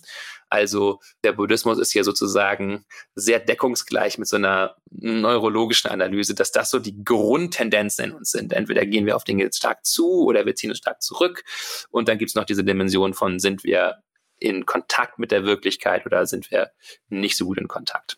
Also 0.49 0.99
der 1.23 1.31
Buddhismus 1.33 1.79
ist 1.79 1.91
hier 1.91 2.03
sozusagen 2.03 2.85
sehr 3.15 3.39
deckungsgleich 3.39 4.17
mit 4.17 4.27
so 4.27 4.35
einer 4.35 4.75
neurologischen 4.91 5.89
Analyse, 5.89 6.35
dass 6.35 6.51
das 6.51 6.69
so 6.69 6.77
die 6.79 7.03
Grundtendenzen 7.03 8.05
in 8.05 8.11
uns 8.11 8.31
sind. 8.31 8.53
Entweder 8.53 8.85
gehen 8.85 9.05
wir 9.05 9.15
auf 9.15 9.23
Dinge 9.23 9.49
stark 9.51 9.83
zu 9.85 10.25
oder 10.25 10.45
wir 10.45 10.55
ziehen 10.55 10.69
uns 10.69 10.79
stark 10.79 11.01
zurück. 11.01 11.43
Und 11.89 12.07
dann 12.07 12.19
gibt 12.19 12.29
es 12.29 12.35
noch 12.35 12.45
diese 12.45 12.63
Dimension 12.63 13.13
von, 13.13 13.39
sind 13.39 13.63
wir 13.63 14.03
in 14.37 14.65
Kontakt 14.65 15.19
mit 15.19 15.31
der 15.31 15.43
Wirklichkeit 15.43 16.05
oder 16.05 16.25
sind 16.25 16.51
wir 16.51 16.71
nicht 17.09 17.37
so 17.37 17.45
gut 17.45 17.57
in 17.57 17.67
Kontakt. 17.67 18.17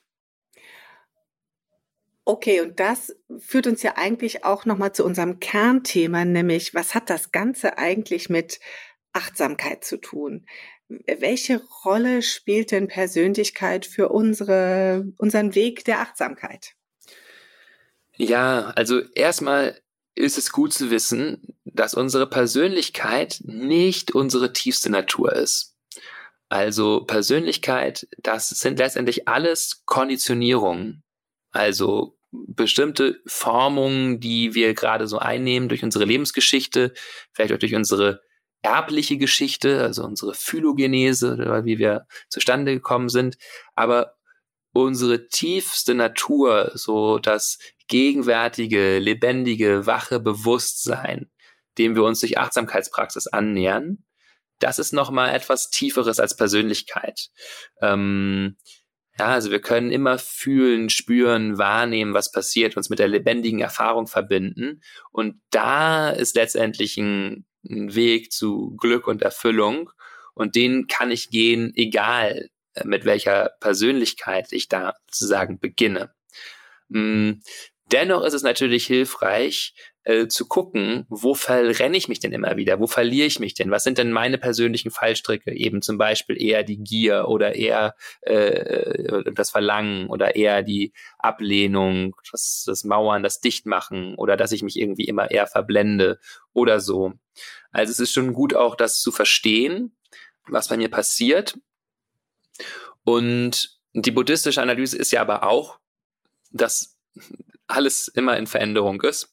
Okay, 2.26 2.61
und 2.61 2.80
das 2.80 3.15
führt 3.39 3.67
uns 3.67 3.84
ja 3.84 3.93
eigentlich 3.97 4.45
auch 4.45 4.65
nochmal 4.65 4.93
zu 4.93 5.03
unserem 5.03 5.39
Kernthema, 5.39 6.24
nämlich 6.24 6.74
was 6.74 6.95
hat 6.95 7.09
das 7.09 7.32
Ganze 7.32 7.78
eigentlich 7.78 8.30
mit 8.30 8.59
Achtsamkeit 9.11 9.84
zu 9.84 9.97
tun? 9.97 10.45
Welche 10.88 11.61
Rolle 11.84 12.21
spielt 12.21 12.71
denn 12.71 12.88
Persönlichkeit 12.88 13.86
für 13.86 14.09
unsere, 14.09 15.05
unseren 15.17 15.55
Weg 15.55 15.84
der 15.86 15.99
Achtsamkeit? 15.99 16.76
Ja, 18.15 18.71
also 18.76 19.01
erstmal 19.15 19.82
ist 20.15 20.38
es 20.38 20.51
gut 20.51 20.74
zu 20.74 20.91
wissen, 20.91 21.55
dass 21.65 21.93
unsere 21.93 22.30
Persönlichkeit 22.30 23.39
nicht 23.43 24.11
unsere 24.11 24.53
tiefste 24.53 24.89
Natur 24.89 25.34
ist. 25.34 25.76
Also 26.49 27.03
Persönlichkeit, 27.05 28.07
das 28.19 28.49
sind 28.49 28.78
letztendlich 28.78 29.28
alles 29.28 29.82
Konditionierungen. 29.86 31.03
Also 31.53 32.17
bestimmte 32.31 33.21
Formungen, 33.25 34.19
die 34.19 34.53
wir 34.55 34.73
gerade 34.73 35.07
so 35.07 35.19
einnehmen 35.19 35.69
durch 35.69 35.83
unsere 35.83 36.05
Lebensgeschichte, 36.05 36.93
vielleicht 37.31 37.53
auch 37.53 37.59
durch 37.59 37.75
unsere 37.75 38.21
erbliche 38.63 39.17
Geschichte, 39.17 39.81
also 39.81 40.03
unsere 40.03 40.33
Phylogenese, 40.33 41.37
wie 41.63 41.77
wir 41.77 42.07
zustande 42.29 42.73
gekommen 42.73 43.09
sind, 43.09 43.37
aber 43.75 44.15
unsere 44.73 45.27
tiefste 45.27 45.93
Natur, 45.93 46.71
so 46.73 47.19
das 47.19 47.59
gegenwärtige, 47.87 48.97
lebendige, 48.99 49.85
wache 49.85 50.19
Bewusstsein, 50.19 51.29
dem 51.77 51.95
wir 51.95 52.03
uns 52.03 52.21
durch 52.21 52.39
Achtsamkeitspraxis 52.39 53.27
annähern, 53.27 54.03
das 54.59 54.79
ist 54.79 54.93
nochmal 54.93 55.35
etwas 55.35 55.69
Tieferes 55.69 56.19
als 56.19 56.35
Persönlichkeit. 56.35 57.29
Ähm, 57.81 58.57
ja, 59.20 59.28
also 59.28 59.51
wir 59.51 59.61
können 59.61 59.91
immer 59.91 60.18
fühlen, 60.18 60.89
spüren, 60.89 61.57
wahrnehmen, 61.57 62.14
was 62.14 62.32
passiert, 62.32 62.76
uns 62.76 62.89
mit 62.89 62.99
der 62.99 63.07
lebendigen 63.07 63.59
Erfahrung 63.59 64.07
verbinden. 64.07 64.82
Und 65.11 65.39
da 65.51 66.09
ist 66.09 66.36
letztendlich 66.36 66.97
ein, 66.97 67.45
ein 67.70 67.93
Weg 67.93 68.32
zu 68.32 68.76
Glück 68.76 69.07
und 69.07 69.22
Erfüllung. 69.22 69.91
Und 70.34 70.55
den 70.55 70.88
kann 70.88 71.11
ich 71.11 71.30
gehen, 71.30 71.74
egal 71.76 72.49
äh, 72.74 72.86
mit 72.86 73.05
welcher 73.05 73.51
Persönlichkeit 73.59 74.51
ich 74.51 74.68
da 74.68 74.95
sozusagen 75.11 75.59
beginne. 75.59 76.11
Mm, 76.89 77.34
dennoch 77.91 78.24
ist 78.24 78.34
es 78.34 78.41
natürlich 78.41 78.88
hilfreich, 78.88 79.76
äh, 80.05 80.27
zu 80.27 80.47
gucken, 80.47 81.05
wo 81.09 81.33
verrenne 81.33 81.95
ich 81.95 82.07
mich 82.07 82.19
denn 82.19 82.33
immer 82.33 82.57
wieder? 82.57 82.79
Wo 82.79 82.87
verliere 82.87 83.25
ich 83.25 83.39
mich 83.39 83.53
denn? 83.53 83.71
Was 83.71 83.83
sind 83.83 83.97
denn 83.97 84.11
meine 84.11 84.37
persönlichen 84.37 84.91
Fallstricke? 84.91 85.53
Eben 85.53 85.81
zum 85.81 85.97
Beispiel 85.97 86.41
eher 86.41 86.63
die 86.63 86.77
Gier 86.77 87.27
oder 87.29 87.55
eher 87.55 87.95
äh, 88.21 89.31
das 89.33 89.49
Verlangen 89.49 90.07
oder 90.07 90.35
eher 90.35 90.61
die 90.61 90.93
Ablehnung, 91.19 92.15
das, 92.31 92.63
das 92.65 92.83
Mauern, 92.83 93.23
das 93.23 93.39
Dichtmachen 93.39 94.15
oder 94.15 94.35
dass 94.35 94.51
ich 94.51 94.63
mich 94.63 94.77
irgendwie 94.77 95.05
immer 95.05 95.31
eher 95.31 95.47
verblende 95.47 96.19
oder 96.51 96.79
so. 96.79 97.13
Also 97.71 97.91
es 97.91 97.99
ist 97.99 98.13
schon 98.13 98.33
gut 98.33 98.53
auch 98.53 98.75
das 98.75 99.01
zu 99.01 99.11
verstehen, 99.11 99.95
was 100.47 100.67
bei 100.67 100.77
mir 100.77 100.89
passiert. 100.89 101.57
Und 103.05 103.79
die 103.93 104.11
buddhistische 104.11 104.61
Analyse 104.61 104.97
ist 104.97 105.11
ja 105.11 105.21
aber 105.21 105.43
auch, 105.43 105.79
dass 106.51 106.97
alles 107.67 108.07
immer 108.09 108.37
in 108.37 108.47
Veränderung 108.47 109.01
ist 109.01 109.32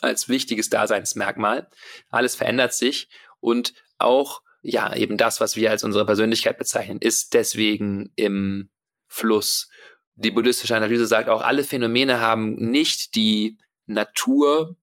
als 0.00 0.28
wichtiges 0.28 0.70
Daseinsmerkmal. 0.70 1.68
Alles 2.10 2.34
verändert 2.34 2.74
sich 2.74 3.08
und 3.40 3.74
auch 3.98 4.42
ja, 4.62 4.94
eben 4.94 5.16
das, 5.16 5.40
was 5.40 5.56
wir 5.56 5.70
als 5.70 5.84
unsere 5.84 6.04
Persönlichkeit 6.04 6.58
bezeichnen, 6.58 6.98
ist 7.00 7.34
deswegen 7.34 8.12
im 8.16 8.70
Fluss. 9.06 9.70
Die 10.16 10.30
buddhistische 10.30 10.76
Analyse 10.76 11.06
sagt 11.06 11.28
auch, 11.28 11.42
alle 11.42 11.64
Phänomene 11.64 12.20
haben 12.20 12.56
nicht 12.56 13.14
die 13.14 13.58
Natur 13.86 14.76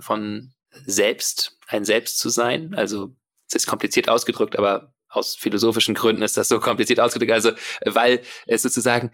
von 0.00 0.52
selbst, 0.70 1.58
ein 1.66 1.84
Selbst 1.84 2.18
zu 2.18 2.30
sein. 2.30 2.74
Also, 2.74 3.14
es 3.48 3.54
ist 3.54 3.66
kompliziert 3.66 4.08
ausgedrückt, 4.08 4.58
aber 4.58 4.94
aus 5.08 5.34
philosophischen 5.36 5.94
Gründen 5.94 6.22
ist 6.22 6.36
das 6.36 6.48
so 6.48 6.60
kompliziert 6.60 7.00
ausgedrückt. 7.00 7.32
Also, 7.32 7.52
weil 7.84 8.20
es 8.46 8.62
sozusagen 8.62 9.10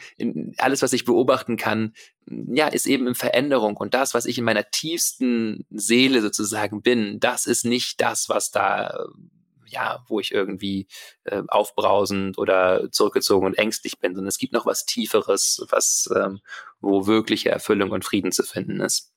alles, 0.58 0.82
was 0.82 0.92
ich 0.92 1.04
beobachten 1.04 1.56
kann, 1.56 1.94
ja, 2.26 2.68
ist 2.68 2.86
eben 2.86 3.06
in 3.06 3.14
Veränderung. 3.14 3.76
Und 3.76 3.94
das, 3.94 4.14
was 4.14 4.26
ich 4.26 4.38
in 4.38 4.44
meiner 4.44 4.70
tiefsten 4.70 5.66
Seele 5.70 6.22
sozusagen 6.22 6.82
bin, 6.82 7.20
das 7.20 7.46
ist 7.46 7.64
nicht 7.64 8.00
das, 8.00 8.28
was 8.28 8.50
da, 8.50 9.06
ja, 9.66 10.04
wo 10.08 10.20
ich 10.20 10.32
irgendwie 10.32 10.86
äh, 11.24 11.42
aufbrausend 11.48 12.38
oder 12.38 12.90
zurückgezogen 12.90 13.46
und 13.46 13.58
ängstlich 13.58 13.98
bin, 13.98 14.14
sondern 14.14 14.28
es 14.28 14.38
gibt 14.38 14.52
noch 14.52 14.66
was 14.66 14.86
Tieferes, 14.86 15.64
was, 15.70 16.08
ähm, 16.14 16.40
wo 16.80 17.06
wirkliche 17.06 17.50
Erfüllung 17.50 17.90
und 17.90 18.04
Frieden 18.04 18.32
zu 18.32 18.42
finden 18.42 18.80
ist. 18.80 19.13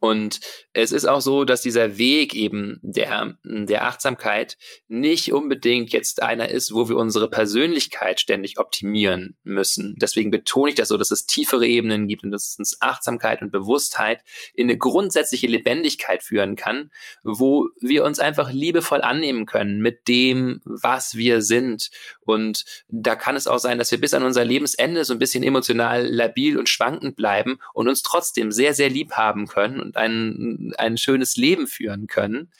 Und 0.00 0.40
es 0.72 0.92
ist 0.92 1.04
auch 1.04 1.20
so, 1.20 1.44
dass 1.44 1.60
dieser 1.60 1.98
Weg 1.98 2.34
eben 2.34 2.80
der, 2.82 3.36
der 3.44 3.84
Achtsamkeit 3.86 4.56
nicht 4.88 5.32
unbedingt 5.32 5.92
jetzt 5.92 6.22
einer 6.22 6.48
ist, 6.48 6.72
wo 6.72 6.88
wir 6.88 6.96
unsere 6.96 7.28
Persönlichkeit 7.28 8.18
ständig 8.18 8.58
optimieren 8.58 9.36
müssen. 9.44 9.96
Deswegen 10.00 10.30
betone 10.30 10.70
ich 10.70 10.74
das 10.76 10.88
so, 10.88 10.96
dass 10.96 11.10
es 11.10 11.26
tiefere 11.26 11.66
Ebenen 11.66 12.08
gibt 12.08 12.24
und 12.24 12.30
dass 12.30 12.56
uns 12.58 12.80
Achtsamkeit 12.80 13.42
und 13.42 13.52
Bewusstheit 13.52 14.22
in 14.54 14.68
eine 14.70 14.78
grundsätzliche 14.78 15.46
Lebendigkeit 15.46 16.22
führen 16.22 16.56
kann, 16.56 16.90
wo 17.22 17.68
wir 17.80 18.04
uns 18.04 18.20
einfach 18.20 18.50
liebevoll 18.50 19.02
annehmen 19.02 19.44
können 19.44 19.80
mit 19.80 20.08
dem, 20.08 20.62
was 20.64 21.14
wir 21.14 21.42
sind. 21.42 21.90
Und 22.22 22.64
da 22.88 23.16
kann 23.16 23.36
es 23.36 23.46
auch 23.46 23.58
sein, 23.58 23.76
dass 23.76 23.90
wir 23.90 24.00
bis 24.00 24.14
an 24.14 24.22
unser 24.22 24.46
Lebensende 24.46 25.04
so 25.04 25.12
ein 25.12 25.18
bisschen 25.18 25.42
emotional 25.42 26.06
labil 26.06 26.58
und 26.58 26.70
schwankend 26.70 27.16
bleiben 27.16 27.58
und 27.74 27.86
uns 27.86 28.02
trotzdem 28.02 28.50
sehr, 28.50 28.72
sehr 28.72 28.88
lieb 28.88 29.12
haben 29.12 29.46
können 29.46 29.89
und 29.90 29.96
ein, 29.96 30.72
ein 30.78 30.96
schönes 30.96 31.36
Leben 31.36 31.66
führen 31.66 32.06
können. 32.06 32.52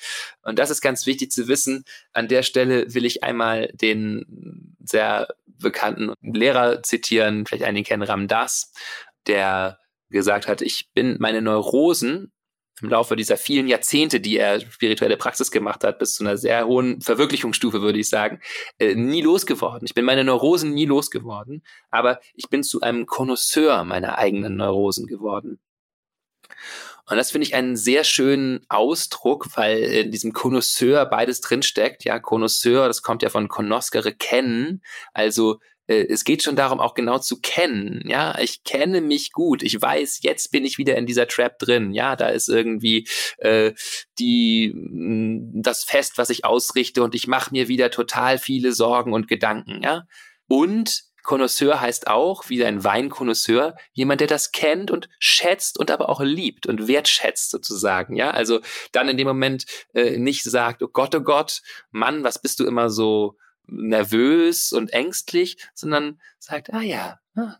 Und 0.42 0.58
das 0.58 0.70
ist 0.70 0.80
ganz 0.80 1.06
wichtig 1.06 1.30
zu 1.30 1.48
wissen. 1.48 1.84
An 2.12 2.28
der 2.28 2.42
Stelle 2.42 2.92
will 2.94 3.04
ich 3.04 3.22
einmal 3.22 3.70
den 3.72 4.76
sehr 4.84 5.28
bekannten 5.46 6.14
Lehrer 6.22 6.82
zitieren, 6.82 7.46
vielleicht 7.46 7.64
einige 7.64 7.88
kennen 7.88 8.02
Ramdas, 8.02 8.72
der 9.26 9.78
gesagt 10.08 10.48
hat, 10.48 10.62
ich 10.62 10.90
bin 10.92 11.16
meine 11.20 11.42
Neurosen 11.42 12.32
im 12.82 12.88
Laufe 12.88 13.16
dieser 13.16 13.36
vielen 13.36 13.68
Jahrzehnte, 13.68 14.20
die 14.20 14.36
er 14.38 14.60
spirituelle 14.60 15.16
Praxis 15.16 15.50
gemacht 15.50 15.84
hat, 15.84 15.98
bis 15.98 16.14
zu 16.14 16.24
einer 16.24 16.36
sehr 16.36 16.66
hohen 16.66 17.00
Verwirklichungsstufe, 17.00 17.82
würde 17.82 17.98
ich 17.98 18.08
sagen, 18.08 18.40
äh, 18.78 18.94
nie 18.94 19.22
losgeworden. 19.22 19.84
Ich 19.84 19.94
bin 19.94 20.04
meine 20.04 20.24
Neurosen 20.24 20.72
nie 20.72 20.86
losgeworden, 20.86 21.62
aber 21.90 22.20
ich 22.34 22.48
bin 22.48 22.62
zu 22.62 22.80
einem 22.80 23.06
Connoisseur 23.06 23.84
meiner 23.84 24.18
eigenen 24.18 24.56
Neurosen 24.56 25.06
geworden. 25.06 25.60
Und 27.08 27.16
das 27.16 27.30
finde 27.30 27.46
ich 27.46 27.54
einen 27.54 27.76
sehr 27.76 28.04
schönen 28.04 28.60
Ausdruck, 28.68 29.48
weil 29.56 29.78
in 29.78 30.10
diesem 30.10 30.32
Connoisseur 30.32 31.06
beides 31.06 31.40
drinsteckt. 31.40 32.04
Ja, 32.04 32.18
Connoisseur, 32.18 32.86
das 32.86 33.02
kommt 33.02 33.22
ja 33.22 33.28
von 33.28 33.48
Connoscere 33.48 34.12
kennen. 34.14 34.82
Also 35.12 35.60
äh, 35.90 36.06
es 36.08 36.24
geht 36.24 36.42
schon 36.42 36.56
darum, 36.56 36.80
auch 36.80 36.94
genau 36.94 37.18
zu 37.18 37.40
kennen. 37.40 38.02
Ja, 38.06 38.38
ich 38.38 38.62
kenne 38.62 39.00
mich 39.00 39.32
gut. 39.32 39.62
Ich 39.62 39.80
weiß, 39.80 40.20
jetzt 40.22 40.52
bin 40.52 40.64
ich 40.64 40.78
wieder 40.78 40.96
in 40.96 41.06
dieser 41.06 41.26
Trap 41.26 41.58
drin. 41.58 41.92
Ja, 41.92 42.16
da 42.16 42.28
ist 42.28 42.48
irgendwie 42.48 43.08
äh, 43.38 43.72
die 44.18 44.72
mm, 44.72 45.62
das 45.62 45.84
Fest, 45.84 46.16
was 46.16 46.30
ich 46.30 46.44
ausrichte, 46.44 47.02
und 47.02 47.14
ich 47.14 47.26
mache 47.26 47.50
mir 47.50 47.68
wieder 47.68 47.90
total 47.90 48.38
viele 48.38 48.72
Sorgen 48.72 49.12
und 49.12 49.26
Gedanken. 49.28 49.82
Ja, 49.82 50.06
und 50.46 51.09
Connoisseur 51.22 51.80
heißt 51.80 52.08
auch, 52.08 52.48
wie 52.48 52.64
ein 52.64 52.84
Weinkonnoisseur, 52.84 53.76
jemand, 53.92 54.20
der 54.20 54.28
das 54.28 54.52
kennt 54.52 54.90
und 54.90 55.08
schätzt 55.18 55.78
und 55.78 55.90
aber 55.90 56.08
auch 56.08 56.20
liebt 56.20 56.66
und 56.66 56.88
wertschätzt 56.88 57.50
sozusagen. 57.50 58.16
Ja, 58.16 58.30
also 58.30 58.60
dann 58.92 59.08
in 59.08 59.16
dem 59.16 59.26
Moment 59.26 59.66
äh, 59.94 60.18
nicht 60.18 60.44
sagt, 60.44 60.82
oh 60.82 60.88
Gott, 60.88 61.14
oh 61.14 61.20
Gott, 61.20 61.62
Mann, 61.90 62.24
was 62.24 62.40
bist 62.40 62.60
du 62.60 62.66
immer 62.66 62.90
so 62.90 63.36
nervös 63.66 64.72
und 64.72 64.92
ängstlich, 64.92 65.56
sondern 65.74 66.20
sagt, 66.38 66.72
ah 66.72 66.82
ja, 66.82 67.20
ah, 67.36 67.56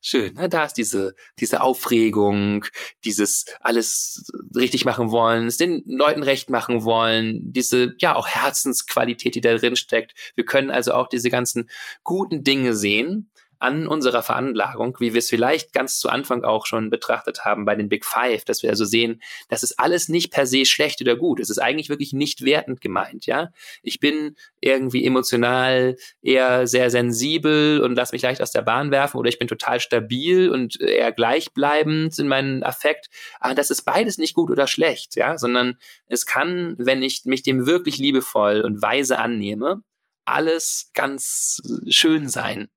schön. 0.00 0.34
Ne? 0.34 0.48
Da 0.48 0.64
ist 0.64 0.74
diese, 0.74 1.14
diese 1.38 1.60
Aufregung, 1.60 2.64
dieses 3.04 3.46
alles 3.60 4.30
richtig 4.54 4.84
machen 4.84 5.10
wollen, 5.10 5.46
es 5.46 5.56
den 5.56 5.82
Leuten 5.86 6.22
recht 6.22 6.50
machen 6.50 6.84
wollen, 6.84 7.52
diese, 7.52 7.94
ja, 7.98 8.14
auch 8.14 8.28
Herzensqualität, 8.28 9.34
die 9.34 9.40
da 9.40 9.56
drin 9.56 9.76
steckt. 9.76 10.14
Wir 10.34 10.44
können 10.44 10.70
also 10.70 10.92
auch 10.92 11.08
diese 11.08 11.30
ganzen 11.30 11.70
guten 12.02 12.44
Dinge 12.44 12.74
sehen 12.74 13.30
an 13.64 13.88
unserer 13.88 14.22
Veranlagung, 14.22 14.96
wie 15.00 15.14
wir 15.14 15.20
es 15.20 15.30
vielleicht 15.30 15.72
ganz 15.72 15.98
zu 15.98 16.10
Anfang 16.10 16.44
auch 16.44 16.66
schon 16.66 16.90
betrachtet 16.90 17.46
haben 17.46 17.64
bei 17.64 17.74
den 17.74 17.88
Big 17.88 18.04
Five, 18.04 18.44
dass 18.44 18.62
wir 18.62 18.68
also 18.68 18.84
sehen, 18.84 19.22
das 19.48 19.62
ist 19.62 19.80
alles 19.80 20.10
nicht 20.10 20.30
per 20.30 20.46
se 20.46 20.66
schlecht 20.66 21.00
oder 21.00 21.16
gut. 21.16 21.40
Es 21.40 21.48
ist 21.48 21.58
eigentlich 21.58 21.88
wirklich 21.88 22.12
nicht 22.12 22.44
wertend 22.44 22.82
gemeint, 22.82 23.24
ja. 23.24 23.50
Ich 23.82 24.00
bin 24.00 24.36
irgendwie 24.60 25.06
emotional 25.06 25.96
eher 26.20 26.66
sehr 26.66 26.90
sensibel 26.90 27.80
und 27.80 27.96
lass 27.96 28.12
mich 28.12 28.20
leicht 28.20 28.42
aus 28.42 28.52
der 28.52 28.62
Bahn 28.62 28.90
werfen 28.90 29.16
oder 29.16 29.30
ich 29.30 29.38
bin 29.38 29.48
total 29.48 29.80
stabil 29.80 30.50
und 30.50 30.78
eher 30.78 31.12
gleichbleibend 31.12 32.18
in 32.18 32.28
meinem 32.28 32.62
Affekt. 32.62 33.06
Aber 33.40 33.54
das 33.54 33.70
ist 33.70 33.82
beides 33.82 34.18
nicht 34.18 34.34
gut 34.34 34.50
oder 34.50 34.66
schlecht, 34.66 35.16
ja, 35.16 35.38
sondern 35.38 35.78
es 36.06 36.26
kann, 36.26 36.74
wenn 36.78 37.02
ich 37.02 37.24
mich 37.24 37.42
dem 37.42 37.66
wirklich 37.66 37.96
liebevoll 37.96 38.60
und 38.60 38.82
weise 38.82 39.18
annehme, 39.18 39.82
alles 40.26 40.90
ganz 40.94 41.62
schön 41.88 42.28
sein. 42.28 42.68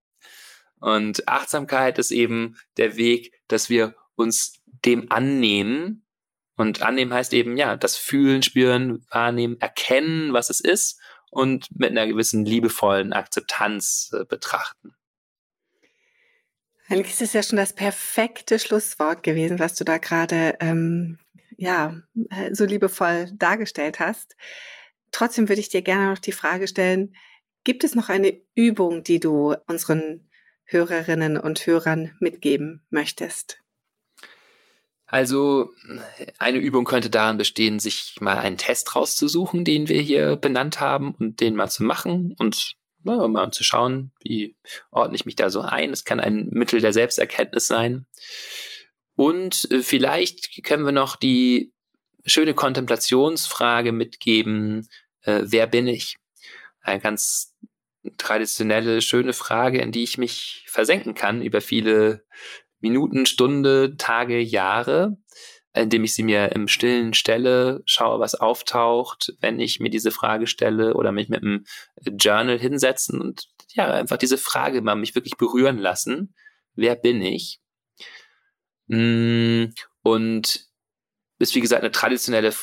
Und 0.79 1.27
Achtsamkeit 1.27 1.97
ist 1.97 2.11
eben 2.11 2.57
der 2.77 2.97
Weg, 2.97 3.33
dass 3.47 3.69
wir 3.69 3.95
uns 4.15 4.61
dem 4.85 5.11
annehmen. 5.11 6.05
Und 6.55 6.81
annehmen 6.81 7.13
heißt 7.13 7.33
eben, 7.33 7.57
ja, 7.57 7.75
das 7.75 7.97
Fühlen, 7.97 8.43
Spüren, 8.43 9.05
Wahrnehmen, 9.09 9.59
erkennen, 9.59 10.33
was 10.33 10.49
es 10.49 10.59
ist 10.59 10.99
und 11.29 11.67
mit 11.77 11.91
einer 11.91 12.07
gewissen 12.07 12.45
liebevollen 12.45 13.13
Akzeptanz 13.13 14.11
äh, 14.13 14.25
betrachten. 14.25 14.95
Eigentlich 16.89 17.13
ist 17.13 17.21
es 17.21 17.33
ja 17.33 17.43
schon 17.43 17.57
das 17.57 17.73
perfekte 17.73 18.59
Schlusswort 18.59 19.21
gewesen, 19.21 19.59
was 19.59 19.75
du 19.75 19.83
da 19.83 19.97
gerade 19.97 20.55
ähm, 20.61 21.19
ja 21.57 22.01
äh, 22.29 22.55
so 22.55 22.65
liebevoll 22.65 23.29
dargestellt 23.33 23.99
hast. 23.99 24.35
Trotzdem 25.11 25.49
würde 25.49 25.59
ich 25.59 25.69
dir 25.69 25.81
gerne 25.81 26.09
noch 26.09 26.19
die 26.19 26.31
Frage 26.31 26.67
stellen: 26.67 27.13
Gibt 27.65 27.83
es 27.83 27.93
noch 27.93 28.07
eine 28.07 28.39
Übung, 28.55 29.03
die 29.03 29.19
du 29.19 29.53
unseren 29.67 30.26
Hörerinnen 30.67 31.37
und 31.37 31.65
Hörern 31.65 32.11
mitgeben 32.19 32.85
möchtest? 32.89 33.59
Also 35.05 35.71
eine 36.37 36.57
Übung 36.57 36.83
könnte 36.83 37.09
darin 37.09 37.37
bestehen, 37.37 37.79
sich 37.79 38.15
mal 38.19 38.37
einen 38.37 38.57
Test 38.57 38.93
rauszusuchen, 38.93 39.63
den 39.63 39.87
wir 39.87 40.01
hier 40.01 40.35
benannt 40.35 40.81
haben 40.81 41.15
und 41.15 41.39
den 41.39 41.55
mal 41.55 41.69
zu 41.69 41.83
machen 41.83 42.35
und 42.37 42.75
na, 43.03 43.25
mal 43.29 43.51
zu 43.51 43.63
schauen, 43.63 44.11
wie 44.21 44.57
ordne 44.91 45.15
ich 45.15 45.25
mich 45.25 45.37
da 45.37 45.49
so 45.49 45.61
ein. 45.61 45.91
Es 45.91 46.03
kann 46.03 46.19
ein 46.19 46.49
Mittel 46.51 46.81
der 46.81 46.91
Selbsterkenntnis 46.91 47.67
sein. 47.67 48.05
Und 49.15 49.71
äh, 49.71 49.81
vielleicht 49.81 50.63
können 50.63 50.83
wir 50.83 50.91
noch 50.91 51.15
die 51.15 51.73
schöne 52.25 52.53
Kontemplationsfrage 52.53 53.93
mitgeben, 53.93 54.89
äh, 55.21 55.41
wer 55.45 55.67
bin 55.67 55.87
ich? 55.87 56.17
Ein 56.81 56.99
ganz 56.99 57.55
traditionelle, 58.17 59.01
schöne 59.01 59.33
Frage, 59.33 59.81
in 59.81 59.91
die 59.91 60.03
ich 60.03 60.17
mich 60.17 60.65
versenken 60.67 61.13
kann 61.13 61.41
über 61.41 61.61
viele 61.61 62.25
Minuten, 62.79 63.25
Stunde, 63.25 63.95
Tage, 63.97 64.39
Jahre, 64.39 65.17
indem 65.73 66.03
ich 66.03 66.13
sie 66.13 66.23
mir 66.23 66.51
im 66.53 66.67
Stillen 66.67 67.13
stelle, 67.13 67.81
schaue, 67.85 68.19
was 68.19 68.35
auftaucht, 68.35 69.33
wenn 69.39 69.59
ich 69.59 69.79
mir 69.79 69.89
diese 69.89 70.11
Frage 70.11 70.47
stelle 70.47 70.93
oder 70.93 71.11
mich 71.11 71.29
mit 71.29 71.41
einem 71.41 71.65
Journal 72.03 72.59
hinsetzen 72.59 73.21
und 73.21 73.47
ja, 73.73 73.91
einfach 73.91 74.17
diese 74.17 74.37
Frage 74.37 74.81
mal 74.81 74.95
mich 74.95 75.15
wirklich 75.15 75.37
berühren 75.37 75.77
lassen. 75.77 76.33
Wer 76.75 76.95
bin 76.95 77.21
ich? 77.21 77.59
Mm, 78.87 79.65
und 80.03 80.67
ist 81.39 81.55
wie 81.55 81.61
gesagt 81.61 81.83
eine 81.83 81.91
traditionelle 81.91 82.53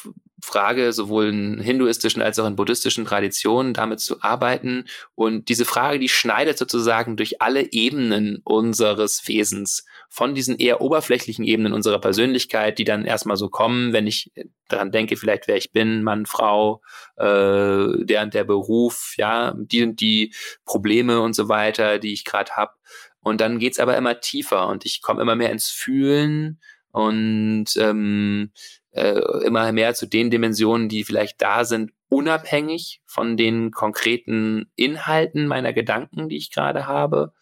Frage, 0.44 0.92
sowohl 0.92 1.28
in 1.28 1.60
hinduistischen 1.60 2.22
als 2.22 2.38
auch 2.38 2.46
in 2.46 2.56
buddhistischen 2.56 3.04
Traditionen, 3.04 3.74
damit 3.74 4.00
zu 4.00 4.22
arbeiten. 4.22 4.84
Und 5.14 5.48
diese 5.48 5.64
Frage, 5.64 5.98
die 5.98 6.08
schneidet 6.08 6.58
sozusagen 6.58 7.16
durch 7.16 7.40
alle 7.40 7.72
Ebenen 7.72 8.40
unseres 8.44 9.26
Wesens, 9.26 9.84
von 10.08 10.34
diesen 10.34 10.58
eher 10.58 10.80
oberflächlichen 10.80 11.44
Ebenen 11.44 11.72
unserer 11.72 11.98
Persönlichkeit, 11.98 12.78
die 12.78 12.84
dann 12.84 13.04
erstmal 13.04 13.36
so 13.36 13.48
kommen, 13.48 13.92
wenn 13.92 14.06
ich 14.06 14.30
daran 14.68 14.92
denke, 14.92 15.16
vielleicht 15.16 15.48
wer 15.48 15.56
ich 15.56 15.72
bin, 15.72 16.04
Mann, 16.04 16.26
Frau, 16.26 16.82
äh, 17.16 18.04
der 18.04 18.22
und 18.22 18.34
der 18.34 18.44
Beruf, 18.44 19.14
ja, 19.16 19.54
die 19.56 19.82
und 19.82 20.00
die 20.00 20.32
Probleme 20.64 21.20
und 21.20 21.34
so 21.34 21.48
weiter, 21.48 21.98
die 21.98 22.12
ich 22.12 22.24
gerade 22.24 22.52
habe. 22.52 22.72
Und 23.20 23.40
dann 23.40 23.58
geht's 23.58 23.80
aber 23.80 23.96
immer 23.96 24.20
tiefer 24.20 24.68
und 24.68 24.84
ich 24.84 25.02
komme 25.02 25.22
immer 25.22 25.34
mehr 25.34 25.50
ins 25.50 25.70
Fühlen 25.70 26.60
und 26.92 27.66
ähm, 27.76 28.52
äh, 28.94 29.20
immer 29.44 29.70
mehr 29.72 29.94
zu 29.94 30.06
den 30.06 30.30
Dimensionen, 30.30 30.88
die 30.88 31.04
vielleicht 31.04 31.42
da 31.42 31.64
sind, 31.64 31.92
unabhängig 32.08 33.02
von 33.06 33.36
den 33.36 33.72
konkreten 33.72 34.70
Inhalten 34.76 35.46
meiner 35.46 35.72
Gedanken, 35.72 36.28
die 36.28 36.36
ich 36.36 36.52
gerade 36.52 36.86
habe. 36.86 37.32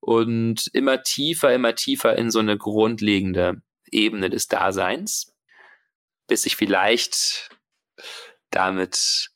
Und 0.00 0.68
immer 0.74 1.02
tiefer, 1.02 1.52
immer 1.52 1.74
tiefer 1.74 2.16
in 2.16 2.30
so 2.30 2.38
eine 2.38 2.56
grundlegende 2.56 3.62
Ebene 3.90 4.30
des 4.30 4.48
Daseins, 4.48 5.34
bis 6.26 6.46
ich 6.46 6.56
vielleicht 6.56 7.48
damit 8.50 9.30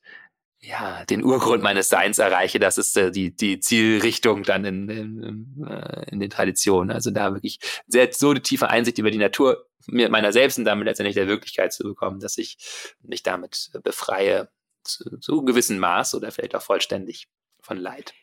ja, 0.64 1.04
den 1.06 1.24
Urgrund 1.24 1.62
meines 1.62 1.88
Seins 1.88 2.18
erreiche, 2.18 2.60
das 2.60 2.78
ist 2.78 2.96
äh, 2.96 3.10
die, 3.10 3.34
die 3.34 3.58
Zielrichtung 3.58 4.44
dann 4.44 4.64
in, 4.64 4.88
in, 4.88 5.66
äh, 5.66 6.10
in 6.10 6.20
den 6.20 6.30
Traditionen. 6.30 6.92
Also 6.92 7.10
da 7.10 7.34
wirklich 7.34 7.58
sehr, 7.88 8.08
so 8.12 8.30
eine 8.30 8.42
tiefe 8.42 8.68
Einsicht 8.68 8.98
über 8.98 9.10
die 9.10 9.18
Natur 9.18 9.66
meiner 9.88 10.32
selbst 10.32 10.58
und 10.58 10.64
damit 10.64 10.86
letztendlich 10.86 11.16
der 11.16 11.26
Wirklichkeit 11.26 11.72
zu 11.72 11.82
bekommen, 11.82 12.20
dass 12.20 12.38
ich 12.38 12.56
mich 13.02 13.24
damit 13.24 13.70
befreie, 13.82 14.48
zu, 14.84 15.18
zu 15.18 15.38
einem 15.38 15.46
gewissen 15.46 15.80
Maß 15.80 16.14
oder 16.14 16.30
vielleicht 16.30 16.54
auch 16.54 16.62
vollständig 16.62 17.28
von 17.60 17.76
Leid. 17.76 18.14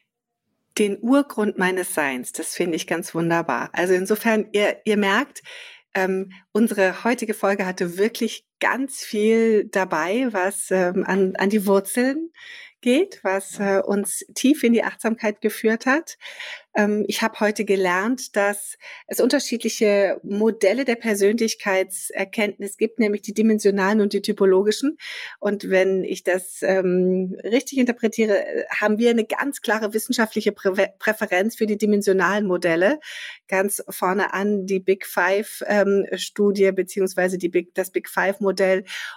Den 0.77 0.97
Urgrund 1.01 1.57
meines 1.57 1.93
Seins, 1.93 2.31
das 2.31 2.55
finde 2.55 2.77
ich 2.77 2.87
ganz 2.87 3.13
wunderbar. 3.13 3.69
Also 3.73 3.93
insofern, 3.93 4.47
ihr, 4.53 4.77
ihr 4.85 4.95
merkt, 4.95 5.41
ähm, 5.93 6.31
unsere 6.53 7.03
heutige 7.03 7.33
Folge 7.33 7.65
hatte 7.65 7.97
wirklich 7.97 8.45
ganz 8.59 9.03
viel 9.03 9.65
dabei, 9.65 10.27
was 10.31 10.71
ähm, 10.71 11.03
an, 11.05 11.35
an 11.35 11.49
die 11.49 11.65
Wurzeln 11.65 12.31
geht, 12.81 13.19
was 13.23 13.59
äh, 13.59 13.81
uns 13.85 14.25
tief 14.35 14.63
in 14.63 14.73
die 14.73 14.83
Achtsamkeit 14.83 15.41
geführt 15.41 15.85
hat. 15.85 16.17
Ähm, 16.75 17.03
ich 17.07 17.21
habe 17.21 17.39
heute 17.39 17.65
gelernt, 17.65 18.35
dass 18.35 18.77
es 19.07 19.19
unterschiedliche 19.19 20.19
Modelle 20.23 20.85
der 20.85 20.95
Persönlichkeitserkenntnis 20.95 22.77
gibt, 22.77 22.99
nämlich 22.99 23.21
die 23.21 23.33
dimensionalen 23.33 24.01
und 24.01 24.13
die 24.13 24.21
typologischen. 24.21 24.97
Und 25.39 25.69
wenn 25.69 26.03
ich 26.03 26.23
das 26.23 26.61
ähm, 26.61 27.35
richtig 27.43 27.79
interpretiere, 27.79 28.45
haben 28.69 28.97
wir 28.97 29.09
eine 29.09 29.25
ganz 29.25 29.61
klare 29.61 29.93
wissenschaftliche 29.93 30.51
Prä 30.51 30.69
Präferenz 30.99 31.55
für 31.55 31.65
die 31.65 31.77
dimensionalen 31.77 32.45
Modelle. 32.45 32.99
Ganz 33.47 33.83
vorne 33.89 34.33
an 34.33 34.65
die 34.65 34.79
Big 34.79 35.05
Five 35.05 35.63
ähm, 35.67 36.05
Studie 36.15 36.71
beziehungsweise 36.71 37.37
die 37.37 37.49
Big, 37.49 37.73
das 37.73 37.91
Big 37.91 38.07
Five 38.07 38.39
Modell. 38.39 38.48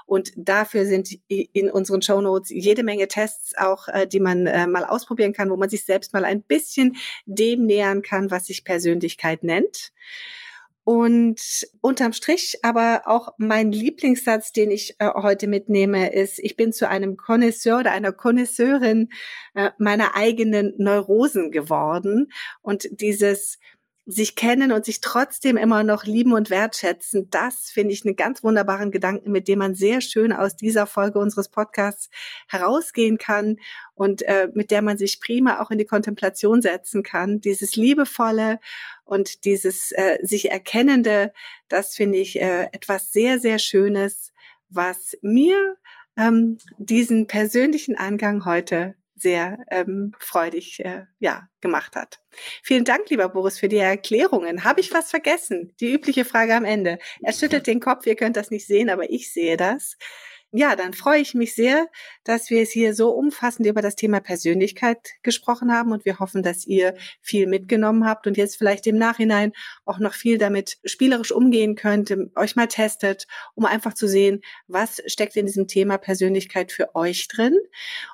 Und 0.06 0.32
dafür 0.36 0.84
sind 0.86 1.08
in 1.28 1.70
unseren 1.70 2.02
Show 2.02 2.20
Notes 2.20 2.50
jede 2.50 2.82
Menge 2.82 3.08
Tests 3.08 3.56
auch, 3.56 3.88
äh, 3.88 4.06
die 4.06 4.20
man 4.20 4.46
äh, 4.46 4.66
mal 4.66 4.84
ausprobieren 4.84 5.32
kann, 5.32 5.50
wo 5.50 5.56
man 5.56 5.68
sich 5.68 5.84
selbst 5.84 6.12
mal 6.12 6.24
ein 6.24 6.42
bisschen 6.42 6.96
dem 7.26 7.66
nähern 7.66 8.02
kann, 8.02 8.30
was 8.30 8.46
sich 8.46 8.64
Persönlichkeit 8.64 9.44
nennt. 9.44 9.92
Und 10.84 11.64
unterm 11.80 12.12
Strich 12.12 12.58
aber 12.62 13.02
auch 13.04 13.34
mein 13.38 13.70
Lieblingssatz, 13.70 14.50
den 14.52 14.72
ich 14.72 14.96
äh, 14.98 15.10
heute 15.14 15.46
mitnehme, 15.46 16.12
ist, 16.12 16.40
ich 16.40 16.56
bin 16.56 16.72
zu 16.72 16.88
einem 16.88 17.16
Connoisseur 17.16 17.80
oder 17.80 17.92
einer 17.92 18.12
Connoisseurin 18.12 19.08
äh, 19.54 19.70
meiner 19.78 20.16
eigenen 20.16 20.74
Neurosen 20.78 21.52
geworden. 21.52 22.32
Und 22.62 22.88
dieses 22.90 23.60
sich 24.04 24.34
kennen 24.34 24.72
und 24.72 24.84
sich 24.84 25.00
trotzdem 25.00 25.56
immer 25.56 25.84
noch 25.84 26.04
lieben 26.04 26.32
und 26.32 26.50
wertschätzen, 26.50 27.30
das 27.30 27.70
finde 27.70 27.94
ich 27.94 28.04
einen 28.04 28.16
ganz 28.16 28.42
wunderbaren 28.42 28.90
Gedanken, 28.90 29.30
mit 29.30 29.46
dem 29.46 29.60
man 29.60 29.74
sehr 29.76 30.00
schön 30.00 30.32
aus 30.32 30.56
dieser 30.56 30.86
Folge 30.86 31.20
unseres 31.20 31.48
Podcasts 31.48 32.10
herausgehen 32.48 33.16
kann 33.16 33.58
und 33.94 34.22
äh, 34.22 34.48
mit 34.54 34.72
der 34.72 34.82
man 34.82 34.98
sich 34.98 35.20
prima 35.20 35.60
auch 35.60 35.70
in 35.70 35.78
die 35.78 35.84
Kontemplation 35.84 36.62
setzen 36.62 37.04
kann. 37.04 37.40
Dieses 37.40 37.76
liebevolle 37.76 38.58
und 39.04 39.44
dieses 39.44 39.92
äh, 39.92 40.18
sich 40.22 40.50
erkennende, 40.50 41.32
das 41.68 41.94
finde 41.94 42.18
ich 42.18 42.40
äh, 42.40 42.64
etwas 42.72 43.12
sehr, 43.12 43.38
sehr 43.38 43.60
Schönes, 43.60 44.32
was 44.68 45.16
mir 45.22 45.76
ähm, 46.16 46.58
diesen 46.78 47.28
persönlichen 47.28 47.96
Angang 47.96 48.44
heute 48.44 48.96
sehr 49.22 49.58
ähm, 49.70 50.12
freudig 50.18 50.80
äh, 50.84 51.04
ja, 51.20 51.48
gemacht 51.60 51.96
hat. 51.96 52.20
Vielen 52.62 52.84
Dank, 52.84 53.08
lieber 53.08 53.28
Boris, 53.28 53.58
für 53.58 53.68
die 53.68 53.78
Erklärungen. 53.78 54.64
Habe 54.64 54.80
ich 54.80 54.92
was 54.92 55.10
vergessen? 55.10 55.74
Die 55.80 55.92
übliche 55.92 56.24
Frage 56.24 56.54
am 56.54 56.64
Ende. 56.64 56.98
Er 57.22 57.32
schüttelt 57.32 57.66
den 57.66 57.80
Kopf, 57.80 58.04
ihr 58.06 58.16
könnt 58.16 58.36
das 58.36 58.50
nicht 58.50 58.66
sehen, 58.66 58.90
aber 58.90 59.10
ich 59.10 59.32
sehe 59.32 59.56
das. 59.56 59.96
Ja, 60.54 60.76
dann 60.76 60.92
freue 60.92 61.20
ich 61.20 61.32
mich 61.32 61.54
sehr, 61.54 61.88
dass 62.24 62.50
wir 62.50 62.60
es 62.62 62.70
hier 62.70 62.94
so 62.94 63.08
umfassend 63.10 63.66
über 63.66 63.80
das 63.80 63.96
Thema 63.96 64.20
Persönlichkeit 64.20 64.98
gesprochen 65.22 65.72
haben 65.72 65.92
und 65.92 66.04
wir 66.04 66.18
hoffen, 66.18 66.42
dass 66.42 66.66
ihr 66.66 66.94
viel 67.22 67.46
mitgenommen 67.46 68.04
habt 68.04 68.26
und 68.26 68.36
jetzt 68.36 68.58
vielleicht 68.58 68.86
im 68.86 68.98
Nachhinein 68.98 69.52
auch 69.86 69.98
noch 69.98 70.12
viel 70.12 70.36
damit 70.36 70.76
spielerisch 70.84 71.32
umgehen 71.32 71.74
könnt, 71.74 72.14
euch 72.36 72.54
mal 72.54 72.66
testet, 72.66 73.26
um 73.54 73.64
einfach 73.64 73.94
zu 73.94 74.06
sehen, 74.06 74.42
was 74.66 75.02
steckt 75.06 75.36
in 75.36 75.46
diesem 75.46 75.68
Thema 75.68 75.96
Persönlichkeit 75.96 76.70
für 76.70 76.94
euch 76.94 77.28
drin. 77.28 77.56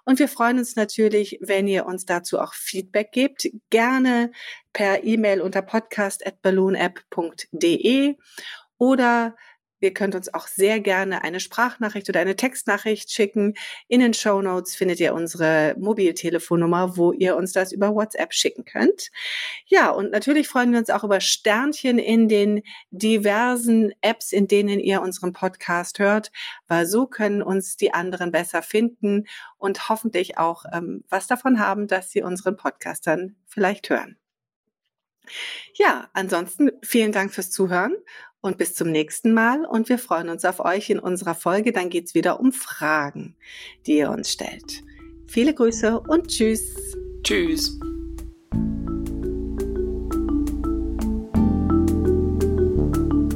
Und 0.05 0.21
wir 0.21 0.29
freuen 0.29 0.59
uns 0.59 0.77
natürlich, 0.77 1.39
wenn 1.41 1.67
ihr 1.67 1.87
uns 1.87 2.07
dazu 2.07 2.39
auch 2.39 2.55
Feedback 2.55 3.11
gebt. 3.11 3.49
Gerne 3.71 4.31
per 4.73 5.03
E-Mail 5.03 5.41
unter 5.41 5.63
podcast.balloonapp.de 5.63 8.15
oder 8.79 9.35
Ihr 9.81 9.95
könnt 9.95 10.15
uns 10.15 10.33
auch 10.35 10.47
sehr 10.47 10.81
gerne 10.81 11.23
eine 11.23 11.41
Sprachnachricht 11.41 12.09
oder 12.09 12.21
eine 12.21 12.37
Textnachricht 12.37 13.13
schicken. 13.13 13.55
In 13.87 14.01
den 14.01 14.15
Show 14.15 14.43
Notes 14.43 14.75
findet 14.75 15.01
ihr 15.01 15.15
unsere 15.15 15.75
Mobiltelefonnummer, 15.79 16.97
wo 16.97 17.13
ihr 17.13 17.37
uns 17.37 17.53
das 17.53 17.73
über 17.73 17.95
WhatsApp 17.95 18.35
schicken 18.35 18.65
könnt. 18.65 19.11
Ja, 19.67 19.91
und 19.91 20.11
natürlich 20.11 20.49
freuen 20.49 20.73
wir 20.73 20.79
uns 20.79 20.91
auch 20.91 21.05
über 21.05 21.21
Sternchen 21.21 21.99
in 21.99 22.29
den 22.29 22.63
diversen 22.91 23.93
Apps, 24.01 24.33
in 24.33 24.49
denen 24.49 24.81
ihr 24.81 25.01
unseren 25.03 25.33
Podcast 25.33 25.99
hört, 25.99 26.33
weil 26.67 26.87
so 26.87 27.07
können 27.07 27.43
uns 27.43 27.77
die 27.77 27.95
anderen 27.95 28.33
besser 28.33 28.63
finden 28.63 29.27
und 29.59 29.89
hoffentlich 29.89 30.39
auch 30.39 30.65
ähm, 30.73 31.05
was 31.09 31.27
davon 31.27 31.61
haben, 31.61 31.87
dass 31.87 32.11
sie 32.11 32.23
unseren 32.23 32.57
Podcast 32.57 33.07
dann 33.07 33.37
vielleicht 33.47 33.91
hören. 33.91 34.17
Ja, 35.75 36.09
ansonsten 36.13 36.71
vielen 36.83 37.13
Dank 37.13 37.33
fürs 37.33 37.51
Zuhören 37.51 37.95
und 38.41 38.59
bis 38.59 38.75
zum 38.75 38.91
nächsten 38.91 39.33
Mal 39.33 39.65
und 39.65 39.89
wir 39.89 39.99
freuen 39.99 40.29
uns 40.29 40.45
auf 40.45 40.61
euch 40.61 40.91
in 40.91 40.99
unserer 40.99 41.35
Folge. 41.35 41.73
Dann 41.73 41.91
geht's 41.91 42.15
wieder 42.15 42.41
um 42.41 42.53
Fragen, 42.53 43.37
die 43.87 43.99
ihr 43.99 44.11
uns 44.11 44.33
stellt. 44.33 44.83
Viele 45.27 45.55
Grüße 45.55 46.01
und 46.01 46.29
tschüss. 46.29 46.75
Tschüss. 47.23 47.79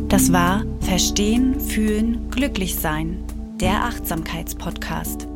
Das 0.09 0.33
war 0.33 0.65
Verstehen, 0.81 1.59
Fühlen, 1.59 2.29
Glücklich 2.31 2.77
Sein, 2.77 3.25
der 3.61 3.85
Achtsamkeitspodcast. 3.85 5.32